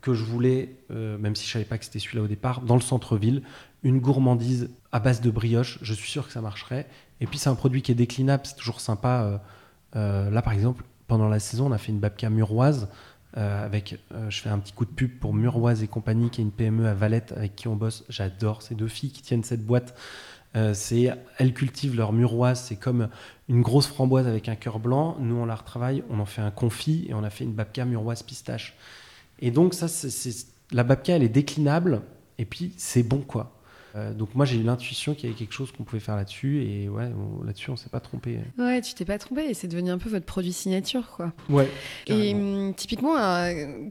que 0.02 0.14
je 0.14 0.24
voulais, 0.24 0.78
euh, 0.92 1.18
même 1.18 1.36
si 1.36 1.46
je 1.46 1.52
savais 1.54 1.66
pas 1.66 1.78
que 1.78 1.86
c'était 1.86 2.00
celui-là 2.00 2.24
au 2.24 2.28
départ, 2.28 2.62
dans 2.62 2.76
le 2.76 2.82
centre-ville, 2.82 3.44
une 3.84 4.00
gourmandise 4.00 4.70
à 4.92 5.00
base 5.00 5.22
de 5.22 5.30
brioche, 5.30 5.78
je 5.82 5.94
suis 5.94 6.10
sûr 6.10 6.26
que 6.26 6.34
ça 6.34 6.42
marcherait. 6.42 6.88
Et 7.22 7.28
puis 7.28 7.38
c'est 7.40 7.50
un 7.50 7.56
produit 7.56 7.82
qui 7.82 7.92
est 7.92 7.96
déclinable, 7.96 8.44
c'est 8.46 8.56
toujours 8.56 8.82
sympa. 8.82 9.24
euh, 9.24 9.38
euh, 9.96 10.30
là 10.30 10.42
par 10.42 10.54
exemple, 10.54 10.84
pendant 11.08 11.30
la 11.30 11.40
saison, 11.40 11.68
on 11.68 11.72
a 11.72 11.78
fait 11.78 11.92
une 11.92 12.00
babka 12.00 12.30
muroise. 12.30 12.90
euh, 13.38 13.66
avec, 13.66 14.00
je 14.30 14.42
fais 14.42 14.50
un 14.50 14.60
petit 14.60 14.74
coup 14.74 14.86
de 14.86 14.92
pub 14.92 15.20
pour 15.20 15.34
Muroise 15.34 15.84
et 15.84 15.88
compagnie, 15.88 16.30
qui 16.30 16.42
est 16.42 16.44
une 16.44 16.52
PME 16.52 16.88
à 16.88 16.94
Valette 16.94 17.34
avec 17.34 17.56
qui 17.56 17.68
on 17.68 17.76
bosse. 17.76 18.06
J'adore 18.10 18.62
ces 18.62 18.76
deux 18.76 18.88
filles 18.88 19.12
qui 19.12 19.22
tiennent 19.22 19.44
cette 19.44 19.66
boîte. 19.66 19.94
Elles 20.54 21.54
cultivent 21.54 21.98
leur 21.98 22.14
muroise, 22.14 22.62
c'est 22.62 22.78
comme 22.78 23.10
une 23.50 23.62
grosse 23.62 23.88
framboise 23.88 24.26
avec 24.26 24.48
un 24.48 24.56
cœur 24.56 24.80
blanc. 24.80 25.18
Nous, 25.20 25.36
on 25.36 25.46
la 25.46 25.56
retravaille, 25.56 26.04
on 26.10 26.20
en 26.22 26.26
fait 26.26 26.42
un 26.42 26.52
confit 26.52 27.06
et 27.10 27.14
on 27.14 27.24
a 27.26 27.30
fait 27.30 27.44
une 27.44 27.54
babka 27.54 27.84
muroise 27.84 28.24
pistache. 28.24 28.78
Et 29.40 29.52
donc, 29.52 29.74
ça, 29.74 29.88
la 30.72 30.84
babka, 30.84 31.16
elle 31.18 31.24
est 31.24 31.30
déclinable 31.30 32.04
et 32.38 32.46
puis 32.46 32.74
c'est 32.78 33.04
bon, 33.04 33.20
quoi. 33.20 33.55
Euh, 33.96 34.14
donc 34.14 34.36
moi 34.36 34.46
j'ai 34.46 34.58
eu 34.58 34.64
l'intuition 34.64 35.14
qu'il 35.14 35.30
y 35.30 35.32
avait 35.32 35.40
quelque 35.40 35.54
chose 35.54 35.72
qu'on 35.72 35.84
pouvait 35.84 36.02
faire 36.02 36.18
là-dessus 36.18 36.62
et 36.64 36.90
ouais 36.90 37.10
là-dessus 37.46 37.70
on 37.70 37.78
s'est 37.78 37.90
pas 37.90 38.02
trompé. 38.02 38.40
Ouais 38.58 38.82
tu 38.82 38.94
t'es 38.94 39.06
pas 39.06 39.18
trompé 39.18 39.46
et 39.46 39.54
c'est 39.54 39.68
devenu 39.68 39.90
un 39.90 39.98
peu 39.98 40.10
votre 40.10 40.26
produit 40.26 40.52
signature 40.52 41.12
quoi. 41.16 41.32
Ouais. 41.50 41.70
Et 42.08 42.34
hum, 42.34 42.74
typiquement 42.76 43.16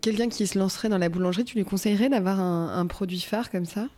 quelqu'un 0.03 0.29
qui 0.29 0.47
se 0.47 0.59
lancerait 0.59 0.91
dans 0.91 0.99
la 0.99 1.09
boulangerie, 1.09 1.45
tu 1.45 1.57
lui 1.57 1.65
conseillerais 1.65 2.11
d'avoir 2.11 2.39
un, 2.39 2.87
produit 2.87 3.21
phare 3.21 3.51
comme 3.51 3.65
ça? 3.65 3.89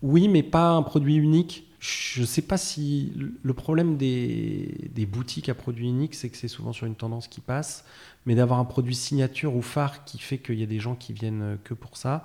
Oui 0.00 0.28
mais 0.28 0.44
pas 0.44 0.70
un 0.70 0.82
produit 0.82 1.16
unique. 1.16 1.66
Je 1.80 2.22
sais 2.22 2.42
pas 2.42 2.56
si 2.56 3.12
le 3.42 3.54
problème 3.54 3.96
des, 3.96 4.90
des 4.94 5.06
boutiques 5.06 5.48
à 5.48 5.54
produits 5.54 5.88
uniques 5.88 6.14
c'est 6.14 6.28
que 6.28 6.36
c'est 6.36 6.46
souvent 6.46 6.72
sur 6.72 6.86
une 6.86 6.94
tendance 6.94 7.26
qui 7.26 7.40
passe, 7.40 7.84
mais 8.26 8.36
d'avoir 8.36 8.60
un 8.60 8.64
produit 8.64 8.94
signature 8.94 9.56
ou 9.56 9.62
phare 9.62 10.04
qui 10.04 10.18
fait 10.18 10.38
qu'il 10.38 10.60
y 10.60 10.62
a 10.62 10.66
des 10.66 10.78
gens 10.78 10.94
qui 10.94 11.12
viennent 11.12 11.58
que 11.64 11.74
pour 11.74 11.96
ça 11.96 12.22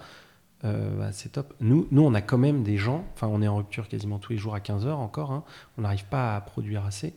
euh, 0.64 0.97
bah, 0.97 1.12
c'est 1.12 1.34
top. 1.34 1.53
Nous, 1.60 1.88
nous, 1.91 2.01
on 2.01 2.14
a 2.14 2.22
quand 2.22 2.38
même 2.38 2.64
des 2.64 2.78
gens, 2.78 3.05
enfin, 3.14 3.28
on 3.28 3.41
est 3.41 3.47
en 3.47 3.58
rupture 3.58 3.88
quasiment 3.88 4.20
tous 4.20 4.34
les 4.34 4.38
jours 4.38 4.55
à 4.55 4.60
15h 4.60 4.89
encore, 4.89 5.32
hein. 5.32 5.43
on 5.78 5.82
n'arrive 5.82 6.05
pas 6.05 6.36
à 6.36 6.41
produire 6.41 6.86
assez, 6.86 7.14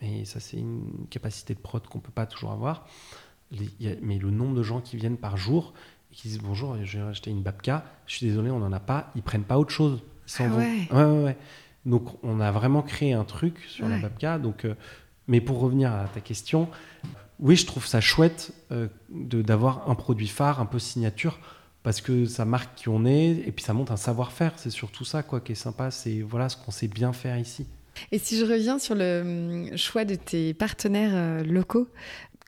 mais 0.00 0.24
ça, 0.24 0.40
c'est 0.40 0.58
une 0.58 1.06
capacité 1.08 1.54
de 1.54 1.58
prod 1.58 1.86
qu'on 1.86 2.00
peut 2.00 2.12
pas 2.12 2.26
toujours 2.26 2.52
avoir. 2.52 2.86
mais 4.02 4.18
le 4.18 4.30
nombre 4.30 4.54
de 4.54 4.62
gens 4.62 4.80
qui 4.80 4.96
viennent 4.96 5.16
par 5.16 5.36
jour 5.36 5.72
et 6.12 6.14
qui 6.14 6.28
disent 6.28 6.40
bonjour, 6.40 6.76
je 6.84 6.98
vais 6.98 7.04
acheter 7.04 7.30
une 7.30 7.42
babka, 7.42 7.84
je 8.06 8.16
suis 8.16 8.26
désolé, 8.26 8.50
on 8.50 8.58
n'en 8.58 8.72
a 8.72 8.80
pas, 8.80 9.10
ils 9.14 9.22
prennent 9.22 9.44
pas 9.44 9.58
autre 9.58 9.72
chose. 9.72 10.02
Ah 10.38 10.44
ouais. 10.48 10.88
Ouais, 10.90 11.22
ouais, 11.24 11.36
Donc, 11.86 12.22
on 12.22 12.40
a 12.40 12.50
vraiment 12.50 12.82
créé 12.82 13.12
un 13.12 13.24
truc 13.24 13.58
sur 13.68 13.88
la 13.88 13.98
babka. 13.98 14.38
Donc, 14.38 14.64
euh, 14.64 14.74
mais 15.28 15.40
pour 15.40 15.60
revenir 15.60 15.92
à 15.92 16.04
ta 16.06 16.20
question, 16.20 16.68
oui, 17.38 17.56
je 17.56 17.66
trouve 17.66 17.86
ça 17.86 18.00
chouette 18.00 18.52
euh, 18.72 18.88
d'avoir 19.08 19.88
un 19.88 19.94
produit 19.94 20.28
phare, 20.28 20.60
un 20.60 20.66
peu 20.66 20.78
signature 20.78 21.38
parce 21.86 22.00
que 22.00 22.26
ça 22.26 22.44
marque 22.44 22.74
qui 22.74 22.88
on 22.88 23.04
est 23.04 23.44
et 23.46 23.52
puis 23.52 23.64
ça 23.64 23.72
montre 23.72 23.92
un 23.92 23.96
savoir-faire. 23.96 24.54
C'est 24.56 24.70
surtout 24.70 25.04
ça 25.04 25.22
quoi 25.22 25.40
qui 25.40 25.52
est 25.52 25.54
sympa, 25.54 25.92
c'est 25.92 26.20
voilà 26.20 26.48
ce 26.48 26.56
qu'on 26.56 26.72
sait 26.72 26.88
bien 26.88 27.12
faire 27.12 27.38
ici. 27.38 27.64
Et 28.10 28.18
si 28.18 28.40
je 28.40 28.44
reviens 28.44 28.80
sur 28.80 28.96
le 28.96 29.20
hum, 29.70 29.78
choix 29.78 30.04
de 30.04 30.16
tes 30.16 30.52
partenaires 30.52 31.12
euh, 31.14 31.44
locaux, 31.44 31.86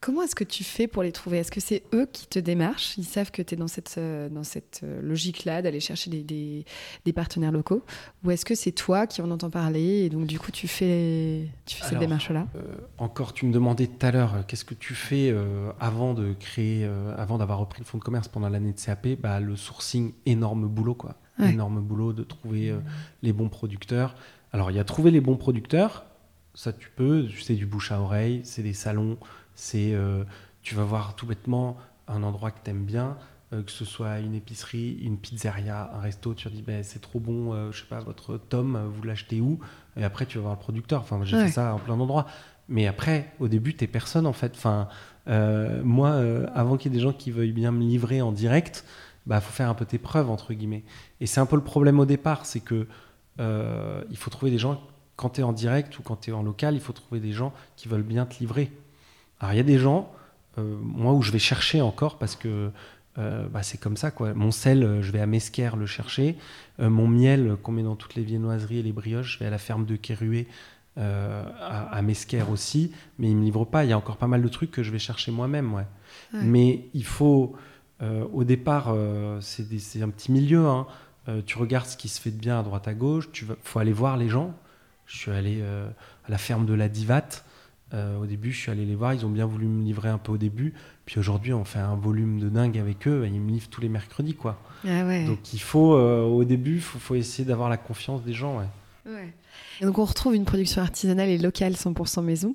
Comment 0.00 0.22
est-ce 0.22 0.36
que 0.36 0.44
tu 0.44 0.62
fais 0.62 0.86
pour 0.86 1.02
les 1.02 1.10
trouver? 1.10 1.38
Est-ce 1.38 1.50
que 1.50 1.58
c'est 1.60 1.82
eux 1.92 2.06
qui 2.12 2.28
te 2.28 2.38
démarchent? 2.38 2.96
Ils 2.98 3.04
savent 3.04 3.32
que 3.32 3.42
tu 3.42 3.54
es 3.54 3.56
dans 3.56 3.66
cette, 3.66 3.96
euh, 3.98 4.28
dans 4.28 4.44
cette 4.44 4.82
euh, 4.84 5.02
logique-là 5.02 5.60
d'aller 5.60 5.80
chercher 5.80 6.08
des, 6.08 6.64
des, 7.04 7.12
partenaires 7.12 7.50
locaux. 7.50 7.82
Ou 8.22 8.30
est-ce 8.30 8.44
que 8.44 8.54
c'est 8.54 8.70
toi 8.70 9.08
qui 9.08 9.22
en 9.22 9.30
entends 9.32 9.50
parler 9.50 10.04
et 10.04 10.08
donc 10.08 10.26
du 10.26 10.38
coup 10.38 10.52
tu 10.52 10.68
fais, 10.68 11.48
tu 11.66 11.76
fais 11.76 11.84
cette 11.84 11.98
démarche-là? 11.98 12.46
euh, 12.54 12.60
Encore, 12.98 13.32
tu 13.32 13.44
me 13.44 13.52
demandais 13.52 13.88
tout 13.88 14.06
à 14.06 14.12
l'heure, 14.12 14.46
qu'est-ce 14.46 14.64
que 14.64 14.74
tu 14.74 14.94
fais 14.94 15.34
avant 15.80 16.14
de 16.14 16.32
créer, 16.38 16.88
avant 17.16 17.38
d'avoir 17.38 17.58
repris 17.58 17.80
le 17.80 17.84
fonds 17.84 17.98
de 17.98 18.04
commerce 18.04 18.28
pendant 18.28 18.48
l'année 18.48 18.72
de 18.72 18.80
CAP 18.80 19.08
bah, 19.20 19.40
Le 19.40 19.56
sourcing, 19.56 20.12
énorme 20.26 20.68
boulot 20.68 20.94
quoi. 20.94 21.16
Énorme 21.42 21.80
boulot 21.80 22.12
de 22.12 22.22
trouver 22.22 22.72
les 23.22 23.32
bons 23.32 23.48
producteurs. 23.48 24.14
Alors 24.52 24.70
il 24.70 24.76
y 24.76 24.80
a 24.80 24.84
trouver 24.84 25.10
les 25.10 25.20
bons 25.20 25.36
producteurs, 25.36 26.06
ça 26.54 26.72
tu 26.72 26.90
peux, 26.94 27.26
c'est 27.40 27.54
du 27.54 27.66
bouche 27.66 27.90
à 27.90 28.00
oreille, 28.00 28.40
c'est 28.44 28.62
des 28.62 28.72
salons 28.72 29.18
c'est, 29.58 29.92
euh, 29.92 30.22
tu 30.62 30.76
vas 30.76 30.84
voir 30.84 31.16
tout 31.16 31.26
bêtement 31.26 31.76
un 32.06 32.22
endroit 32.22 32.52
que 32.52 32.60
tu 32.62 32.70
aimes 32.70 32.84
bien, 32.84 33.18
euh, 33.52 33.64
que 33.64 33.72
ce 33.72 33.84
soit 33.84 34.20
une 34.20 34.36
épicerie, 34.36 35.00
une 35.02 35.18
pizzeria, 35.18 35.90
un 35.94 35.98
resto, 35.98 36.32
tu 36.32 36.48
te 36.48 36.54
dis 36.54 36.62
ben, 36.62 36.84
c'est 36.84 37.00
trop 37.00 37.18
bon, 37.18 37.52
euh, 37.52 37.72
je 37.72 37.80
sais 37.80 37.88
pas, 37.88 37.98
votre 37.98 38.38
tome, 38.38 38.80
vous 38.86 39.02
l'achetez 39.02 39.40
où? 39.40 39.58
Et 39.96 40.04
après, 40.04 40.26
tu 40.26 40.38
vas 40.38 40.42
voir 40.42 40.54
le 40.54 40.60
producteur. 40.60 41.00
Enfin, 41.00 41.18
j'ai 41.24 41.36
fait 41.36 41.50
ça 41.50 41.74
en 41.74 41.80
plein 41.80 41.96
d'endroits. 41.96 42.26
Mais 42.68 42.86
après, 42.86 43.32
au 43.40 43.48
début, 43.48 43.74
tu 43.74 43.88
personne 43.88 44.26
en 44.26 44.32
fait. 44.32 44.52
Enfin, 44.54 44.88
moi, 45.26 46.14
avant 46.54 46.76
qu'il 46.76 46.92
y 46.92 46.94
ait 46.94 46.98
des 46.98 47.02
gens 47.02 47.12
qui 47.12 47.32
veuillent 47.32 47.50
bien 47.50 47.72
me 47.72 47.80
livrer 47.80 48.22
en 48.22 48.30
direct, 48.30 48.84
bah 49.26 49.40
faut 49.40 49.52
faire 49.52 49.68
un 49.68 49.74
peu 49.74 49.86
tes 49.86 49.98
preuves 49.98 50.30
entre 50.30 50.54
guillemets. 50.54 50.84
Et 51.20 51.26
c'est 51.26 51.40
un 51.40 51.46
peu 51.46 51.56
le 51.56 51.64
problème 51.64 51.98
au 51.98 52.06
départ, 52.06 52.46
c'est 52.46 52.60
que 52.60 52.86
il 53.40 54.16
faut 54.16 54.30
trouver 54.30 54.52
des 54.52 54.58
gens 54.58 54.80
quand 55.16 55.30
tu 55.30 55.40
es 55.40 55.44
en 55.44 55.52
direct 55.52 55.98
ou 55.98 56.02
quand 56.02 56.16
tu 56.20 56.30
es 56.30 56.32
en 56.32 56.44
local, 56.44 56.74
il 56.74 56.80
faut 56.80 56.92
trouver 56.92 57.20
des 57.20 57.32
gens 57.32 57.52
qui 57.74 57.88
veulent 57.88 58.02
bien 58.04 58.24
te 58.24 58.38
livrer. 58.38 58.70
Alors 59.40 59.54
il 59.54 59.56
y 59.56 59.60
a 59.60 59.64
des 59.64 59.78
gens, 59.78 60.12
euh, 60.58 60.76
moi 60.80 61.12
où 61.12 61.22
je 61.22 61.30
vais 61.30 61.38
chercher 61.38 61.80
encore 61.80 62.18
parce 62.18 62.36
que 62.36 62.70
euh, 63.18 63.48
bah, 63.48 63.62
c'est 63.62 63.78
comme 63.78 63.96
ça 63.96 64.10
quoi. 64.10 64.34
Mon 64.34 64.50
sel, 64.50 64.82
euh, 64.82 65.02
je 65.02 65.10
vais 65.12 65.20
à 65.20 65.26
Mesquer 65.26 65.70
le 65.76 65.86
chercher. 65.86 66.36
mon 66.78 67.08
miel 67.08 67.56
qu'on 67.62 67.72
met 67.72 67.82
dans 67.82 67.96
toutes 67.96 68.14
les 68.14 68.22
viennoiseries 68.22 68.78
et 68.78 68.82
les 68.82 68.92
brioches, 68.92 69.34
je 69.34 69.38
vais 69.38 69.46
à 69.46 69.50
la 69.50 69.58
ferme 69.58 69.84
de 69.84 69.96
Kérué 69.96 70.46
à, 70.96 71.88
à, 71.92 72.02
Mesquer 72.02 72.42
aussi. 72.50 72.92
Mais 73.18 73.30
ils 73.30 73.36
me 73.36 73.44
livrent 73.44 73.66
pas. 73.66 73.84
Il 73.84 73.90
y 73.90 73.92
a 73.92 73.98
encore 73.98 74.16
pas 74.16 74.26
mal 74.26 74.42
de 74.42 74.48
trucs 74.48 74.72
que 74.72 74.82
je 74.82 74.90
vais 74.90 74.98
chercher 74.98 75.30
moi-même. 75.30 75.72
Ouais. 75.72 75.86
Mais 76.32 76.86
il 76.92 77.04
faut, 77.04 77.54
au 78.32 78.42
départ, 78.42 78.92
c'est 79.40 80.02
un 80.02 80.08
petit 80.08 80.32
milieu. 80.32 80.66
Hein. 80.66 80.86
tu 81.46 81.56
regardes 81.58 81.86
ce 81.86 81.96
qui 81.96 82.08
se 82.08 82.20
fait 82.20 82.32
de 82.32 82.36
bien 82.36 82.58
à 82.58 82.64
droite 82.64 82.88
à 82.88 82.94
gauche. 82.94 83.30
Tu 83.30 83.46
faut 83.62 83.78
aller 83.78 83.92
voir 83.92 84.16
les 84.16 84.28
gens. 84.28 84.54
Je 85.06 85.18
suis 85.18 85.30
allé 85.30 85.62
à 85.62 86.30
la 86.30 86.38
ferme 86.38 86.66
de 86.66 86.74
la 86.74 86.88
Divate. 86.88 87.44
Euh, 87.94 88.18
au 88.18 88.26
début, 88.26 88.52
je 88.52 88.58
suis 88.58 88.70
allé 88.70 88.84
les 88.84 88.94
voir, 88.94 89.14
ils 89.14 89.24
ont 89.24 89.30
bien 89.30 89.46
voulu 89.46 89.66
me 89.66 89.82
livrer 89.82 90.10
un 90.10 90.18
peu 90.18 90.32
au 90.32 90.36
début. 90.36 90.74
Puis 91.06 91.18
aujourd'hui, 91.18 91.54
on 91.54 91.64
fait 91.64 91.78
un 91.78 91.96
volume 91.96 92.38
de 92.38 92.48
dingue 92.48 92.76
avec 92.78 93.08
eux, 93.08 93.26
ils 93.26 93.40
me 93.40 93.50
livrent 93.50 93.68
tous 93.68 93.80
les 93.80 93.88
mercredis. 93.88 94.34
quoi. 94.34 94.60
Ah 94.86 95.02
donc 95.26 95.52
il 95.54 95.60
faut, 95.60 95.94
euh, 95.94 96.22
au 96.22 96.44
début, 96.44 96.76
il 96.76 96.80
faut, 96.80 97.14
essayer 97.14 97.46
d'avoir 97.46 97.68
la 97.68 97.78
confiance 97.78 98.22
des 98.22 98.34
gens. 98.34 98.62
Ouais. 99.06 99.32
donc 99.80 99.98
on 99.98 100.04
retrouve 100.04 100.34
une 100.34 100.44
production 100.44 100.82
artisanale 100.82 101.30
et 101.30 101.38
locale 101.38 101.72
100% 101.72 102.22
maison. 102.22 102.54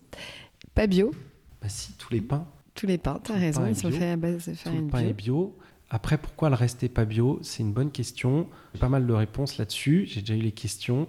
Pas 0.75 0.87
bio 0.87 1.11
Bah 1.61 1.69
si, 1.69 1.93
tous 1.93 2.13
les 2.13 2.21
pains. 2.21 2.45
Tous 2.75 2.87
les 2.87 2.97
pains, 2.97 3.19
t'as 3.23 3.35
raison, 3.35 3.65
ils 3.67 3.75
sont 3.75 3.91
faits 3.91 4.13
à 4.13 4.15
base 4.15 4.49
de 4.49 4.53
farine 4.53 4.89
pain 4.89 4.99
est 4.99 5.13
bio. 5.13 5.55
Après, 5.89 6.17
pourquoi 6.17 6.49
le 6.49 6.55
reste 6.55 6.87
pas 6.87 7.05
bio? 7.05 7.39
C'est 7.43 7.61
une 7.61 7.71
bonne 7.71 7.91
question. 7.91 8.47
J'ai 8.73 8.79
pas 8.79 8.89
mal 8.89 9.05
de 9.05 9.13
réponses 9.13 9.59
là-dessus. 9.59 10.05
J'ai 10.07 10.21
déjà 10.21 10.33
eu 10.33 10.41
les 10.41 10.51
questions. 10.51 11.07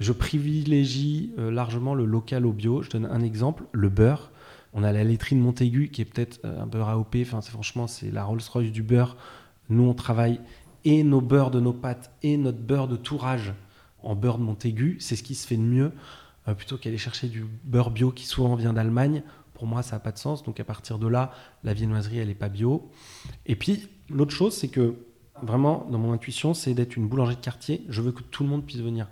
Je 0.00 0.12
privilégie 0.12 1.32
euh, 1.38 1.50
largement 1.50 1.94
le 1.94 2.04
local 2.04 2.46
au 2.46 2.52
bio. 2.52 2.82
Je 2.82 2.90
donne 2.90 3.06
un 3.06 3.20
exemple, 3.20 3.64
le 3.72 3.88
beurre. 3.88 4.30
On 4.72 4.84
a 4.84 4.92
la 4.92 5.02
laiterie 5.02 5.34
de 5.34 5.40
Montaigu 5.40 5.88
qui 5.88 6.02
est 6.02 6.04
peut-être 6.04 6.40
euh, 6.44 6.62
un 6.62 6.66
beurre 6.66 6.88
AOP. 6.90 7.16
Enfin, 7.22 7.40
franchement, 7.40 7.86
c'est 7.86 8.10
la 8.10 8.24
Rolls-Royce 8.24 8.70
du 8.70 8.82
beurre. 8.82 9.16
Nous, 9.68 9.82
on 9.82 9.94
travaille 9.94 10.40
et 10.84 11.02
nos 11.02 11.20
beurres 11.20 11.50
de 11.50 11.60
nos 11.60 11.72
pâtes 11.72 12.12
et 12.22 12.36
notre 12.36 12.58
beurre 12.58 12.86
de 12.86 12.96
tourage 12.96 13.52
en 14.02 14.14
beurre 14.14 14.38
de 14.38 14.44
Montaigu. 14.44 14.96
C'est 15.00 15.16
ce 15.16 15.22
qui 15.22 15.34
se 15.34 15.46
fait 15.46 15.56
de 15.56 15.62
mieux 15.62 15.92
euh, 16.46 16.54
plutôt 16.54 16.76
qu'aller 16.76 16.98
chercher 16.98 17.28
du 17.28 17.44
beurre 17.64 17.90
bio 17.90 18.12
qui 18.12 18.26
souvent 18.26 18.54
vient 18.54 18.72
d'Allemagne. 18.72 19.22
Pour 19.54 19.66
moi, 19.66 19.82
ça 19.82 19.96
n'a 19.96 20.00
pas 20.00 20.12
de 20.12 20.18
sens. 20.18 20.44
Donc, 20.44 20.60
à 20.60 20.64
partir 20.64 21.00
de 21.00 21.08
là, 21.08 21.32
la 21.64 21.74
viennoiserie, 21.74 22.18
elle 22.18 22.28
n'est 22.28 22.34
pas 22.34 22.48
bio. 22.48 22.88
Et 23.46 23.56
puis, 23.56 23.88
l'autre 24.08 24.32
chose, 24.32 24.54
c'est 24.54 24.68
que 24.68 24.94
vraiment, 25.42 25.88
dans 25.90 25.98
mon 25.98 26.12
intuition, 26.12 26.54
c'est 26.54 26.74
d'être 26.74 26.96
une 26.96 27.08
boulangerie 27.08 27.34
de 27.34 27.40
quartier. 27.40 27.84
Je 27.88 28.00
veux 28.00 28.12
que 28.12 28.22
tout 28.22 28.44
le 28.44 28.48
monde 28.48 28.64
puisse 28.64 28.80
venir 28.80 29.08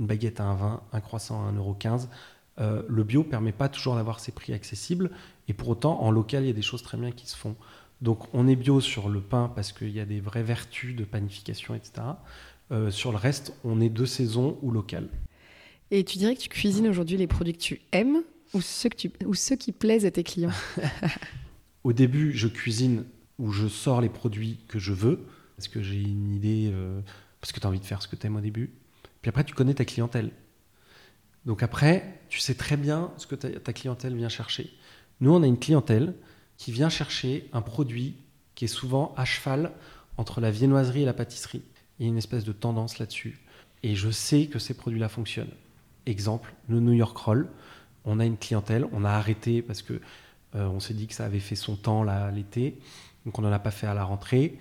une 0.00 0.06
baguette 0.06 0.40
à 0.40 0.44
1,20, 0.44 0.80
un 0.92 1.00
croissant 1.00 1.46
à 1.46 1.52
1,15€. 1.52 2.08
Euh, 2.58 2.82
le 2.88 3.04
bio 3.04 3.22
permet 3.22 3.52
pas 3.52 3.68
toujours 3.68 3.94
d'avoir 3.94 4.18
ces 4.18 4.32
prix 4.32 4.52
accessibles 4.52 5.10
et 5.48 5.54
pour 5.54 5.68
autant 5.68 6.02
en 6.02 6.10
local 6.10 6.42
il 6.42 6.48
y 6.48 6.50
a 6.50 6.54
des 6.54 6.62
choses 6.62 6.82
très 6.82 6.98
bien 6.98 7.12
qui 7.12 7.28
se 7.28 7.36
font. 7.36 7.54
Donc 8.00 8.24
on 8.34 8.48
est 8.48 8.56
bio 8.56 8.80
sur 8.80 9.08
le 9.08 9.20
pain 9.20 9.50
parce 9.54 9.72
qu'il 9.72 9.90
y 9.90 10.00
a 10.00 10.04
des 10.04 10.20
vraies 10.20 10.42
vertus 10.42 10.96
de 10.96 11.04
panification, 11.04 11.74
etc. 11.74 11.92
Euh, 12.72 12.90
sur 12.90 13.12
le 13.12 13.18
reste, 13.18 13.54
on 13.64 13.80
est 13.80 13.88
de 13.88 14.04
saison 14.04 14.58
ou 14.62 14.70
local. 14.70 15.08
Et 15.90 16.04
tu 16.04 16.18
dirais 16.18 16.34
que 16.34 16.40
tu 16.40 16.48
cuisines 16.48 16.88
aujourd'hui 16.88 17.16
les 17.16 17.26
produits 17.26 17.52
que 17.52 17.58
tu 17.58 17.80
aimes 17.92 18.22
ou 18.54 18.60
ceux, 18.60 18.88
que 18.88 18.96
tu, 18.96 19.12
ou 19.26 19.34
ceux 19.34 19.56
qui 19.56 19.72
plaisent 19.72 20.06
à 20.06 20.10
tes 20.10 20.24
clients? 20.24 20.52
Au 21.84 21.92
début, 21.92 22.32
je 22.32 22.48
cuisine 22.48 23.04
ou 23.38 23.52
je 23.52 23.68
sors 23.68 24.00
les 24.00 24.08
produits 24.08 24.58
que 24.68 24.78
je 24.78 24.92
veux 24.92 25.20
parce 25.56 25.68
que 25.68 25.82
j'ai 25.82 26.00
une 26.00 26.34
idée, 26.34 26.70
euh, 26.72 27.00
parce 27.40 27.52
que 27.52 27.60
tu 27.60 27.66
as 27.66 27.68
envie 27.70 27.80
de 27.80 27.84
faire 27.84 28.02
ce 28.02 28.08
que 28.08 28.16
tu 28.16 28.26
aimes 28.26 28.36
au 28.36 28.40
début. 28.40 28.70
Puis 29.22 29.28
après, 29.28 29.44
tu 29.44 29.54
connais 29.54 29.74
ta 29.74 29.84
clientèle. 29.84 30.30
Donc 31.46 31.62
après, 31.62 32.20
tu 32.28 32.38
sais 32.38 32.54
très 32.54 32.76
bien 32.76 33.12
ce 33.16 33.26
que 33.26 33.34
ta, 33.34 33.72
clientèle 33.72 34.14
vient 34.14 34.28
chercher. 34.28 34.70
Nous, 35.20 35.32
on 35.32 35.42
a 35.42 35.46
une 35.46 35.58
clientèle 35.58 36.14
qui 36.56 36.72
vient 36.72 36.88
chercher 36.88 37.48
un 37.52 37.62
produit 37.62 38.16
qui 38.54 38.66
est 38.66 38.68
souvent 38.68 39.14
à 39.16 39.24
cheval 39.24 39.72
entre 40.16 40.40
la 40.40 40.50
viennoiserie 40.50 41.02
et 41.02 41.06
la 41.06 41.14
pâtisserie. 41.14 41.62
Il 41.98 42.06
y 42.06 42.08
a 42.08 42.12
une 42.12 42.18
espèce 42.18 42.44
de 42.44 42.52
tendance 42.52 42.98
là-dessus. 42.98 43.40
Et 43.82 43.94
je 43.94 44.10
sais 44.10 44.46
que 44.46 44.58
ces 44.58 44.74
produits-là 44.74 45.08
fonctionnent. 45.08 45.54
Exemple, 46.06 46.52
le 46.68 46.80
New 46.80 46.92
York 46.92 47.16
Roll. 47.16 47.48
On 48.04 48.20
a 48.20 48.26
une 48.26 48.36
clientèle, 48.36 48.86
on 48.92 49.04
a 49.04 49.10
arrêté 49.10 49.62
parce 49.62 49.82
que 49.82 50.00
euh, 50.54 50.66
on 50.66 50.80
s'est 50.80 50.94
dit 50.94 51.06
que 51.06 51.14
ça 51.14 51.26
avait 51.26 51.40
fait 51.40 51.54
son 51.54 51.76
temps 51.76 52.02
l'été, 52.30 52.78
donc 53.24 53.38
on 53.38 53.42
n'en 53.42 53.52
a 53.52 53.58
pas 53.58 53.70
fait 53.70 53.86
à 53.86 53.94
la 53.94 54.04
rentrée. 54.04 54.58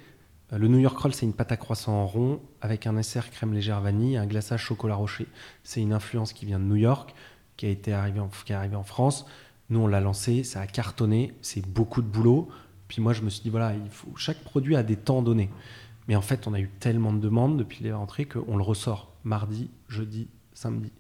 Euh, 0.53 0.57
le 0.57 0.67
New 0.67 0.79
York 0.79 0.97
Roll, 0.97 1.13
c'est 1.13 1.25
une 1.25 1.33
pâte 1.33 1.51
à 1.51 1.57
croissant 1.57 1.93
en 1.93 2.05
rond 2.05 2.41
avec 2.61 2.87
un 2.87 3.01
SR 3.01 3.29
crème 3.31 3.53
légère 3.53 3.81
vanille 3.81 4.15
et 4.15 4.17
un 4.17 4.25
glaçage 4.25 4.63
chocolat 4.63 4.95
rocher. 4.95 5.27
C'est 5.63 5.81
une 5.81 5.93
influence 5.93 6.33
qui 6.33 6.45
vient 6.45 6.59
de 6.59 6.65
New 6.65 6.75
York, 6.75 7.13
qui, 7.57 7.65
a 7.65 7.69
été 7.69 7.93
arrivée 7.93 8.19
en, 8.19 8.29
qui 8.45 8.51
est 8.51 8.55
arrivée 8.55 8.75
en 8.75 8.83
France. 8.83 9.25
Nous, 9.69 9.79
on 9.79 9.87
l'a 9.87 9.99
lancé, 9.99 10.43
ça 10.43 10.61
a 10.61 10.67
cartonné, 10.67 11.33
c'est 11.41 11.65
beaucoup 11.65 12.01
de 12.01 12.07
boulot. 12.07 12.49
Puis 12.87 13.01
moi, 13.01 13.13
je 13.13 13.21
me 13.21 13.29
suis 13.29 13.43
dit, 13.43 13.49
voilà, 13.49 13.73
il 13.75 13.89
faut, 13.89 14.15
chaque 14.15 14.39
produit 14.43 14.75
a 14.75 14.83
des 14.83 14.95
temps 14.95 15.21
donnés. 15.21 15.49
Mais 16.07 16.15
en 16.15 16.21
fait, 16.21 16.47
on 16.47 16.53
a 16.53 16.59
eu 16.59 16.69
tellement 16.79 17.13
de 17.13 17.19
demandes 17.19 17.57
depuis 17.57 17.83
les 17.83 17.93
rentrées 17.93 18.25
qu'on 18.25 18.57
le 18.57 18.63
ressort 18.63 19.13
mardi, 19.23 19.69
jeudi, 19.87 20.27
samedi. 20.53 20.91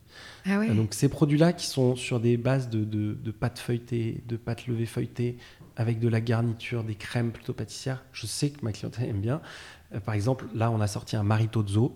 Ah 0.45 0.59
ouais. 0.59 0.69
Donc 0.73 0.93
ces 0.93 1.09
produits-là 1.09 1.53
qui 1.53 1.65
sont 1.65 1.95
sur 1.95 2.19
des 2.19 2.37
bases 2.37 2.69
de, 2.69 2.83
de, 2.83 3.13
de 3.13 3.31
pâte 3.31 3.59
feuilletée, 3.59 4.23
de 4.27 4.37
pâte 4.37 4.67
levée 4.67 4.85
feuilletée, 4.85 5.37
avec 5.79 5.99
de 5.99 6.09
la 6.09 6.19
garniture, 6.19 6.83
des 6.83 6.95
crèmes 6.95 7.31
plutôt 7.31 7.53
pâtissières. 7.53 8.03
Je 8.11 8.27
sais 8.27 8.49
que 8.49 8.63
ma 8.65 8.73
clientèle 8.73 9.07
aime 9.07 9.21
bien. 9.21 9.39
Euh, 9.95 10.01
par 10.01 10.13
exemple, 10.13 10.45
là, 10.53 10.71
on 10.71 10.81
a 10.81 10.87
sorti 10.87 11.15
un 11.15 11.23
maritozzo. 11.23 11.95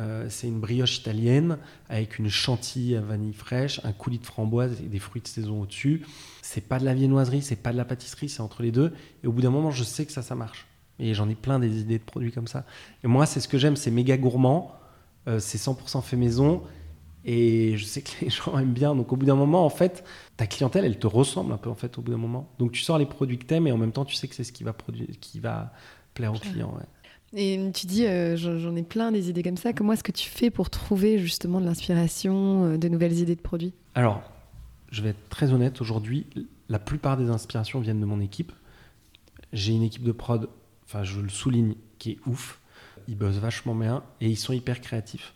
Euh, 0.00 0.26
c'est 0.28 0.48
une 0.48 0.58
brioche 0.58 0.96
italienne 0.96 1.58
avec 1.88 2.18
une 2.18 2.28
chantilly 2.28 2.96
à 2.96 3.00
vanille 3.00 3.32
fraîche, 3.32 3.80
un 3.84 3.92
coulis 3.92 4.18
de 4.18 4.26
framboise 4.26 4.80
et 4.80 4.88
des 4.88 4.98
fruits 4.98 5.22
de 5.22 5.28
saison 5.28 5.62
au-dessus. 5.62 6.04
C'est 6.42 6.66
pas 6.66 6.80
de 6.80 6.84
la 6.84 6.92
viennoiserie, 6.92 7.40
c'est 7.40 7.54
pas 7.54 7.70
de 7.70 7.76
la 7.76 7.84
pâtisserie, 7.84 8.28
c'est 8.28 8.40
entre 8.40 8.62
les 8.62 8.72
deux. 8.72 8.92
Et 9.22 9.28
au 9.28 9.32
bout 9.32 9.42
d'un 9.42 9.50
moment, 9.50 9.70
je 9.70 9.84
sais 9.84 10.04
que 10.04 10.12
ça, 10.12 10.22
ça 10.22 10.34
marche. 10.34 10.66
Et 10.98 11.14
j'en 11.14 11.28
ai 11.28 11.36
plein 11.36 11.60
des 11.60 11.80
idées 11.80 12.00
de 12.00 12.04
produits 12.04 12.32
comme 12.32 12.48
ça. 12.48 12.66
Et 13.04 13.06
moi, 13.06 13.26
c'est 13.26 13.38
ce 13.38 13.46
que 13.46 13.58
j'aime, 13.58 13.76
c'est 13.76 13.92
méga 13.92 14.16
gourmand, 14.16 14.74
euh, 15.28 15.38
c'est 15.38 15.56
100% 15.56 16.02
fait 16.02 16.16
maison. 16.16 16.64
Et 17.24 17.76
je 17.76 17.84
sais 17.84 18.02
que 18.02 18.10
les 18.22 18.30
gens 18.30 18.58
aiment 18.58 18.72
bien. 18.72 18.94
Donc 18.94 19.12
au 19.12 19.16
bout 19.16 19.26
d'un 19.26 19.34
moment, 19.34 19.64
en 19.64 19.70
fait, 19.70 20.04
ta 20.36 20.46
clientèle, 20.46 20.84
elle 20.84 20.98
te 20.98 21.06
ressemble 21.06 21.52
un 21.52 21.58
peu 21.58 21.70
en 21.70 21.74
fait 21.74 21.98
au 21.98 22.02
bout 22.02 22.10
d'un 22.10 22.18
moment. 22.18 22.50
Donc 22.58 22.72
tu 22.72 22.82
sors 22.82 22.98
les 22.98 23.06
produits 23.06 23.38
que 23.38 23.46
t'aimes 23.46 23.66
et 23.66 23.72
en 23.72 23.78
même 23.78 23.92
temps, 23.92 24.04
tu 24.04 24.14
sais 24.14 24.28
que 24.28 24.34
c'est 24.34 24.44
ce 24.44 24.52
qui 24.52 24.64
va, 24.64 24.72
produire, 24.72 25.08
qui 25.20 25.40
va 25.40 25.72
plaire 26.14 26.32
aux 26.32 26.38
clients. 26.38 26.74
Et 27.32 27.70
tu 27.72 27.86
dis, 27.86 28.06
euh, 28.06 28.36
j'en 28.36 28.74
ai 28.74 28.82
plein 28.82 29.12
des 29.12 29.30
idées 29.30 29.42
comme 29.42 29.56
ça. 29.56 29.72
Comment 29.72 29.92
est-ce 29.92 30.02
que 30.02 30.12
tu 30.12 30.28
fais 30.28 30.50
pour 30.50 30.68
trouver 30.70 31.18
justement 31.18 31.60
de 31.60 31.66
l'inspiration, 31.66 32.64
euh, 32.64 32.76
de 32.76 32.88
nouvelles 32.88 33.18
idées 33.18 33.36
de 33.36 33.40
produits? 33.40 33.72
Alors, 33.94 34.22
je 34.90 35.02
vais 35.02 35.10
être 35.10 35.28
très 35.28 35.52
honnête, 35.52 35.80
aujourd'hui, 35.80 36.26
la 36.68 36.78
plupart 36.78 37.16
des 37.16 37.30
inspirations 37.30 37.80
viennent 37.80 38.00
de 38.00 38.06
mon 38.06 38.20
équipe. 38.20 38.52
J'ai 39.52 39.72
une 39.72 39.82
équipe 39.82 40.02
de 40.02 40.12
prod, 40.12 40.48
enfin 40.84 41.04
je 41.04 41.20
le 41.20 41.28
souligne, 41.28 41.74
qui 41.98 42.12
est 42.12 42.18
ouf. 42.26 42.60
Ils 43.08 43.16
bossent 43.16 43.38
vachement 43.38 43.74
bien 43.74 44.02
et 44.20 44.28
ils 44.28 44.36
sont 44.36 44.52
hyper 44.52 44.80
créatifs. 44.80 45.34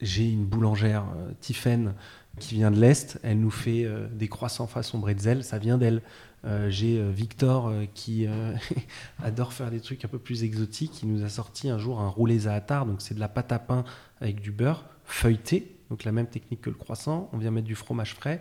J'ai 0.00 0.30
une 0.30 0.44
boulangère, 0.44 1.04
euh, 1.16 1.32
Tiffen, 1.40 1.94
qui 2.38 2.54
vient 2.54 2.70
de 2.70 2.80
l'Est. 2.80 3.18
Elle 3.22 3.40
nous 3.40 3.50
fait 3.50 3.86
des 4.12 4.28
croissants 4.28 4.66
façon 4.66 4.98
bretzel, 4.98 5.44
ça 5.44 5.58
vient 5.58 5.78
d'elle. 5.78 6.00
Euh, 6.46 6.70
j'ai 6.70 6.98
euh, 6.98 7.10
Victor 7.10 7.68
euh, 7.68 7.84
qui 7.92 8.26
adore 9.22 9.52
faire 9.52 9.70
des 9.70 9.80
trucs 9.80 10.04
un 10.04 10.08
peu 10.08 10.18
plus 10.18 10.42
exotiques. 10.42 11.02
Il 11.02 11.12
nous 11.12 11.24
a 11.24 11.28
sorti 11.28 11.68
un 11.68 11.78
jour 11.78 12.00
un 12.00 12.08
roulé 12.08 12.40
zaatar, 12.40 12.86
donc 12.86 13.02
c'est 13.02 13.14
de 13.14 13.20
la 13.20 13.28
pâte 13.28 13.52
à 13.52 13.58
pain 13.58 13.84
avec 14.20 14.40
du 14.40 14.50
beurre 14.50 14.84
feuilleté, 15.04 15.76
donc 15.90 16.04
la 16.04 16.12
même 16.12 16.26
technique 16.26 16.62
que 16.62 16.70
le 16.70 16.76
croissant. 16.76 17.28
On 17.32 17.38
vient 17.38 17.50
mettre 17.50 17.66
du 17.66 17.74
fromage 17.74 18.14
frais 18.14 18.40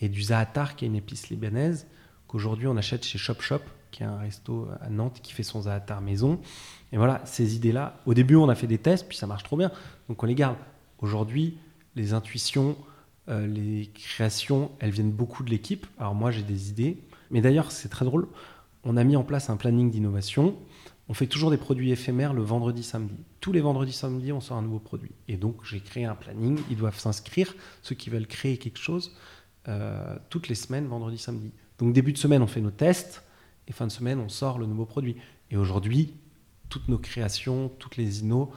et 0.00 0.08
du 0.08 0.22
zaatar 0.22 0.76
qui 0.76 0.84
est 0.84 0.88
une 0.88 0.96
épice 0.96 1.28
libanaise 1.28 1.86
qu'aujourd'hui 2.26 2.68
on 2.68 2.76
achète 2.76 3.04
chez 3.04 3.18
Shop 3.18 3.40
Shop, 3.40 3.60
qui 3.90 4.04
est 4.04 4.06
un 4.06 4.18
resto 4.18 4.68
à 4.80 4.88
Nantes 4.88 5.20
qui 5.22 5.32
fait 5.32 5.42
son 5.42 5.62
zaatar 5.62 6.00
maison. 6.00 6.38
Et 6.92 6.96
voilà, 6.96 7.20
ces 7.24 7.56
idées-là, 7.56 7.98
au 8.06 8.14
début 8.14 8.36
on 8.36 8.48
a 8.48 8.54
fait 8.54 8.68
des 8.68 8.78
tests, 8.78 9.08
puis 9.08 9.16
ça 9.16 9.26
marche 9.26 9.42
trop 9.42 9.56
bien, 9.56 9.72
donc 10.08 10.22
on 10.22 10.26
les 10.26 10.34
garde. 10.36 10.56
Aujourd'hui, 11.00 11.56
les 11.96 12.12
intuitions, 12.12 12.76
les 13.28 13.90
créations, 13.94 14.70
elles 14.80 14.90
viennent 14.90 15.12
beaucoup 15.12 15.42
de 15.44 15.50
l'équipe. 15.50 15.86
Alors 15.98 16.14
moi 16.14 16.30
j'ai 16.30 16.42
des 16.42 16.70
idées, 16.70 16.98
mais 17.30 17.40
d'ailleurs, 17.40 17.72
c'est 17.72 17.88
très 17.88 18.04
drôle. 18.04 18.28
On 18.84 18.96
a 18.96 19.04
mis 19.04 19.16
en 19.16 19.24
place 19.24 19.50
un 19.50 19.56
planning 19.56 19.90
d'innovation. 19.90 20.56
On 21.08 21.14
fait 21.14 21.26
toujours 21.26 21.50
des 21.50 21.56
produits 21.56 21.90
éphémères 21.90 22.32
le 22.32 22.42
vendredi, 22.42 22.82
samedi. 22.82 23.14
Tous 23.40 23.52
les 23.52 23.60
vendredis, 23.60 23.92
samedi, 23.92 24.32
on 24.32 24.40
sort 24.40 24.56
un 24.56 24.62
nouveau 24.62 24.78
produit. 24.78 25.10
Et 25.28 25.36
donc, 25.36 25.64
j'ai 25.64 25.80
créé 25.80 26.04
un 26.04 26.14
planning. 26.14 26.58
Ils 26.70 26.76
doivent 26.76 26.98
s'inscrire, 26.98 27.54
ceux 27.82 27.94
qui 27.94 28.10
veulent 28.10 28.26
créer 28.26 28.58
quelque 28.58 28.78
chose, 28.78 29.16
euh, 29.68 30.16
toutes 30.28 30.48
les 30.48 30.54
semaines, 30.54 30.86
vendredi, 30.86 31.18
samedi. 31.18 31.52
Donc, 31.78 31.92
début 31.92 32.12
de 32.12 32.18
semaine, 32.18 32.42
on 32.42 32.46
fait 32.46 32.60
nos 32.60 32.70
tests. 32.70 33.22
Et 33.66 33.72
fin 33.72 33.86
de 33.86 33.92
semaine, 33.92 34.18
on 34.18 34.28
sort 34.28 34.58
le 34.58 34.66
nouveau 34.66 34.86
produit. 34.86 35.16
Et 35.50 35.56
aujourd'hui, 35.56 36.14
toutes 36.68 36.88
nos 36.88 36.98
créations, 36.98 37.70
toutes 37.78 37.96
les 37.96 38.20
innos, 38.20 38.48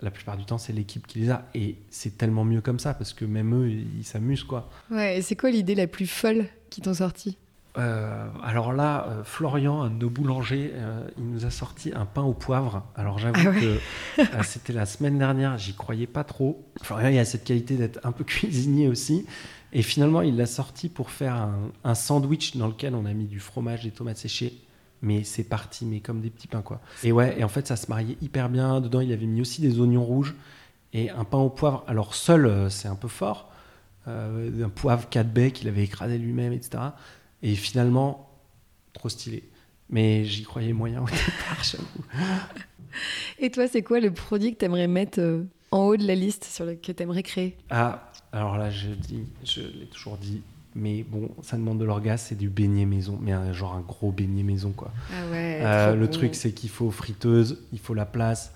la 0.00 0.10
plupart 0.10 0.36
du 0.36 0.44
temps, 0.44 0.58
c'est 0.58 0.72
l'équipe 0.72 1.06
qui 1.06 1.20
les 1.20 1.30
a. 1.30 1.48
Et 1.54 1.76
c'est 1.90 2.16
tellement 2.16 2.44
mieux 2.44 2.60
comme 2.60 2.78
ça, 2.78 2.94
parce 2.94 3.12
que 3.12 3.24
même 3.24 3.54
eux, 3.54 3.68
ils 3.68 4.04
s'amusent, 4.04 4.44
quoi. 4.44 4.70
Ouais, 4.90 5.18
et 5.18 5.22
c'est 5.22 5.36
quoi 5.36 5.50
l'idée 5.50 5.74
la 5.74 5.86
plus 5.86 6.06
folle 6.06 6.46
qui 6.70 6.80
t'ont 6.80 6.94
sorti 6.94 7.36
euh, 7.78 8.28
alors 8.42 8.72
là, 8.72 9.06
euh, 9.08 9.24
Florian, 9.24 9.82
un 9.82 9.90
de 9.90 9.94
nos 9.94 10.10
boulangers, 10.10 10.72
euh, 10.74 11.06
il 11.18 11.30
nous 11.30 11.46
a 11.46 11.50
sorti 11.50 11.92
un 11.94 12.04
pain 12.04 12.22
au 12.22 12.32
poivre. 12.32 12.84
Alors 12.96 13.18
j'avoue 13.18 13.48
ah 13.48 13.52
que 13.52 14.44
c'était 14.44 14.72
la 14.72 14.86
semaine 14.86 15.18
dernière, 15.18 15.56
j'y 15.56 15.74
croyais 15.74 16.08
pas 16.08 16.24
trop. 16.24 16.66
Florian, 16.82 17.08
il 17.08 17.18
a 17.18 17.24
cette 17.24 17.44
qualité 17.44 17.76
d'être 17.76 18.00
un 18.02 18.12
peu 18.12 18.24
cuisinier 18.24 18.88
aussi. 18.88 19.24
Et 19.72 19.82
finalement, 19.82 20.22
il 20.22 20.36
l'a 20.36 20.46
sorti 20.46 20.88
pour 20.88 21.10
faire 21.10 21.48
un, 21.84 21.94
sandwich 21.94 22.56
dans 22.56 22.66
lequel 22.66 22.96
on 22.96 23.06
a 23.06 23.12
mis 23.12 23.26
du 23.26 23.38
fromage, 23.38 23.84
des 23.84 23.92
tomates 23.92 24.16
séchées. 24.16 24.54
Mais 25.02 25.24
c'est 25.24 25.44
parti, 25.44 25.86
mais 25.86 26.00
comme 26.00 26.20
des 26.20 26.30
petits 26.30 26.46
pains 26.46 26.62
quoi. 26.62 26.80
Et 27.02 27.12
ouais, 27.12 27.38
et 27.38 27.44
en 27.44 27.48
fait, 27.48 27.66
ça 27.66 27.76
se 27.76 27.88
mariait 27.88 28.16
hyper 28.20 28.50
bien. 28.50 28.80
Dedans, 28.80 29.00
il 29.00 29.12
avait 29.12 29.26
mis 29.26 29.40
aussi 29.40 29.62
des 29.62 29.80
oignons 29.80 30.04
rouges 30.04 30.34
et 30.92 31.10
un 31.10 31.24
pain 31.24 31.38
au 31.38 31.50
poivre. 31.50 31.84
Alors 31.86 32.14
seul, 32.14 32.70
c'est 32.70 32.88
un 32.88 32.96
peu 32.96 33.08
fort. 33.08 33.50
un 34.06 34.68
poivre 34.74 35.08
4 35.08 35.32
baies 35.32 35.52
qu'il 35.52 35.68
avait 35.68 35.84
écrasé 35.84 36.18
lui-même, 36.18 36.52
etc. 36.52 36.82
Et 37.42 37.54
finalement, 37.54 38.30
trop 38.92 39.08
stylé. 39.08 39.48
Mais 39.88 40.24
j'y 40.24 40.44
croyais 40.44 40.72
moyen 40.72 41.02
au 41.02 41.06
départ, 41.06 41.62
j'avoue. 41.62 42.04
Et 43.38 43.50
toi, 43.50 43.66
c'est 43.68 43.82
quoi 43.82 44.00
le 44.00 44.12
produit 44.12 44.52
que 44.52 44.58
tu 44.58 44.64
aimerais 44.64 44.86
mettre 44.86 45.20
euh, 45.20 45.44
en 45.70 45.84
haut 45.86 45.96
de 45.96 46.06
la 46.06 46.14
liste 46.14 46.44
sur 46.44 46.64
le, 46.64 46.74
que 46.74 46.92
tu 46.92 47.02
aimerais 47.02 47.22
créer? 47.22 47.56
Ah, 47.70 48.10
alors 48.32 48.56
là, 48.56 48.70
je, 48.70 48.88
dis, 48.88 49.24
je 49.44 49.60
l'ai 49.60 49.86
toujours 49.86 50.16
dit, 50.16 50.42
mais 50.74 51.02
bon, 51.02 51.30
ça 51.42 51.56
demande 51.56 51.78
de 51.78 51.84
l'orgasme, 51.84 52.26
c'est 52.28 52.38
du 52.38 52.48
beignet 52.48 52.86
maison, 52.86 53.18
mais 53.20 53.32
genre 53.52 53.74
un 53.74 53.80
gros 53.80 54.12
beignet 54.12 54.42
maison, 54.42 54.70
quoi. 54.70 54.92
Ah 55.12 55.30
ouais, 55.30 55.60
euh, 55.62 55.94
le 55.96 56.08
truc, 56.08 56.34
c'est 56.34 56.52
qu'il 56.52 56.70
faut 56.70 56.90
friteuse, 56.90 57.62
il 57.72 57.78
faut 57.78 57.94
la 57.94 58.06
place, 58.06 58.52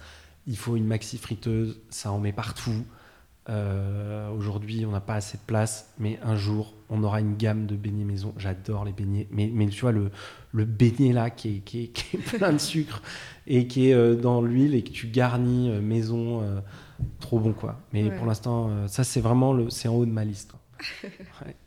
il 0.47 0.57
faut 0.57 0.77
une 0.77 0.87
maxi 0.87 1.19
friteuse, 1.19 1.81
ça 1.91 2.13
en 2.13 2.19
met 2.19 2.33
partout. 2.33 2.85
Euh, 3.51 4.31
aujourd'hui, 4.31 4.87
on 4.87 4.93
n'a 4.93 5.01
pas 5.01 5.17
assez 5.17 5.37
de 5.37 5.43
place, 5.43 5.93
mais 5.99 6.19
un 6.23 6.37
jour, 6.37 6.73
on 6.89 7.03
aura 7.03 7.21
une 7.21 7.37
gamme 7.37 7.67
de 7.67 7.77
beignets 7.77 8.05
maison. 8.05 8.33
J'adore 8.39 8.85
les 8.85 8.93
beignets, 8.93 9.27
mais, 9.31 9.51
mais 9.53 9.67
tu 9.67 9.83
vois, 9.83 9.93
le, 9.93 10.11
le 10.53 10.65
beignet 10.65 11.13
là 11.13 11.29
qui 11.31 11.57
est, 11.57 11.61
qui, 11.61 11.93
est, 12.15 12.19
plein 12.39 12.53
de 12.53 12.59
sucre 12.59 13.03
et 13.47 13.67
qui 13.67 13.91
est 13.91 13.95
euh, 13.95 14.15
dans 14.15 14.41
l'huile 14.41 14.75
et 14.75 14.83
que 14.83 14.91
tu 14.91 15.09
garnis 15.09 15.71
euh, 15.71 15.81
maison, 15.81 16.43
trop 17.21 17.39
bon 17.39 17.53
quoi. 17.53 17.81
Mais 17.93 18.11
pour 18.11 18.27
l'instant, 18.27 18.89
ça 18.89 19.05
c'est 19.05 19.21
vraiment 19.21 19.53
le, 19.53 19.69
c'est 19.69 19.89
en 19.89 19.95
haut 19.95 20.07
de 20.07 20.13
ma 20.13 20.25
liste. 20.25 20.55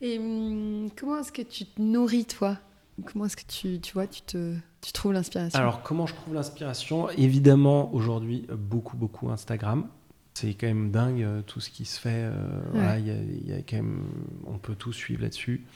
Et 0.00 0.18
hum, 0.18 0.90
comment 0.96 1.18
est-ce 1.18 1.32
que 1.32 1.42
tu 1.42 1.66
te 1.66 1.80
nourris 1.80 2.24
toi? 2.24 2.58
Comment 3.06 3.26
est-ce 3.26 3.36
que 3.36 3.46
tu, 3.46 3.80
tu 3.80 3.94
vois, 3.94 4.06
tu, 4.06 4.22
te, 4.22 4.54
tu 4.80 4.92
trouves 4.92 5.12
l'inspiration? 5.12 5.58
Alors, 5.58 5.82
comment 5.82 6.06
je 6.06 6.14
trouve 6.14 6.34
l'inspiration? 6.34 7.08
Évidemment, 7.10 7.92
aujourd'hui, 7.94 8.46
beaucoup, 8.50 8.96
beaucoup 8.96 9.30
Instagram 9.30 9.88
c'est 10.40 10.54
quand 10.54 10.66
même 10.66 10.90
dingue 10.90 11.22
euh, 11.22 11.42
tout 11.42 11.60
ce 11.60 11.70
qui 11.70 11.84
se 11.84 12.00
fait. 12.00 12.30
Euh, 12.32 12.98
il 12.98 13.48
y, 13.48 13.52
a, 13.52 13.58
quand 13.58 13.76
même, 13.76 14.04
on 14.46 14.58
peut 14.58 14.74
tout 14.74 14.92
suivre 14.92 15.22
là-dessus. 15.22 15.66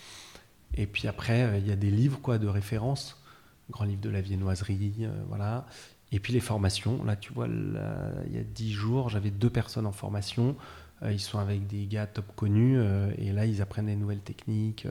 Et 0.75 0.87
puis 0.87 1.07
après, 1.07 1.43
euh, 1.43 1.59
il 1.59 1.67
y 1.67 1.73
a 1.73 1.77
des 1.77 1.91
livres 1.91 2.21
quoi, 2.21 2.39
de 2.39 2.47
référence, 2.47 3.23
grand 3.71 3.85
livre 3.85 4.01
de 4.01 4.11
la 4.11 4.21
viennoiserie, 4.21 5.07
voilà. 5.29 5.67
Et 6.13 6.21
puis 6.21 6.33
les 6.33 6.41
formations. 6.41 7.03
Là, 7.05 7.17
tu 7.17 7.33
vois, 7.33 7.47
il 7.49 8.35
y 8.35 8.39
a 8.39 8.43
dix 8.43 8.73
jours, 8.73 9.09
j'avais 9.09 9.31
deux 9.31 9.51
personnes 9.51 9.87
en 9.87 9.93
formation. 9.93 10.57
Ils 11.11 11.21
sont 11.21 11.39
avec 11.39 11.67
des 11.67 11.87
gars 11.87 12.07
top 12.07 12.27
connus 12.37 12.79
et 13.19 13.33
là, 13.33 13.47
ils 13.47 13.61
apprennent 13.61 13.87
des 13.87 13.97
nouvelles 13.97 14.21
techniques. 14.21 14.87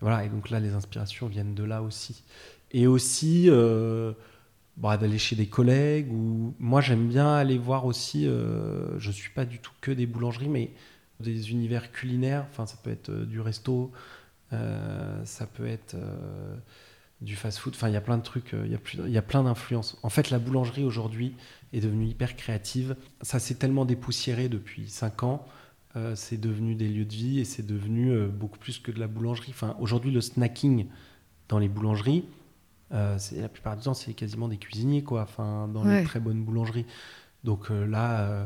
voilà. 0.00 0.24
Et 0.24 0.28
donc 0.28 0.50
là, 0.50 0.60
les 0.60 0.74
inspirations 0.74 1.26
viennent 1.26 1.54
de 1.54 1.64
là 1.64 1.82
aussi. 1.82 2.24
Et 2.72 2.86
aussi 2.86 3.48
bah, 4.76 4.96
d'aller 4.96 5.18
chez 5.18 5.36
des 5.36 5.46
collègues 5.46 6.10
ou 6.12 6.52
moi 6.58 6.80
j'aime 6.80 7.06
bien 7.06 7.32
aller 7.32 7.58
voir 7.58 7.86
aussi 7.86 8.26
euh, 8.26 8.98
je 8.98 9.12
suis 9.12 9.30
pas 9.30 9.44
du 9.44 9.60
tout 9.60 9.70
que 9.80 9.92
des 9.92 10.04
boulangeries 10.04 10.48
mais 10.48 10.72
des 11.20 11.52
univers 11.52 11.92
culinaires 11.92 12.44
enfin 12.50 12.66
ça 12.66 12.76
peut 12.82 12.90
être 12.90 13.10
euh, 13.10 13.24
du 13.24 13.40
resto 13.40 13.92
euh, 14.52 15.24
ça 15.24 15.46
peut 15.46 15.66
être 15.66 15.94
du 17.20 17.36
fast 17.36 17.58
food 17.58 17.74
enfin 17.76 17.88
il 17.88 17.94
y 17.94 17.96
a 17.96 18.00
plein 18.00 18.18
de 18.18 18.24
trucs 18.24 18.52
il 18.52 19.12
y 19.12 19.18
a 19.18 19.22
plein 19.22 19.44
d'influences 19.44 19.96
en 20.02 20.10
fait 20.10 20.30
la 20.30 20.40
boulangerie 20.40 20.82
aujourd'hui 20.82 21.36
est 21.74 21.80
devenue 21.80 22.06
hyper 22.06 22.36
créative 22.36 22.96
ça 23.20 23.38
s'est 23.38 23.56
tellement 23.56 23.84
dépoussiéré 23.84 24.48
depuis 24.48 24.88
5 24.88 25.22
ans 25.24 25.46
c'est 26.16 26.40
devenu 26.40 26.74
des 26.74 26.88
lieux 26.88 27.04
de 27.04 27.12
vie 27.12 27.38
et 27.38 27.44
c'est 27.44 27.64
devenu 27.64 28.26
beaucoup 28.26 28.58
plus 28.58 28.80
que 28.80 28.90
de 28.90 28.98
la 28.98 29.06
boulangerie 29.06 29.50
enfin 29.50 29.76
aujourd'hui 29.78 30.10
le 30.10 30.20
snacking 30.20 30.86
dans 31.48 31.60
les 31.60 31.68
boulangeries 31.68 32.24
euh, 32.92 33.18
la 33.36 33.48
plupart 33.48 33.76
du 33.76 33.82
temps, 33.82 33.94
c'est 33.94 34.14
quasiment 34.14 34.48
des 34.48 34.56
cuisiniers, 34.56 35.02
quoi, 35.02 35.22
enfin, 35.22 35.68
dans 35.68 35.84
les 35.84 36.04
très 36.04 36.20
bonnes 36.20 36.42
boulangeries. 36.44 36.86
Donc 37.42 37.70
euh, 37.70 37.86
là, 37.86 38.20
euh, 38.20 38.44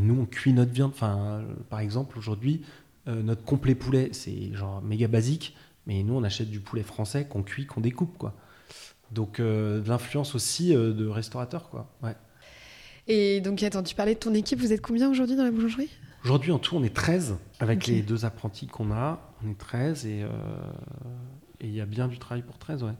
nous, 0.00 0.20
on 0.20 0.26
cuit 0.26 0.52
notre 0.52 0.72
viande. 0.72 0.92
Enfin, 0.94 1.44
par 1.70 1.80
exemple, 1.80 2.18
aujourd'hui, 2.18 2.62
notre 3.06 3.42
complet 3.42 3.74
poulet, 3.74 4.10
c'est 4.12 4.52
genre 4.52 4.82
méga 4.82 5.08
basique, 5.08 5.56
mais 5.86 6.02
nous, 6.02 6.14
on 6.14 6.24
achète 6.24 6.50
du 6.50 6.60
poulet 6.60 6.82
français 6.82 7.26
qu'on 7.26 7.42
cuit, 7.42 7.64
qu'on 7.64 7.80
découpe, 7.80 8.18
quoi. 8.18 8.34
Donc, 9.12 9.40
de 9.40 9.82
l'influence 9.86 10.34
aussi 10.34 10.74
de 10.74 11.06
restaurateurs, 11.06 11.70
quoi. 11.70 11.90
Ouais. 12.02 12.14
Et 13.08 13.40
donc, 13.40 13.62
attends, 13.62 13.82
tu 13.82 13.94
parlais 13.94 14.14
de 14.14 14.20
ton 14.20 14.34
équipe, 14.34 14.60
vous 14.60 14.72
êtes 14.72 14.82
combien 14.82 15.10
aujourd'hui 15.10 15.36
dans 15.36 15.44
la 15.44 15.50
boulangerie? 15.50 15.90
Aujourd'hui, 16.24 16.52
en 16.52 16.58
tout, 16.58 16.76
on 16.76 16.84
est 16.84 16.94
13, 16.94 17.36
avec 17.58 17.86
les 17.86 18.02
deux 18.02 18.24
apprentis 18.24 18.66
qu'on 18.66 18.92
a. 18.92 19.34
On 19.44 19.50
est 19.50 19.58
13 19.58 20.06
et 20.06 20.24
il 21.60 21.74
y 21.74 21.80
a 21.80 21.86
bien 21.86 22.08
du 22.08 22.18
travail 22.18 22.42
pour 22.42 22.58
13, 22.58 22.82
ouais. 22.82 22.92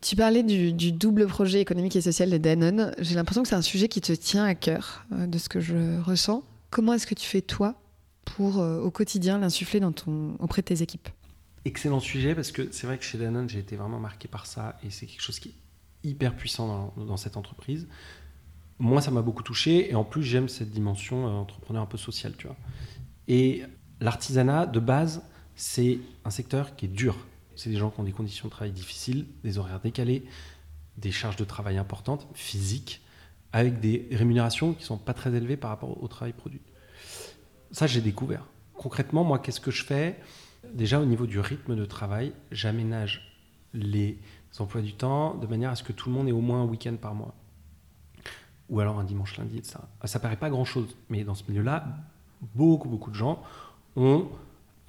Tu 0.00 0.16
parlais 0.16 0.42
du, 0.42 0.92
double 0.92 1.26
projet 1.26 1.60
économique 1.60 1.96
et 1.96 2.00
social 2.00 2.30
de 2.30 2.38
Danone. 2.38 2.94
J'ai 2.98 3.14
l'impression 3.14 3.42
que 3.42 3.48
c'est 3.48 3.54
un 3.54 3.62
sujet 3.62 3.88
qui 3.88 4.00
te 4.00 4.12
tient 4.12 4.44
à 4.44 4.54
cœur, 4.54 5.04
euh, 5.12 5.26
de 5.26 5.38
ce 5.38 5.48
que 5.48 5.60
je 5.60 6.00
ressens. 6.00 6.44
Comment 6.70 6.94
est-ce 6.94 7.06
que 7.06 7.14
tu 7.14 7.26
fais, 7.26 7.42
toi, 7.42 7.80
pour 8.24 8.58
euh, 8.58 8.80
au 8.80 8.90
quotidien 8.90 9.38
l'insuffler 9.38 9.80
dans 9.80 9.92
ton, 9.92 10.36
auprès 10.38 10.62
de 10.62 10.66
tes 10.66 10.82
équipes? 10.82 11.08
Excellent 11.64 12.00
sujet, 12.00 12.34
parce 12.34 12.50
que 12.50 12.68
c'est 12.72 12.86
vrai 12.86 12.98
que 12.98 13.04
chez 13.04 13.18
Danone, 13.18 13.48
j'ai 13.48 13.60
été 13.60 13.76
vraiment 13.76 14.00
marqué 14.00 14.28
par 14.28 14.46
ça, 14.46 14.78
et 14.84 14.90
c'est 14.90 15.06
quelque 15.06 15.22
chose 15.22 15.38
qui 15.38 15.50
est 15.50 16.08
hyper 16.08 16.34
puissant 16.34 16.92
dans, 16.96 17.16
cette 17.16 17.36
entreprise. 17.36 17.86
Moi, 18.82 19.00
ça 19.00 19.12
m'a 19.12 19.22
beaucoup 19.22 19.44
touché. 19.44 19.90
Et 19.90 19.94
en 19.94 20.02
plus, 20.02 20.24
j'aime 20.24 20.48
cette 20.48 20.70
dimension 20.70 21.28
euh, 21.28 21.30
entrepreneur 21.30 21.82
un 21.82 21.86
peu 21.86 21.98
sociale, 21.98 22.34
tu 22.36 22.48
vois. 22.48 22.56
Et 23.28 23.62
l'artisanat, 24.00 24.66
de 24.66 24.80
base, 24.80 25.22
c'est 25.54 26.00
un 26.24 26.30
secteur 26.30 26.74
qui 26.74 26.86
est 26.86 26.88
dur. 26.88 27.16
C'est 27.54 27.70
des 27.70 27.76
gens 27.76 27.90
qui 27.90 28.00
ont 28.00 28.04
des 28.04 28.12
conditions 28.12 28.48
de 28.48 28.50
travail 28.50 28.72
difficiles, 28.72 29.26
des 29.44 29.58
horaires 29.58 29.78
décalés, 29.78 30.24
des 30.98 31.12
charges 31.12 31.36
de 31.36 31.44
travail 31.44 31.78
importantes, 31.78 32.26
physiques, 32.34 33.02
avec 33.52 33.78
des 33.78 34.08
rémunérations 34.10 34.74
qui 34.74 34.82
sont 34.82 34.98
pas 34.98 35.14
très 35.14 35.32
élevées 35.32 35.56
par 35.56 35.70
rapport 35.70 36.02
au 36.02 36.08
travail 36.08 36.32
produit. 36.32 36.60
Ça, 37.70 37.86
j'ai 37.86 38.00
découvert. 38.00 38.46
Concrètement, 38.74 39.22
moi, 39.22 39.38
qu'est-ce 39.38 39.60
que 39.60 39.70
je 39.70 39.84
fais? 39.84 40.18
Déjà, 40.74 41.00
au 41.00 41.04
niveau 41.04 41.26
du 41.26 41.38
rythme 41.38 41.76
de 41.76 41.84
travail, 41.84 42.32
j'aménage 42.50 43.38
les 43.74 44.18
emplois 44.58 44.82
du 44.82 44.94
temps 44.94 45.36
de 45.36 45.46
manière 45.46 45.70
à 45.70 45.76
ce 45.76 45.84
que 45.84 45.92
tout 45.92 46.10
le 46.10 46.16
monde 46.16 46.28
ait 46.28 46.32
au 46.32 46.40
moins 46.40 46.62
un 46.62 46.66
week-end 46.66 46.96
par 47.00 47.14
mois. 47.14 47.36
Ou 48.72 48.80
alors 48.80 48.98
un 48.98 49.04
dimanche, 49.04 49.36
lundi, 49.36 49.58
etc. 49.58 49.76
Ça 50.04 50.18
paraît 50.18 50.38
pas 50.38 50.50
grand-chose, 50.50 50.96
mais 51.10 51.22
dans 51.22 51.34
ce 51.34 51.44
milieu-là, 51.48 51.86
beaucoup, 52.54 52.88
beaucoup 52.88 53.10
de 53.10 53.14
gens 53.14 53.42
ont 53.96 54.28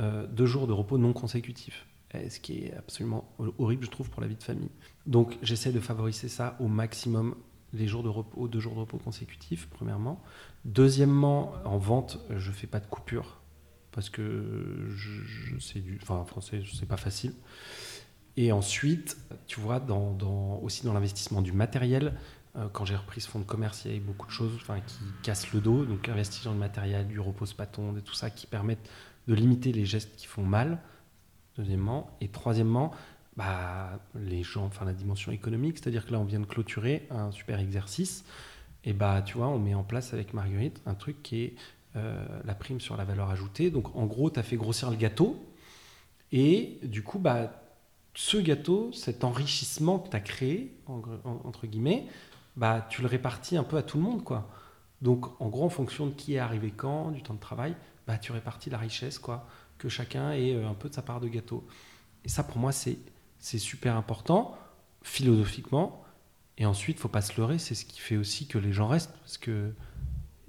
euh, 0.02 0.26
deux 0.26 0.46
jours 0.46 0.68
de 0.68 0.74
repos 0.74 0.98
non 0.98 1.14
consécutifs. 1.14 1.86
Ce 2.30 2.40
qui 2.40 2.66
est 2.66 2.74
absolument 2.76 3.28
horrible, 3.58 3.86
je 3.86 3.90
trouve, 3.90 4.10
pour 4.10 4.22
la 4.22 4.28
vie 4.28 4.36
de 4.36 4.44
famille. 4.44 4.70
Donc, 5.08 5.38
j'essaie 5.42 5.72
de 5.72 5.80
favoriser 5.80 6.30
ça 6.30 6.56
au 6.60 6.68
maximum, 6.68 7.36
les 7.74 7.88
jours 7.88 8.04
de 8.04 8.10
repos, 8.10 8.48
deux 8.48 8.60
jours 8.60 8.76
de 8.76 8.80
repos 8.82 9.00
consécutifs, 9.00 9.68
premièrement. 9.72 10.22
Deuxièmement, 10.64 11.54
en 11.66 11.78
vente, 11.78 12.20
je 12.30 12.52
fais 12.52 12.68
pas 12.68 12.80
de 12.80 12.86
coupure 12.86 13.42
parce 13.92 14.10
que 14.10 14.88
je, 14.96 15.58
c'est 15.60 15.80
du, 15.80 16.00
enfin, 16.02 16.16
en 16.16 16.26
français, 16.26 16.62
c'est 16.72 16.88
pas 16.88 16.98
facile. 16.98 17.34
Et 18.38 18.52
ensuite, 18.52 19.18
tu 19.48 19.60
vois, 19.60 19.84
aussi 20.62 20.86
dans 20.86 20.94
l'investissement 20.94 21.42
du 21.42 21.52
matériel, 21.52 22.08
euh, 22.08 22.20
quand 22.72 22.86
j'ai 22.86 22.96
repris 22.96 23.20
ce 23.20 23.28
fonds 23.28 23.40
de 23.40 23.46
commerce, 23.46 23.84
il 23.86 23.88
y 23.88 23.92
avait 23.96 24.00
beaucoup 24.00 24.28
de 24.28 24.32
choses 24.32 24.52
qui 24.88 25.04
cassent 25.24 25.52
le 25.54 25.60
dos. 25.60 25.86
Donc, 25.86 26.08
investir 26.08 26.46
dans 26.46 26.54
le 26.54 26.60
matériel, 26.60 27.08
du 27.08 27.20
repose-paton, 27.20 27.98
et 27.98 28.02
tout 28.02 28.14
ça 28.14 28.30
qui 28.30 28.46
permettent 28.46 28.90
de 29.28 29.34
limiter 29.34 29.72
les 29.72 29.86
gestes 29.86 30.16
qui 30.16 30.28
font 30.28 30.44
mal, 30.44 30.80
deuxièmement. 31.58 32.16
Et 32.22 32.28
troisièmement, 32.28 32.92
bah, 33.38 34.00
les 34.16 34.44
gens, 34.44 34.66
enfin, 34.66 34.86
la 34.86 34.94
dimension 34.94 35.32
économique, 35.32 35.80
c'est-à-dire 35.80 36.06
que 36.06 36.12
là, 36.12 36.20
on 36.20 36.26
vient 36.26 36.40
de 36.40 36.46
clôturer 36.46 37.08
un 37.10 37.32
super 37.32 37.60
exercice. 37.60 38.24
Et 38.84 38.94
bah, 38.94 39.22
tu 39.26 39.38
vois, 39.38 39.48
on 39.48 39.60
met 39.60 39.74
en 39.74 39.84
place 39.84 40.14
avec 40.14 40.34
Marguerite 40.34 40.82
un 40.86 40.94
truc 40.94 41.24
qui 41.24 41.44
est 41.44 41.56
euh, 41.96 42.24
la 42.44 42.54
prime 42.54 42.80
sur 42.80 42.98
la 42.98 43.06
valeur 43.06 43.30
ajoutée. 43.30 43.72
Donc, 43.72 43.96
en 43.96 44.06
gros, 44.06 44.30
tu 44.30 44.40
as 44.40 44.44
fait 44.44 44.58
grossir 44.58 44.92
le 44.92 44.98
gâteau. 44.98 45.44
Et 46.32 46.80
du 46.84 47.02
coup, 47.04 47.18
bah, 47.18 47.64
ce 48.14 48.38
gâteau, 48.38 48.92
cet 48.92 49.24
enrichissement 49.24 50.00
que 50.00 50.10
tu 50.10 50.16
as 50.16 50.20
créé, 50.20 50.76
entre 50.88 51.66
guillemets, 51.66 52.06
bah, 52.56 52.86
tu 52.90 53.02
le 53.02 53.08
répartis 53.08 53.58
un 53.58 53.64
peu 53.64 53.78
à 53.78 53.84
tout 53.84 53.98
le 53.98 54.04
monde. 54.04 54.24
quoi. 54.24 54.50
Donc, 55.02 55.40
en 55.42 55.50
gros, 55.50 55.66
en 55.66 55.70
fonction 55.70 56.08
de 56.08 56.14
qui 56.14 56.36
est 56.36 56.40
arrivé 56.40 56.72
quand, 56.72 57.12
du 57.12 57.22
temps 57.22 57.34
de 57.34 57.40
travail, 57.40 57.76
bah, 58.08 58.18
tu 58.18 58.32
répartis 58.32 58.70
la 58.70 58.78
richesse, 58.78 59.20
quoi, 59.20 59.48
que 59.78 59.90
chacun 59.90 60.32
ait 60.32 60.54
euh, 60.54 60.68
un 60.70 60.74
peu 60.74 60.90
de 60.90 60.94
sa 60.94 61.02
part 61.02 61.20
de 61.20 61.28
gâteau. 61.28 61.66
Et 62.26 62.30
ça, 62.30 62.44
pour 62.44 62.58
moi, 62.58 62.72
c'est, 62.72 62.98
c'est 63.40 63.60
super 63.60 63.96
important, 63.96 64.56
philosophiquement. 65.02 66.04
Et 66.58 66.66
ensuite, 66.66 67.00
faut 67.00 67.08
pas 67.10 67.22
se 67.22 67.36
leurrer, 67.40 67.60
c'est 67.60 67.76
ce 67.76 67.86
qui 67.86 68.00
fait 68.00 68.18
aussi 68.18 68.48
que 68.48 68.58
les 68.58 68.72
gens 68.74 68.88
restent, 68.88 69.12
parce 69.22 69.38
que 69.38 69.74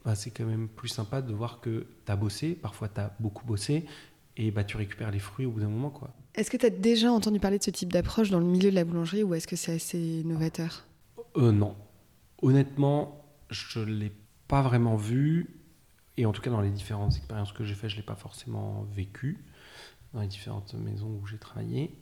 bah, 0.04 0.14
c'est 0.14 0.30
quand 0.30 0.44
même 0.44 0.68
plus 0.68 0.88
sympa 0.88 1.22
de 1.22 1.32
voir 1.32 1.60
que 1.60 1.86
tu 2.04 2.12
as 2.12 2.16
bossé, 2.16 2.52
parfois 2.54 2.88
tu 2.88 3.00
as 3.00 3.14
beaucoup 3.20 3.46
bossé, 3.46 3.86
et 4.36 4.50
bah, 4.50 4.64
tu 4.64 4.76
récupères 4.76 5.10
les 5.10 5.18
fruits 5.18 5.46
au 5.46 5.50
bout 5.50 5.60
d'un 5.60 5.68
moment. 5.68 5.90
quoi. 5.90 6.10
Est-ce 6.34 6.50
que 6.50 6.56
tu 6.56 6.66
as 6.66 6.70
déjà 6.70 7.10
entendu 7.10 7.40
parler 7.40 7.58
de 7.58 7.62
ce 7.64 7.70
type 7.70 7.92
d'approche 7.92 8.30
dans 8.30 8.40
le 8.40 8.44
milieu 8.44 8.70
de 8.70 8.74
la 8.74 8.84
boulangerie 8.84 9.22
ou 9.22 9.34
est-ce 9.34 9.46
que 9.46 9.56
c'est 9.56 9.74
assez 9.74 10.22
novateur? 10.24 10.84
Euh, 11.36 11.52
Non. 11.52 11.74
Honnêtement, 12.42 13.24
je 13.50 13.80
ne 13.80 13.84
l'ai 13.86 14.12
pas 14.48 14.62
vraiment 14.62 14.96
vu. 14.96 15.60
Et 16.16 16.26
en 16.26 16.32
tout 16.32 16.42
cas, 16.42 16.50
dans 16.50 16.60
les 16.60 16.70
différentes 16.70 17.16
expériences 17.16 17.52
que 17.52 17.64
j'ai 17.64 17.74
faites, 17.74 17.90
je 17.90 17.96
ne 17.96 18.00
l'ai 18.00 18.06
pas 18.06 18.16
forcément 18.16 18.86
vécu. 18.92 19.44
Dans 20.12 20.20
les 20.20 20.28
différentes 20.28 20.74
maisons 20.74 21.18
où 21.20 21.26
j'ai 21.26 21.38
travaillé. 21.38 21.98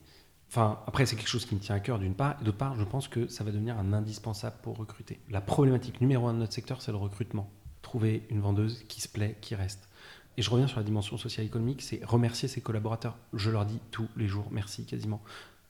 Enfin, 0.49 0.81
après, 0.87 1.07
c'est 1.07 1.17
quelque 1.17 1.31
chose 1.31 1.47
qui 1.47 1.55
me 1.55 1.61
tient 1.61 1.75
à 1.75 1.81
cœur 1.81 1.99
d'une 1.99 2.15
part. 2.15 2.37
Et 2.41 2.45
d'autre 2.45 2.59
part, 2.59 2.77
je 2.77 2.85
pense 2.85 3.09
que 3.09 3.27
ça 3.27 3.43
va 3.43 3.53
devenir 3.53 3.79
un 3.79 3.95
indispensable 3.95 4.57
pour 4.63 4.77
recruter. 4.77 5.19
La 5.31 5.41
problématique 5.41 6.03
numéro 6.03 6.29
un 6.29 6.35
de 6.35 6.39
notre 6.39 6.53
secteur, 6.53 6.83
c'est 6.83 6.93
le 6.93 6.99
recrutement. 6.99 7.51
Trouver 7.81 8.27
une 8.29 8.41
vendeuse 8.41 8.85
qui 8.87 9.01
se 9.01 9.09
plaît, 9.09 9.39
qui 9.41 9.55
reste. 9.55 9.89
Et 10.37 10.43
je 10.43 10.51
reviens 10.51 10.67
sur 10.67 10.79
la 10.79 10.85
dimension 10.85 11.17
sociale 11.17 11.47
économique, 11.47 11.83
c'est 11.83 12.05
remercier 12.05 12.49
ses 12.49 12.61
collaborateurs. 12.61 13.17
Je 13.35 13.51
leur 13.51 13.67
dis 13.67 13.81
tous 13.91 14.09
les 14.17 14.29
jours 14.29 14.49
merci 14.51 14.87
quasiment. 14.87 15.23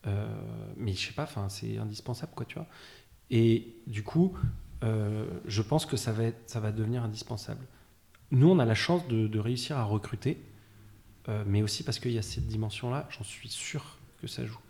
Euh, 0.06 0.26
mais 0.76 0.94
je 0.94 1.06
sais 1.06 1.12
pas, 1.12 1.28
c'est 1.48 1.78
indispensable 1.78 2.32
quoi, 2.34 2.46
tu 2.46 2.56
vois. 2.56 2.66
Et 3.32 3.74
du 3.88 4.04
coup, 4.04 4.36
euh, 4.84 5.26
je 5.46 5.62
pense 5.62 5.86
que 5.86 5.96
ça 5.96 6.12
va, 6.12 6.72
devenir 6.72 7.02
indispensable. 7.02 7.66
Nous, 8.30 8.48
on 8.48 8.60
a 8.60 8.64
la 8.64 8.74
chance 8.74 9.08
de, 9.08 9.38
réussir 9.38 9.76
à 9.78 9.84
recruter, 9.84 10.40
euh, 11.28 11.42
mais 11.46 11.62
aussi 11.62 11.82
parce 11.82 11.98
qu'il 11.98 12.12
y 12.12 12.18
a 12.18 12.22
cette 12.22 12.46
dimension-là, 12.46 13.08
j'en 13.10 13.24
suis 13.24 13.48
sûr 13.48 13.98
que 14.20 14.28
ça 14.28 14.46
joue. 14.46 14.60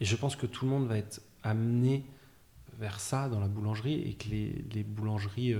Et 0.00 0.04
je 0.04 0.14
pense 0.14 0.36
que 0.36 0.46
tout 0.46 0.64
le 0.64 0.70
monde 0.70 0.86
va 0.86 0.98
être 0.98 1.20
amené 1.42 2.04
vers 2.78 3.00
ça 3.00 3.28
dans 3.28 3.40
la 3.40 3.48
boulangerie 3.48 4.00
et 4.02 4.14
que 4.14 4.28
les, 4.28 4.84
boulangeries, 4.84 5.56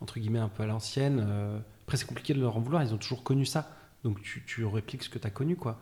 entre 0.00 0.20
guillemets, 0.20 0.38
un 0.38 0.48
peu 0.48 0.62
à 0.62 0.66
l'ancienne, 0.66 1.62
après, 1.84 1.96
c'est 1.96 2.06
compliqué 2.06 2.32
de 2.32 2.40
leur 2.40 2.56
en 2.56 2.60
vouloir, 2.60 2.82
ils 2.82 2.94
ont 2.94 2.98
toujours 2.98 3.24
connu 3.24 3.44
ça. 3.44 3.70
Donc 4.04 4.22
tu, 4.22 4.42
tu 4.46 4.64
répliques 4.64 5.02
ce 5.02 5.10
que 5.10 5.18
tu 5.18 5.26
as 5.26 5.30
connu, 5.30 5.56
quoi. 5.56 5.80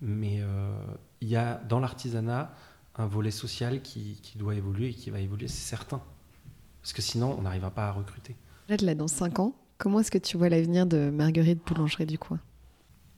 Mais 0.00 0.40
euh, 0.40 0.72
il 1.20 1.28
y 1.28 1.36
a 1.36 1.56
dans 1.68 1.80
l'artisanat 1.80 2.54
un 3.00 3.06
volet 3.06 3.30
social 3.30 3.82
qui, 3.82 4.18
qui, 4.22 4.38
doit 4.38 4.54
évoluer 4.54 4.88
et 4.88 4.94
qui 4.94 5.10
va 5.10 5.20
évoluer, 5.20 5.48
c'est 5.48 5.68
certain. 5.68 6.00
Parce 6.82 6.92
que 6.92 7.02
sinon, 7.02 7.36
on 7.38 7.42
n'arrivera 7.42 7.70
pas 7.70 7.88
à 7.88 7.92
recruter. 7.92 8.36
Là, 8.68 8.94
dans 8.94 9.08
5 9.08 9.38
ans, 9.40 9.54
comment 9.78 10.00
est-ce 10.00 10.10
que 10.10 10.18
tu 10.18 10.36
vois 10.36 10.48
l'avenir 10.48 10.86
de 10.86 11.10
Marguerite 11.10 11.60
Boulangerie 11.66 12.06
du 12.06 12.18
coin? 12.18 12.38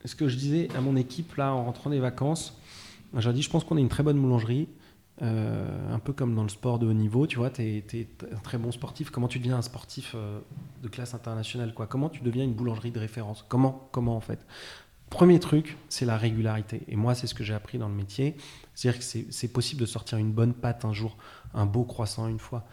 Ce 0.04 0.14
que 0.14 0.28
je 0.28 0.36
disais 0.36 0.68
à 0.74 0.80
mon 0.80 0.96
équipe, 0.96 1.36
là, 1.36 1.52
en 1.52 1.64
rentrant 1.64 1.90
des 1.90 2.00
vacances, 2.00 2.58
j'ai 3.16 3.32
dit, 3.32 3.42
je 3.42 3.50
pense 3.50 3.64
qu'on 3.64 3.76
est 3.76 3.82
une 3.82 3.88
très 3.88 4.02
bonne 4.02 4.20
boulangerie. 4.20 4.68
Euh, 5.20 5.94
un 5.94 5.98
peu 5.98 6.12
comme 6.12 6.34
dans 6.34 6.42
le 6.42 6.48
sport 6.48 6.78
de 6.78 6.86
haut 6.86 6.92
niveau, 6.94 7.26
tu 7.26 7.36
vois, 7.36 7.50
tu 7.50 7.62
es, 7.62 8.08
un 8.32 8.38
très 8.38 8.58
bon 8.58 8.72
sportif. 8.72 9.10
Comment 9.10 9.28
tu 9.28 9.38
deviens 9.38 9.58
un 9.58 9.62
sportif 9.62 10.14
euh, 10.16 10.40
de 10.82 10.88
classe 10.88 11.14
internationale 11.14 11.74
quoi? 11.74 11.86
Comment 11.86 12.08
tu 12.08 12.22
deviens 12.22 12.44
une 12.44 12.54
boulangerie 12.54 12.90
de 12.90 12.98
référence? 12.98 13.44
Comment 13.48 13.88
Comment 13.92 14.16
en 14.16 14.20
fait? 14.20 14.44
Premier 15.12 15.38
truc, 15.38 15.76
c'est 15.90 16.06
la 16.06 16.16
régularité. 16.16 16.80
Et 16.88 16.96
moi, 16.96 17.14
c'est 17.14 17.26
ce 17.26 17.34
que 17.34 17.44
j'ai 17.44 17.52
appris 17.52 17.76
dans 17.76 17.86
le 17.86 17.94
métier. 17.94 18.34
C'est-à-dire 18.74 18.98
que 18.98 19.04
c'est 19.30 19.52
possible 19.52 19.82
de 19.82 19.86
sortir 19.86 20.16
une 20.16 20.32
bonne 20.32 20.54
pâte 20.54 20.86
un 20.86 20.94
jour, 20.94 21.18
un 21.52 21.66
beau 21.66 21.84
croissant 21.84 22.28
une 22.28 22.38
fois. 22.38 22.64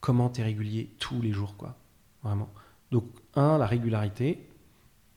Comment 0.00 0.28
tu 0.28 0.42
es 0.42 0.44
régulier 0.44 0.90
tous 0.98 1.22
les 1.22 1.32
jours, 1.32 1.56
quoi? 1.56 1.74
Vraiment. 2.22 2.50
Donc, 2.90 3.04
un, 3.34 3.56
la 3.56 3.64
régularité. 3.64 4.46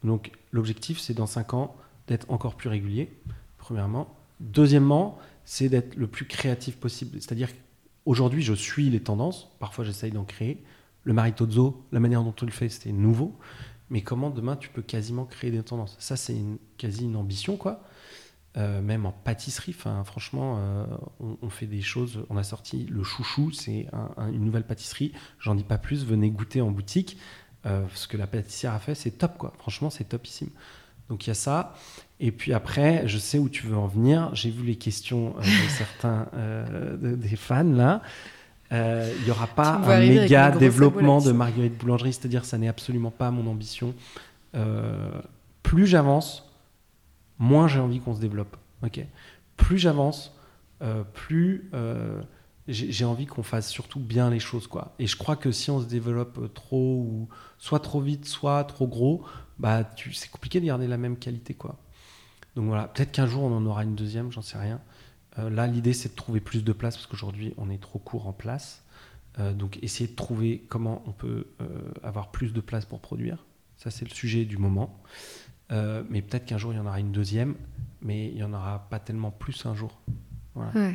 Donc, 0.05 0.32
l'objectif, 0.53 0.99
c'est 0.99 1.13
dans 1.13 1.25
5 1.25 1.53
ans 1.53 1.75
d'être 2.07 2.32
encore 2.32 2.55
plus 2.55 2.69
régulier, 2.69 3.11
premièrement. 3.57 4.15
Deuxièmement, 4.39 5.17
c'est 5.43 5.67
d'être 5.67 5.97
le 5.97 6.07
plus 6.07 6.27
créatif 6.27 6.77
possible. 6.77 7.21
C'est-à-dire 7.21 7.49
qu'aujourd'hui, 8.05 8.41
je 8.41 8.53
suis 8.53 8.89
les 8.89 9.01
tendances, 9.01 9.49
parfois 9.59 9.84
j'essaye 9.84 10.11
d'en 10.11 10.23
créer. 10.23 10.63
Le 11.03 11.11
maritozzo, 11.11 11.84
la 11.91 11.99
manière 11.99 12.23
dont 12.23 12.36
on 12.41 12.45
le 12.45 12.51
fait, 12.51 12.69
c'était 12.69 12.93
nouveau. 12.93 13.38
Mais 13.89 14.01
comment 14.01 14.29
demain 14.29 14.55
tu 14.55 14.69
peux 14.69 14.81
quasiment 14.81 15.25
créer 15.25 15.51
des 15.51 15.63
tendances? 15.63 15.95
Ça, 15.99 16.15
c'est 16.15 16.37
quasi 16.77 17.05
une 17.05 17.15
ambition, 17.15 17.57
quoi. 17.57 17.83
Euh, 18.57 18.81
même 18.81 19.05
en 19.05 19.11
pâtisserie, 19.11 19.73
franchement, 19.73 20.57
euh, 20.59 20.85
on, 21.41 21.49
fait 21.49 21.67
des 21.67 21.81
choses. 21.81 22.25
On 22.29 22.37
a 22.37 22.43
sorti 22.43 22.85
le 22.85 23.03
chouchou, 23.03 23.51
c'est 23.51 23.87
une 24.17 24.43
nouvelle 24.43 24.65
pâtisserie. 24.65 25.13
J'en 25.39 25.55
dis 25.55 25.63
pas 25.63 25.77
plus, 25.77 26.03
venez 26.03 26.31
goûter 26.31 26.61
en 26.61 26.71
boutique. 26.71 27.17
Euh, 27.65 27.85
ce 27.93 28.07
que 28.07 28.17
la 28.17 28.25
pâtissière 28.25 28.73
a 28.73 28.79
fait, 28.79 28.95
c'est 28.95 29.11
top, 29.11 29.37
quoi. 29.37 29.53
Franchement, 29.59 29.89
c'est 29.89 30.05
topissime. 30.05 30.49
Donc 31.09 31.25
il 31.25 31.29
y 31.29 31.31
a 31.31 31.35
ça. 31.35 31.75
Et 32.19 32.31
puis 32.31 32.53
après, 32.53 33.07
je 33.07 33.17
sais 33.17 33.37
où 33.39 33.49
tu 33.49 33.67
veux 33.67 33.77
en 33.77 33.87
venir. 33.87 34.33
J'ai 34.33 34.49
vu 34.49 34.63
les 34.63 34.77
questions 34.77 35.35
de 35.37 35.43
certains 35.69 36.27
des 37.01 37.35
fans 37.35 37.63
là. 37.63 38.01
Euh, 38.72 39.11
il 39.20 39.26
n'y 39.26 39.32
aura 39.32 39.47
pas 39.47 39.76
un 39.76 39.99
méga 39.99 40.51
développement 40.51 41.22
de 41.22 41.32
Marguerite 41.32 41.78
Boulangerie, 41.78 42.13
c'est-à-dire 42.13 42.45
ça 42.45 42.57
n'est 42.57 42.67
absolument 42.67 43.11
pas 43.11 43.32
mon 43.32 43.49
ambition. 43.49 43.93
plus 45.63 45.88
j'avance, 45.88 46.51
moins 47.38 47.67
j'ai 47.67 47.80
envie 47.80 47.99
qu'on 47.99 48.15
se 48.15 48.22
développe. 48.22 48.57
Ok? 48.84 49.05
Plus 49.57 49.78
j'avance, 49.78 50.36
plus 51.13 51.70
j'ai 52.67 53.05
envie 53.05 53.26
qu'on 53.26 53.43
fasse 53.43 53.70
surtout 53.70 53.99
bien 53.99 54.30
les 54.30 54.39
choses 54.39 54.67
quoi. 54.67 54.93
Et 54.99 55.07
je 55.07 55.15
crois 55.17 55.36
que 55.36 55.51
si 55.51 55.72
on 55.72 55.82
se 55.82 55.86
développe 55.86 56.53
trop 56.53 56.97
ou 56.97 57.28
soit 57.57 57.80
trop 57.80 57.99
vite, 58.01 58.26
soit 58.26 58.63
trop 58.65 58.88
gros, 58.88 59.24
bah 59.57 59.89
c'est 60.13 60.30
compliqué 60.30 60.59
de 60.59 60.65
garder 60.65 60.88
la 60.88 60.97
même 60.97 61.17
qualité 61.17 61.53
quoi. 61.55 61.76
Donc 62.55 62.67
voilà, 62.67 62.88
peut-être 62.88 63.11
qu'un 63.11 63.26
jour 63.26 63.43
on 63.43 63.55
en 63.55 63.65
aura 63.65 63.84
une 63.84 63.95
deuxième, 63.95 64.32
j'en 64.32 64.41
sais 64.41 64.57
rien. 64.57 64.80
Euh, 65.39 65.49
là, 65.49 65.67
l'idée 65.67 65.93
c'est 65.93 66.09
de 66.09 66.15
trouver 66.15 66.39
plus 66.39 66.63
de 66.63 66.73
place 66.73 66.95
parce 66.95 67.07
qu'aujourd'hui 67.07 67.53
on 67.57 67.69
est 67.69 67.81
trop 67.81 67.99
court 67.99 68.27
en 68.27 68.33
place. 68.33 68.83
Euh, 69.39 69.53
donc 69.53 69.79
essayer 69.81 70.09
de 70.09 70.15
trouver 70.15 70.65
comment 70.69 71.03
on 71.05 71.11
peut 71.11 71.47
euh, 71.61 71.65
avoir 72.03 72.31
plus 72.31 72.53
de 72.53 72.61
place 72.61 72.85
pour 72.85 72.99
produire. 72.99 73.45
Ça 73.77 73.91
c'est 73.91 74.07
le 74.07 74.13
sujet 74.13 74.45
du 74.45 74.57
moment. 74.57 75.01
mais 75.71 76.21
peut-être 76.21 76.45
qu'un 76.45 76.57
jour 76.57 76.73
il 76.73 76.77
y 76.77 76.79
en 76.79 76.85
aura 76.85 76.99
une 76.99 77.11
deuxième, 77.11 77.55
mais 78.01 78.27
il 78.27 78.35
n'y 78.35 78.43
en 78.43 78.53
aura 78.53 78.87
pas 78.89 78.99
tellement 78.99 79.31
plus 79.31 79.65
un 79.65 79.75
jour. 79.75 80.01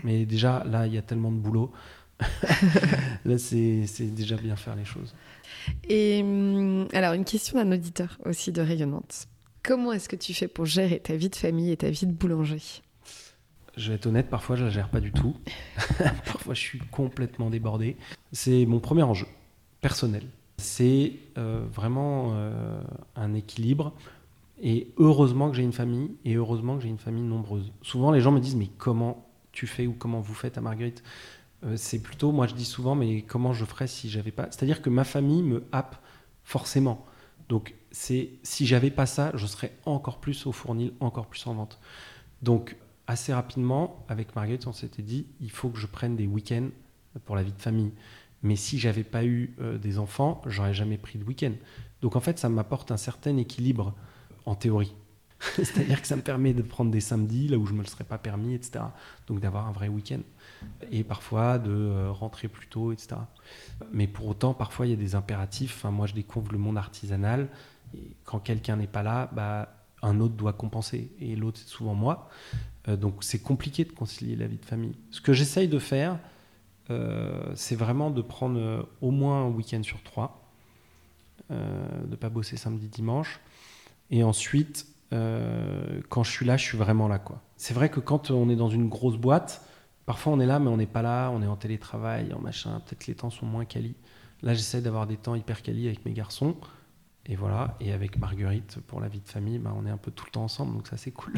Mais 0.03 0.26
déjà 0.26 0.62
là 0.64 0.86
il 0.86 0.92
y 0.92 0.99
a 0.99 1.03
tellement 1.03 1.32
de 1.32 1.38
boulot 1.38 1.72
Là, 3.24 3.38
c'est 3.38 4.14
déjà 4.14 4.36
bien 4.36 4.57
faire 4.57 4.76
les 4.76 4.84
choses. 4.84 5.14
Et 5.88 6.20
hum, 6.22 6.86
alors, 6.92 7.14
une 7.14 7.24
question 7.24 7.59
d'un 7.59 7.72
auditeur 7.72 8.18
aussi 8.24 8.53
de 8.53 8.61
Rayonnante. 8.61 9.26
Comment 9.62 9.92
est-ce 9.92 10.09
que 10.09 10.16
tu 10.16 10.34
fais 10.34 10.49
pour 10.49 10.66
gérer 10.66 11.01
ta 11.01 11.16
vie 11.16 11.30
de 11.30 11.36
famille 11.36 11.72
et 11.72 11.76
ta 11.76 11.90
vie 11.90 12.07
de 12.07 12.12
boulanger? 12.12 12.61
Je 13.77 13.89
vais 13.89 13.97
être 13.97 14.07
honnête, 14.07 14.31
parfois 14.31 14.57
je 14.57 14.64
la 14.64 14.70
gère 14.70 14.89
pas 14.89 15.01
du 15.01 15.12
tout. 15.12 15.37
parfois 16.27 16.55
je 16.55 16.61
suis 16.61 16.79
complètement 16.79 17.51
débordé. 17.51 17.97
C'est 18.33 18.66
mon 18.66 18.81
premier 18.81 19.03
enjeu 19.03 19.27
personnel. 19.81 20.25
C'est 20.59 21.12
euh, 21.37 21.64
vraiment 21.72 22.33
euh, 22.35 22.81
un 23.16 23.35
équilibre. 23.35 23.93
Et 24.62 24.89
heureusement 24.99 25.51
que 25.51 25.57
j'ai 25.57 25.62
une 25.62 25.72
famille, 25.72 26.12
et 26.25 26.35
heureusement 26.35 26.77
que 26.77 26.83
j'ai 26.85 26.89
une 26.89 26.99
famille 26.99 27.25
nombreuse. 27.25 27.72
Souvent 27.83 28.12
les 28.12 28.20
gens 28.20 28.31
me 28.31 28.41
disent, 28.41 28.55
mais 28.57 28.70
comment 28.79 29.29
tu 29.53 29.66
fais 29.66 29.87
ou 29.87 29.93
comment 29.93 30.20
vous 30.20 30.35
faites 30.35 30.57
à 30.57 30.61
Marguerite? 30.61 31.03
Euh, 31.64 31.75
C'est 31.77 31.99
plutôt, 31.99 32.31
moi 32.31 32.47
je 32.47 32.55
dis 32.55 32.64
souvent, 32.64 32.95
mais 32.95 33.22
comment 33.22 33.53
je 33.53 33.64
ferais 33.64 33.89
si 33.89 34.09
j'avais 34.09 34.31
pas? 34.31 34.47
C'est-à-dire 34.51 34.81
que 34.81 34.91
ma 34.91 35.05
famille 35.05 35.43
me 35.43 35.64
happe 35.72 35.97
forcément. 36.45 37.05
Donc 37.49 37.75
c'est 37.91 38.31
si 38.43 38.66
j'avais 38.66 38.91
pas 38.91 39.07
ça, 39.07 39.33
je 39.35 39.47
serais 39.47 39.72
encore 39.85 40.18
plus 40.18 40.47
au 40.47 40.53
fournil, 40.53 40.93
encore 41.01 41.27
plus 41.27 41.47
en 41.47 41.55
vente. 41.55 41.81
Donc 42.43 42.77
assez 43.07 43.32
rapidement, 43.32 44.05
avec 44.09 44.34
Marguerite, 44.34 44.66
on 44.66 44.72
s'était 44.72 45.02
dit, 45.02 45.26
il 45.40 45.50
faut 45.50 45.68
que 45.68 45.78
je 45.78 45.86
prenne 45.86 46.16
des 46.16 46.26
week-ends 46.26 46.68
pour 47.24 47.36
la 47.36 47.42
vie 47.42 47.52
de 47.52 47.61
famille. 47.61 47.92
Mais 48.42 48.57
si 48.57 48.78
j'avais 48.78 49.05
pas 49.05 49.24
eu 49.24 49.55
euh, 49.61 49.78
des 49.78 49.98
enfants, 49.98 50.42
j'aurais 50.46 50.74
jamais 50.74 50.98
pris 50.98 51.18
de 51.18 51.24
week-end. 51.24 51.52
Donc 52.02 52.16
en 52.16 52.20
fait, 52.20 52.38
ça 52.38 52.48
m'apporte 52.48 52.90
un 52.90 52.96
certain 52.96 53.36
équilibre 53.36 53.94
en 54.44 54.55
théorie. 54.55 54.94
C'est-à-dire 55.57 56.00
que 56.00 56.07
ça 56.07 56.16
me 56.16 56.22
permet 56.22 56.52
de 56.52 56.62
prendre 56.62 56.90
des 56.90 57.00
samedis 57.00 57.48
là 57.48 57.59
où 57.59 57.66
je 57.66 57.72
ne 57.72 57.78
me 57.78 57.82
le 57.82 57.88
serais 57.88 58.05
pas 58.05 58.18
permis, 58.18 58.55
etc. 58.55 58.84
Donc 59.26 59.40
d'avoir 59.40 59.66
un 59.66 59.72
vrai 59.72 59.88
week-end. 59.88 60.20
Et 60.90 61.05
parfois 61.05 61.59
de 61.59 61.70
euh, 61.70 62.11
rentrer 62.11 62.48
plus 62.48 62.66
tôt, 62.66 62.92
etc. 62.92 63.16
Mais 63.92 64.07
pour 64.07 64.26
autant, 64.26 64.55
parfois, 64.55 64.86
il 64.86 64.90
y 64.90 64.94
a 64.94 64.96
des 64.96 65.14
impératifs. 65.14 65.76
Enfin, 65.78 65.90
moi, 65.90 66.07
je 66.07 66.14
découvre 66.14 66.52
le 66.52 66.59
monde 66.59 66.78
artisanal. 66.78 67.48
Quand 68.24 68.40
quelqu'un 68.40 68.76
n'est 68.76 68.86
pas 68.86 69.02
là, 69.02 69.30
bah, 69.32 69.74
un 70.02 70.20
autre 70.20 70.34
doit 70.34 70.52
compenser. 70.52 71.12
Et 71.18 71.36
l'autre, 71.36 71.59
c'est 71.59 71.68
souvent 71.68 71.94
moi. 71.94 72.28
Euh, 72.89 72.97
donc 72.97 73.24
c'est 73.24 73.41
compliqué 73.41 73.85
de 73.85 73.93
concilier 73.93 74.37
la 74.37 74.47
vie 74.47 74.59
de 74.59 74.64
famille. 74.64 74.95
Ce 75.11 75.20
que 75.20 75.32
j'essaye 75.32 75.68
de 75.68 75.78
faire, 75.78 76.18
euh, 76.91 77.53
c'est 77.55 77.76
vraiment 77.76 78.11
de 78.11 78.22
prendre 78.22 78.89
au 79.01 79.11
moins 79.11 79.45
un 79.45 79.49
week-end 79.49 79.82
sur 79.82 80.03
trois. 80.03 80.41
de 81.51 82.11
ne 82.11 82.16
pas 82.16 82.30
bosser 82.30 82.57
samedi, 82.57 82.89
dimanche. 82.89 83.41
Et 84.11 84.22
ensuite, 84.22 84.87
euh, 85.12 86.01
quand 86.09 86.22
je 86.24 86.30
suis 86.30 86.47
là, 86.47 86.57
je 86.57 86.64
suis 86.64 86.78
vraiment 86.78 87.09
là. 87.09 87.18
quoi. 87.18 87.41
C'est 87.57 87.74
vrai 87.74 87.89
que 87.89 88.01
quand 88.01 88.30
on 88.30 88.49
est 88.49 88.57
dans 88.57 88.68
une 88.68 88.89
grosse 88.89 89.16
boîte, 89.16 89.66
parfois 90.07 90.32
on 90.32 90.41
est 90.41 90.47
là, 90.47 90.59
mais 90.59 90.68
on 90.68 90.76
n'est 90.76 90.87
pas 90.87 91.03
là, 91.03 91.30
on 91.30 91.43
est 91.43 91.47
en 91.47 91.57
télétravail, 91.57 92.32
en 92.32 92.41
machin, 92.41 92.80
peut-être 92.80 93.07
les 93.07 93.14
temps 93.14 93.30
sont 93.30 93.47
moins 93.47 93.64
quali. 93.64 93.95
Là, 94.43 94.55
j'essaie 94.55 94.82
d'avoir 94.82 95.07
des 95.07 95.16
temps 95.16 95.35
hyper 95.35 95.62
quali 95.62 95.87
avec 95.87 96.05
mes 96.05 96.12
garçons. 96.12 96.57
Et 97.27 97.37
voilà, 97.37 97.75
et 97.81 97.93
avec 97.93 98.18
Marguerite, 98.18 98.79
pour 98.87 99.01
la 99.01 99.09
vie 99.09 99.20
de 99.20 99.29
famille, 99.29 99.59
bah, 99.59 99.75
on 99.75 99.87
est 99.87 99.91
un 99.91 99.97
peu 99.97 100.11
tout 100.11 100.27
le 100.27 100.31
temps 100.31 100.45
ensemble, 100.45 100.75
donc 100.75 100.87
ça 100.87 100.99
c'est 100.99 101.11
cool. 101.11 101.33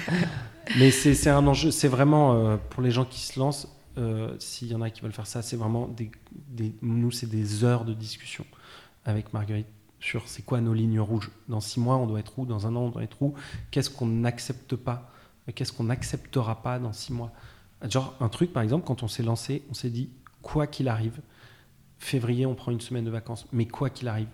mais 0.78 0.90
c'est 0.90 1.30
un 1.30 1.46
enjeu, 1.46 1.70
c'est 1.70 1.86
vraiment, 1.86 2.34
euh, 2.34 2.56
pour 2.70 2.82
les 2.82 2.90
gens 2.90 3.04
qui 3.04 3.20
se 3.20 3.38
lancent, 3.38 3.68
euh, 3.98 4.34
s'il 4.40 4.68
y 4.68 4.74
en 4.74 4.80
a 4.80 4.90
qui 4.90 5.00
veulent 5.00 5.12
faire 5.12 5.28
ça, 5.28 5.40
c'est 5.40 5.56
vraiment, 5.56 5.86
des, 5.86 6.10
des 6.48 6.74
nous 6.82 7.12
c'est 7.12 7.28
des 7.28 7.62
heures 7.62 7.84
de 7.84 7.94
discussion 7.94 8.44
avec 9.04 9.32
Marguerite 9.32 9.68
sur 10.00 10.26
c'est 10.26 10.42
quoi 10.42 10.60
nos 10.60 10.74
lignes 10.74 11.00
rouges. 11.00 11.30
Dans 11.48 11.60
six 11.60 11.78
mois, 11.78 11.96
on 11.96 12.06
doit 12.06 12.18
être 12.18 12.36
où? 12.38 12.44
Dans 12.44 12.66
un 12.66 12.74
an, 12.74 12.80
on 12.80 12.90
doit 12.90 13.04
être 13.04 13.22
où? 13.22 13.34
Qu'est-ce 13.70 13.90
qu'on 13.90 14.06
n'accepte 14.06 14.74
pas? 14.74 15.12
Qu'est-ce 15.54 15.72
qu'on 15.72 15.84
n'acceptera 15.84 16.62
pas 16.62 16.80
dans 16.80 16.92
six 16.92 17.12
mois? 17.12 17.30
Genre, 17.88 18.14
un 18.20 18.28
truc, 18.28 18.52
par 18.52 18.62
exemple, 18.62 18.84
quand 18.84 19.02
on 19.02 19.08
s'est 19.08 19.22
lancé, 19.22 19.62
on 19.70 19.74
s'est 19.74 19.90
dit, 19.90 20.10
quoi 20.40 20.66
qu'il 20.66 20.88
arrive, 20.88 21.20
février, 21.98 22.46
on 22.46 22.54
prend 22.54 22.72
une 22.72 22.80
semaine 22.80 23.04
de 23.04 23.10
vacances, 23.10 23.46
mais 23.52 23.66
quoi 23.66 23.90
qu'il 23.90 24.08
arrive, 24.08 24.28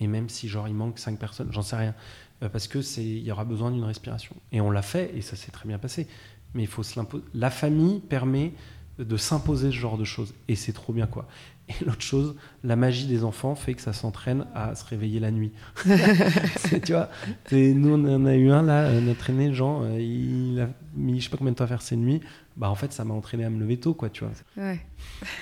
et 0.00 0.06
même 0.06 0.28
si 0.28 0.48
genre 0.48 0.68
il 0.68 0.74
manque 0.74 0.98
cinq 0.98 1.18
personnes, 1.18 1.48
j'en 1.52 1.62
sais 1.62 1.76
rien, 1.76 1.94
euh, 2.42 2.48
parce 2.48 2.68
que 2.68 2.82
c'est, 2.82 3.04
il 3.04 3.22
y 3.22 3.32
aura 3.32 3.44
besoin 3.44 3.70
d'une 3.70 3.84
respiration. 3.84 4.34
Et 4.52 4.60
on 4.60 4.70
l'a 4.70 4.82
fait, 4.82 5.12
et 5.16 5.20
ça 5.20 5.36
s'est 5.36 5.50
très 5.50 5.68
bien 5.68 5.78
passé. 5.78 6.06
Mais 6.54 6.62
il 6.62 6.68
faut 6.68 6.82
se 6.82 6.98
l'imposer. 6.98 7.24
La 7.34 7.50
famille 7.50 8.00
permet 8.00 8.52
de 8.98 9.16
s'imposer 9.16 9.70
ce 9.70 9.76
genre 9.76 9.96
de 9.96 10.04
choses, 10.04 10.34
et 10.48 10.56
c'est 10.56 10.72
trop 10.72 10.92
bien 10.92 11.06
quoi. 11.06 11.26
Et 11.70 11.84
l'autre 11.84 12.02
chose, 12.02 12.36
la 12.64 12.76
magie 12.76 13.06
des 13.06 13.24
enfants 13.24 13.54
fait 13.54 13.74
que 13.74 13.82
ça 13.82 13.92
s'entraîne 13.92 14.46
à 14.54 14.74
se 14.74 14.84
réveiller 14.84 15.20
la 15.20 15.30
nuit. 15.30 15.52
tu 16.84 16.92
vois, 16.92 17.08
nous 17.52 17.94
on 17.94 18.14
en 18.14 18.26
a 18.26 18.34
eu 18.34 18.50
un 18.50 18.62
là, 18.62 18.84
euh, 18.84 19.00
notre 19.00 19.30
aîné 19.30 19.52
Jean, 19.52 19.82
euh, 19.84 20.00
il 20.00 20.60
a 20.60 20.68
mis 20.94 21.20
je 21.20 21.24
sais 21.24 21.30
pas 21.30 21.36
combien 21.36 21.52
de 21.52 21.56
temps 21.56 21.64
à 21.64 21.68
faire 21.68 21.82
ses 21.82 21.96
nuits. 21.96 22.20
Bah 22.56 22.70
en 22.70 22.74
fait 22.74 22.92
ça 22.92 23.04
m'a 23.04 23.14
entraîné 23.14 23.44
à 23.44 23.50
me 23.50 23.60
lever 23.60 23.78
tôt 23.78 23.94
quoi, 23.94 24.10
tu 24.10 24.24
vois. 24.24 24.32
Ouais. 24.56 24.80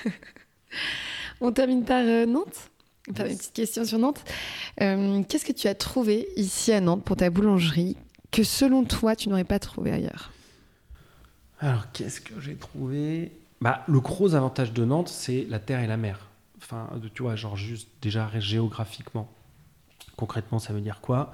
on 1.40 1.52
termine 1.52 1.84
par 1.84 2.02
euh, 2.04 2.26
Nantes? 2.26 2.70
Enfin, 3.10 3.26
une 3.26 3.36
petite 3.36 3.54
question 3.54 3.84
sur 3.84 3.98
Nantes. 3.98 4.24
Qu'est-ce 4.78 5.44
que 5.44 5.52
tu 5.52 5.68
as 5.68 5.74
trouvé 5.74 6.28
ici 6.36 6.72
à 6.72 6.80
Nantes 6.80 7.04
pour 7.04 7.16
ta 7.16 7.30
boulangerie 7.30 7.96
que 8.30 8.42
selon 8.42 8.84
toi 8.84 9.16
tu 9.16 9.28
n'aurais 9.28 9.44
pas 9.44 9.58
trouvé 9.58 9.92
ailleurs? 9.92 10.30
Alors 11.60 11.90
qu'est-ce 11.92 12.20
que 12.20 12.40
j'ai 12.40 12.54
trouvé? 12.54 13.32
Bah, 13.60 13.82
le 13.88 14.00
gros 14.00 14.34
avantage 14.34 14.72
de 14.72 14.84
Nantes, 14.84 15.08
c'est 15.08 15.46
la 15.48 15.58
terre 15.58 15.80
et 15.80 15.86
la 15.86 15.96
mer. 15.96 16.20
Enfin, 16.58 16.88
tu 17.14 17.22
vois, 17.22 17.34
genre 17.34 17.56
juste 17.56 17.88
déjà 18.00 18.30
géographiquement. 18.38 19.28
Concrètement, 20.16 20.58
ça 20.58 20.72
veut 20.72 20.80
dire 20.80 21.00
quoi? 21.00 21.32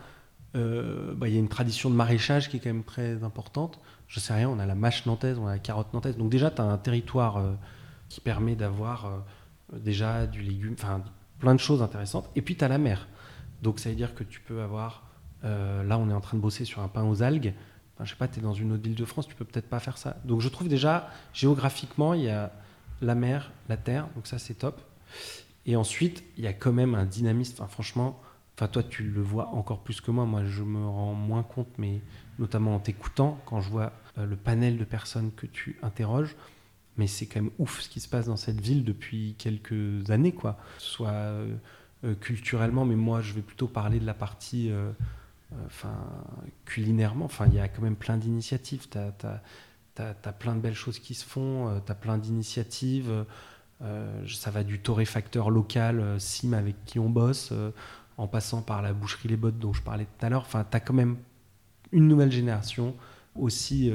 Euh, 0.57 1.13
bah, 1.15 1.29
Il 1.29 1.35
y 1.35 1.37
a 1.37 1.41
une 1.41 1.49
tradition 1.49 1.91
de 1.91 1.95
maraîchage 1.95 2.49
qui 2.49 2.57
est 2.57 2.61
quand 2.61 2.71
même 2.71 2.85
très 2.85 3.25
importante. 3.25 3.81
Je 4.09 4.21
sais 4.21 4.33
rien, 4.33 4.49
on 4.49 4.59
a 4.59 4.67
la 4.67 4.75
mâche 4.75 5.05
nantaise, 5.07 5.39
on 5.39 5.47
a 5.47 5.53
la 5.53 5.59
carotte 5.59 5.93
nantaise. 5.93 6.17
Donc 6.17 6.31
déjà, 6.31 6.51
tu 6.51 6.63
as 6.63 6.65
un 6.65 6.79
territoire 6.79 7.39
euh, 7.39 7.53
qui 8.09 8.21
permet 8.21 8.55
d'avoir 8.55 9.07
euh, 9.07 9.19
déjà 9.79 10.27
du 10.27 10.41
légume, 10.41 10.77
plein 11.45 11.55
de 11.55 11.61
choses 11.61 11.83
intéressantes. 11.83 12.31
Et 12.37 12.43
puis 12.43 12.57
tu 12.57 12.65
as 12.65 12.69
la 12.69 12.79
mer. 12.79 13.07
Donc 13.63 13.79
ça 13.79 13.91
veut 13.91 13.97
dire 13.97 14.15
que 14.15 14.25
tu 14.25 14.41
peux 14.41 14.63
avoir... 14.63 15.05
là, 15.43 15.99
on 15.99 16.09
est 16.09 16.15
en 16.15 16.23
train 16.23 16.39
de 16.39 16.43
bosser 16.43 16.65
sur 16.65 16.81
un 16.81 16.89
pain 16.89 17.05
aux 17.05 17.23
algues. 17.23 17.53
Je 18.03 18.11
sais 18.11 18.17
pas, 18.17 18.29
tu 18.29 18.41
es 18.41 18.43
dans 18.43 18.55
une 18.55 18.73
autre 18.73 18.83
ville 18.83 18.95
de 18.95 19.05
France, 19.05 19.29
tu 19.29 19.35
peux 19.35 19.45
peut-être 19.45 19.69
pas 19.69 19.79
faire 19.79 19.99
ça. 19.99 20.17
Donc 20.25 20.41
je 20.41 20.49
trouve 20.49 20.69
déjà, 20.69 21.11
géographiquement, 21.33 22.15
il 22.15 22.23
y 22.23 22.31
a 22.31 22.51
la 23.03 23.15
mer, 23.15 23.53
la 23.69 23.77
terre, 23.77 24.09
donc 24.15 24.27
ça 24.27 24.39
c'est 24.39 24.55
top. 24.55 24.81
Et 25.67 25.77
ensuite, 25.77 26.25
il 26.39 26.45
y 26.45 26.47
a 26.47 26.53
quand 26.53 26.73
même 26.73 26.95
un 26.95 27.05
dynamisme. 27.05 27.65
Franchement, 27.69 28.21
enfin, 28.57 28.69
toi 28.69 28.83
tu 28.83 29.05
le 29.05 29.23
vois 29.23 29.49
encore 29.49 29.81
plus 29.81 30.01
que 30.01 30.11
moi. 30.11 30.25
Moi, 30.25 30.45
je 30.45 30.63
me 30.63 30.85
rends 30.85 31.15
moins 31.15 31.43
compte, 31.43 31.69
mais 31.79 32.01
notamment 32.39 32.75
en 32.75 32.81
t'écoutant, 32.81 33.39
quand 33.47 33.61
je 33.61 33.71
vois 33.71 33.93
euh, 34.19 34.27
le 34.27 34.37
panel 34.37 34.77
de 34.77 34.85
personnes 34.85 35.31
que 35.37 35.47
tu 35.47 35.79
interroges. 35.83 36.35
Mais 36.97 37.07
c'est 37.07 37.27
quand 37.27 37.41
même 37.41 37.51
ouf 37.59 37.81
ce 37.81 37.89
qui 37.89 38.01
se 38.01 38.09
passe 38.09 38.27
dans 38.27 38.37
cette 38.37 38.61
ville 38.61 38.85
depuis 38.85 39.35
quelques 39.39 40.11
années, 40.11 40.33
quoi. 40.33 40.59
Soit 40.79 41.09
euh, 41.09 41.55
euh, 42.05 42.15
culturellement, 42.15 42.85
mais 42.85 42.97
moi 42.97 43.21
je 43.21 43.33
vais 43.33 43.43
plutôt 43.43 43.67
parler 43.67 43.99
de 43.99 44.07
la 44.07 44.15
partie 44.15 44.71
enfin, 45.67 45.95
culinairement, 46.65 47.25
enfin, 47.25 47.47
il 47.47 47.55
y 47.55 47.61
a 47.61 47.69
quand 47.69 47.83
même 47.83 47.97
plein 47.97 48.17
d'initiatives. 48.17 48.89
Tu 48.89 48.99
as, 48.99 50.33
plein 50.33 50.55
de 50.55 50.61
belles 50.61 50.75
choses 50.75 50.99
qui 50.99 51.15
se 51.15 51.25
font, 51.25 51.69
euh, 51.69 51.79
tu 51.85 51.93
as 51.93 51.95
plein 51.95 52.19
d'initiatives. 52.19 53.25
Euh, 53.83 54.27
ça 54.29 54.51
va 54.51 54.65
du 54.65 54.79
torréfacteur 54.79 55.51
local, 55.51 56.01
euh, 56.01 56.19
Sim, 56.19 56.53
avec 56.53 56.77
qui 56.85 56.99
on 56.99 57.11
bosse, 57.11 57.53
en 58.17 58.27
passant 58.27 58.63
par 58.63 58.83
la 58.83 58.93
boucherie 58.93 59.29
Les 59.29 59.37
Bottes 59.37 59.59
dont 59.59 59.73
je 59.73 59.83
parlais 59.83 60.05
tout 60.07 60.27
à 60.27 60.29
l'heure. 60.29 60.43
Enfin, 60.43 60.65
tu 60.69 60.77
as 60.77 60.81
quand 60.81 60.95
même 60.95 61.17
une 61.93 62.09
nouvelle 62.09 62.33
génération 62.33 62.95
aussi 63.37 63.93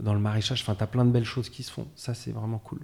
dans 0.00 0.14
le 0.14 0.20
maraîchage. 0.20 0.62
Enfin, 0.62 0.74
tu 0.74 0.82
as 0.82 0.86
plein 0.86 1.04
de 1.04 1.10
belles 1.10 1.24
choses 1.24 1.48
qui 1.48 1.62
se 1.62 1.70
font. 1.70 1.86
Ça, 1.94 2.14
c'est 2.14 2.32
vraiment 2.32 2.58
cool. 2.58 2.80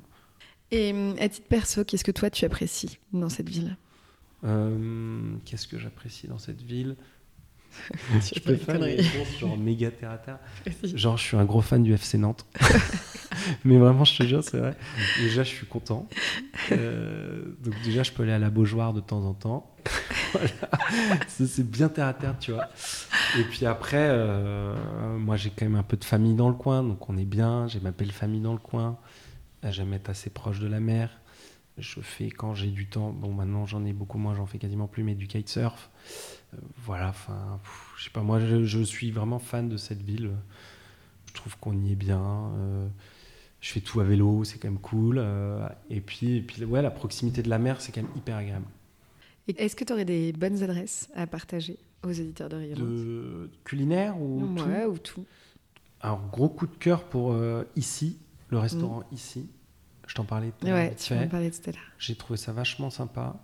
Et 0.71 0.95
à 1.21 1.29
titre 1.29 1.47
perso, 1.49 1.85
qu'est-ce 1.85 2.05
que 2.05 2.11
toi, 2.11 2.31
tu 2.31 2.45
apprécies 2.45 2.99
dans 3.13 3.29
cette 3.29 3.49
ville? 3.49 3.77
Qu'est-ce 4.43 5.67
que 5.67 5.79
j'apprécie 5.79 6.29
dans 6.29 6.39
cette 6.39 6.63
ville? 6.63 6.97
je 8.35 8.41
peux 8.41 8.57
faire 8.57 8.77
une 8.77 8.83
réponse 8.83 9.39
genre 9.39 9.57
méga 9.57 9.91
terre 9.91 10.11
à 10.11 10.19
terre. 10.19 10.39
Genre, 10.83 11.17
je 11.17 11.23
suis 11.23 11.37
un 11.37 11.45
gros 11.45 11.61
fan 11.61 11.83
du 11.83 11.93
FC 11.95 12.19
Nantes. 12.19 12.47
Mais 13.65 13.79
vraiment, 13.79 14.05
je 14.05 14.17
te 14.17 14.23
jure, 14.25 14.43
c'est 14.43 14.59
vrai. 14.59 14.77
Déjà, 15.21 15.43
je 15.43 15.49
suis 15.49 15.67
content. 15.67 16.09
Euh, 16.73 17.43
donc, 17.61 17.75
déjà, 17.85 18.03
je 18.03 18.13
peux 18.13 18.23
aller 18.23 18.33
à 18.33 18.39
la 18.39 18.51
Beaujoire 18.51 18.93
de 18.93 19.01
temps 19.01 19.25
en 19.25 19.35
temps. 19.35 19.75
voilà. 20.33 20.49
C'est 21.29 21.69
bien 21.69 21.89
terre 21.89 22.07
à 22.07 22.15
terre, 22.15 22.37
tu 22.39 22.53
vois. 22.53 22.69
Et 23.39 23.43
puis 23.43 23.67
après, 23.67 24.09
euh, 24.11 24.75
moi, 25.19 25.37
j'ai 25.37 25.51
quand 25.51 25.65
même 25.65 25.77
un 25.77 25.83
peu 25.83 25.97
de 25.97 26.05
famille 26.05 26.35
dans 26.35 26.49
le 26.49 26.55
coin, 26.55 26.83
donc 26.83 27.09
on 27.09 27.17
est 27.17 27.25
bien. 27.25 27.69
J'ai 27.69 27.81
ma 27.81 27.91
belle 27.91 28.13
famille 28.13 28.41
dans 28.41 28.53
le 28.53 28.59
coin. 28.59 28.99
J'aime 29.69 29.93
être 29.93 30.11
assez 30.11 30.31
proche 30.31 30.61
de 30.61 30.69
la 30.69 30.81
mer. 30.81 31.11
Je 31.79 32.01
fais 32.01 32.31
quand 32.31 32.55
j'ai 32.55 32.69
du 32.69 32.87
temps. 32.87 33.11
Bon, 33.11 33.33
maintenant, 33.33 33.67
j'en 33.67 33.85
ai 33.85 33.93
beaucoup 33.93 34.19
moins, 34.19 34.35
j'en 34.35 34.47
fais 34.47 34.59
quasiment 34.59 34.87
plus, 34.87 35.03
mais 35.03 35.15
du 35.15 35.27
kitesurf. 35.27 35.91
Euh, 36.55 36.59
voilà, 36.85 37.11
enfin, 37.11 37.61
je 37.99 38.05
sais 38.05 38.11
pas, 38.11 38.23
moi 38.23 38.41
je, 38.41 38.83
suis 38.83 39.11
vraiment 39.11 39.39
fan 39.39 39.69
de 39.69 39.77
cette 39.77 40.03
ville. 40.03 40.31
Je 41.27 41.35
trouve 41.35 41.57
qu'on 41.59 41.79
y 41.79 41.93
est 41.93 41.97
bien. 41.97 42.51
Euh, 42.57 42.89
je 43.61 43.73
fais 43.73 43.81
tout 43.81 44.01
à 44.01 44.05
vélo, 44.05 44.45
c'est 44.45 44.59
quand 44.59 44.69
même 44.69 44.81
cool. 44.81 45.17
Euh, 45.19 45.69
et 45.91 46.01
puis, 46.01 46.37
et 46.37 46.41
puis 46.41 46.65
ouais, 46.65 46.81
la 46.81 46.91
proximité 46.91 47.43
de 47.43 47.51
la 47.51 47.59
mer, 47.59 47.81
c'est 47.83 47.93
quand 47.93 48.03
même 48.03 48.17
hyper 48.17 48.37
agréable. 48.37 48.67
Est-ce 49.49 49.77
que 49.77 49.85
tu 49.85 49.93
aurais 49.93 50.07
des 50.07 50.33
bonnes 50.33 50.63
adresses 50.63 51.11
à 51.15 51.27
partager 51.27 51.79
aux 52.03 52.11
éditeurs 52.11 52.49
de 52.49 52.57
Rayonnance 52.57 52.89
De 52.89 53.51
culinaire 53.65 54.19
ou 54.21 54.41
ouais, 54.55 54.85
tout? 54.85 54.91
ou 54.91 54.99
tout. 54.99 55.25
Alors, 56.01 56.27
gros 56.33 56.49
coup 56.49 56.67
de 56.67 56.75
cœur 56.75 57.05
pour 57.05 57.37
ici, 57.77 58.19
le 58.49 58.59
restaurant 58.59 59.01
mm. 59.01 59.15
ici. 59.15 59.47
Je 60.07 60.15
t'en 60.15 60.25
parlais. 60.25 60.53
Ouais, 60.63 60.95
tu 60.95 61.15
m'en 61.15 61.29
parlais 61.29 61.51
tout 61.51 61.69
à 61.69 61.73
l'heure. 61.73 61.83
J'ai 61.99 62.15
trouvé 62.15 62.37
ça 62.37 62.53
vachement 62.53 62.91
sympa. 62.91 63.37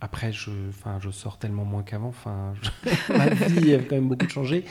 Après, 0.00 0.32
je, 0.32 0.50
enfin, 0.68 0.98
je 1.00 1.10
sors 1.10 1.38
tellement 1.38 1.64
moins 1.64 1.82
qu'avant. 1.82 2.08
Enfin, 2.08 2.54
je... 2.60 3.12
ma 3.16 3.28
vie 3.28 3.74
a 3.74 3.78
quand 3.78 3.94
même 3.94 4.08
beaucoup 4.08 4.28
changé. 4.28 4.64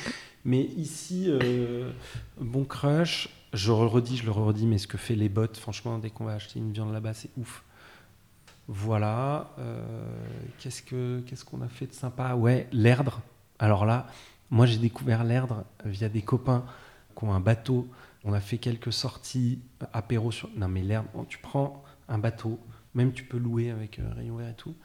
Mais 0.43 0.61
ici, 0.61 1.25
euh, 1.27 1.91
bon 2.39 2.63
crush. 2.63 3.29
Je 3.53 3.71
le 3.71 3.85
redis, 3.85 4.17
je 4.17 4.25
le 4.25 4.31
redis, 4.31 4.65
mais 4.65 4.77
ce 4.77 4.87
que 4.87 4.97
fait 4.97 5.15
les 5.15 5.29
bottes, 5.29 5.57
franchement, 5.57 5.97
dès 5.99 6.09
qu'on 6.09 6.25
va 6.25 6.33
acheter 6.33 6.59
une 6.59 6.71
viande 6.71 6.93
là-bas, 6.93 7.13
c'est 7.13 7.29
ouf. 7.37 7.63
Voilà. 8.67 9.51
Euh, 9.59 9.83
qu'est-ce 10.59 10.81
que 10.81 11.21
qu'est-ce 11.27 11.43
qu'on 11.43 11.61
a 11.61 11.67
fait 11.67 11.87
de 11.87 11.93
sympa? 11.93 12.35
Ouais, 12.35 12.67
l'Erdre. 12.71 13.21
Alors 13.59 13.85
là, 13.85 14.07
moi 14.49 14.65
j'ai 14.65 14.77
découvert 14.77 15.23
l'Erdre 15.23 15.65
via 15.85 16.09
des 16.09 16.21
copains 16.21 16.63
qui 17.17 17.25
ont 17.25 17.33
un 17.33 17.39
bateau. 17.39 17.87
On 18.23 18.33
a 18.33 18.39
fait 18.39 18.57
quelques 18.57 18.93
sorties 18.93 19.59
apéro 19.93 20.31
sur. 20.31 20.49
Non 20.55 20.67
mais 20.67 20.81
l'Erdre, 20.81 21.09
tu 21.27 21.39
prends 21.39 21.83
un 22.07 22.17
bateau, 22.17 22.59
même 22.93 23.13
tu 23.13 23.23
peux 23.23 23.37
louer 23.37 23.71
avec 23.71 23.99
euh, 23.99 24.03
rayon 24.15 24.35
vert 24.35 24.49
et 24.49 24.55
tout. 24.55 24.75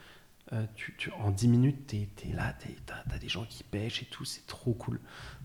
Euh, 0.52 0.64
tu, 0.76 0.94
tu, 0.96 1.10
en 1.10 1.30
10 1.30 1.48
minutes, 1.48 1.86
tu 1.88 1.96
es, 1.96 2.32
là, 2.32 2.54
tu 2.60 2.68
as, 2.92 3.18
des 3.18 3.28
gens 3.28 3.44
qui 3.48 3.64
pêchent 3.64 4.02
et 4.02 4.06
tout, 4.06 4.24
c'est 4.24 4.46
trop 4.46 4.72
cool. 4.74 5.00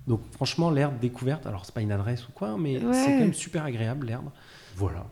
Donc 0.06 0.22
franchement, 0.32 0.70
l'herbe 0.70 1.00
découverte, 1.00 1.48
alors 1.48 1.66
c'est 1.66 1.74
pas 1.74 1.82
une 1.82 1.92
adresse 1.92 2.28
ou 2.28 2.32
quoi, 2.32 2.56
mais 2.58 2.80
c'est 2.80 3.06
quand 3.06 3.20
même 3.20 3.34
super 3.34 3.64
agréable 3.64 4.08
l'herbe. 4.08 4.30
Voilà. 4.76 5.08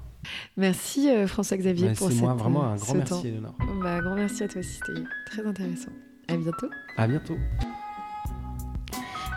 Merci 0.58 1.10
euh, 1.10 1.28
François-Xavier 1.28 1.94
pour 1.94 2.12
C'est 2.12 2.20
moi 2.20 2.34
vraiment 2.34 2.66
un 2.66 2.76
grand 2.76 2.94
merci 2.94 3.28
Eleonore. 3.28 3.56
Bah, 3.82 4.00
grand 4.02 4.16
merci 4.16 4.44
à 4.44 4.48
toi 4.48 4.60
aussi, 4.60 4.80
c'était 4.86 5.02
très 5.26 5.46
intéressant. 5.46 5.92
À 6.28 6.38
bientôt. 6.38 6.70
À 6.98 7.08
bientôt. 7.08 7.38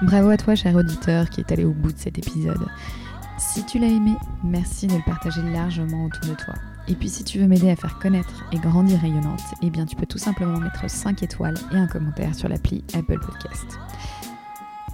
Bravo 0.02 0.30
à 0.30 0.36
toi, 0.36 0.54
cher 0.54 0.74
auditeur, 0.74 1.30
qui 1.30 1.40
est 1.40 1.52
allé 1.52 1.64
au 1.64 1.72
bout 1.72 1.92
de 1.92 1.98
cet 1.98 2.18
épisode. 2.18 2.66
Si 3.38 3.64
tu 3.64 3.78
l'as 3.78 3.88
aimé, 3.88 4.14
merci 4.44 4.86
de 4.86 4.94
le 4.94 5.02
partager 5.04 5.42
largement 5.42 6.04
autour 6.04 6.30
de 6.30 6.34
toi. 6.34 6.54
Et 6.88 6.94
puis 6.94 7.08
si 7.08 7.24
tu 7.24 7.38
veux 7.38 7.46
m'aider 7.46 7.70
à 7.70 7.76
faire 7.76 7.98
connaître 7.98 8.44
et 8.52 8.58
grandir 8.58 9.00
rayonnante, 9.00 9.42
eh 9.62 9.70
bien 9.70 9.86
tu 9.86 9.96
peux 9.96 10.06
tout 10.06 10.18
simplement 10.18 10.58
mettre 10.58 10.88
5 10.88 11.22
étoiles 11.22 11.56
et 11.72 11.76
un 11.76 11.86
commentaire 11.86 12.34
sur 12.34 12.48
l'appli 12.48 12.84
Apple 12.94 13.18
Podcast. 13.20 13.78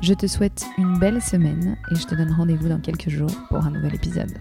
Je 0.01 0.15
te 0.15 0.27
souhaite 0.27 0.65
une 0.77 0.99
belle 0.99 1.21
semaine 1.21 1.77
et 1.91 1.97
je 1.97 2.07
te 2.07 2.15
donne 2.15 2.33
rendez-vous 2.33 2.69
dans 2.69 2.81
quelques 2.81 3.09
jours 3.09 3.33
pour 3.49 3.59
un 3.59 3.71
nouvel 3.71 3.95
épisode. 3.95 4.33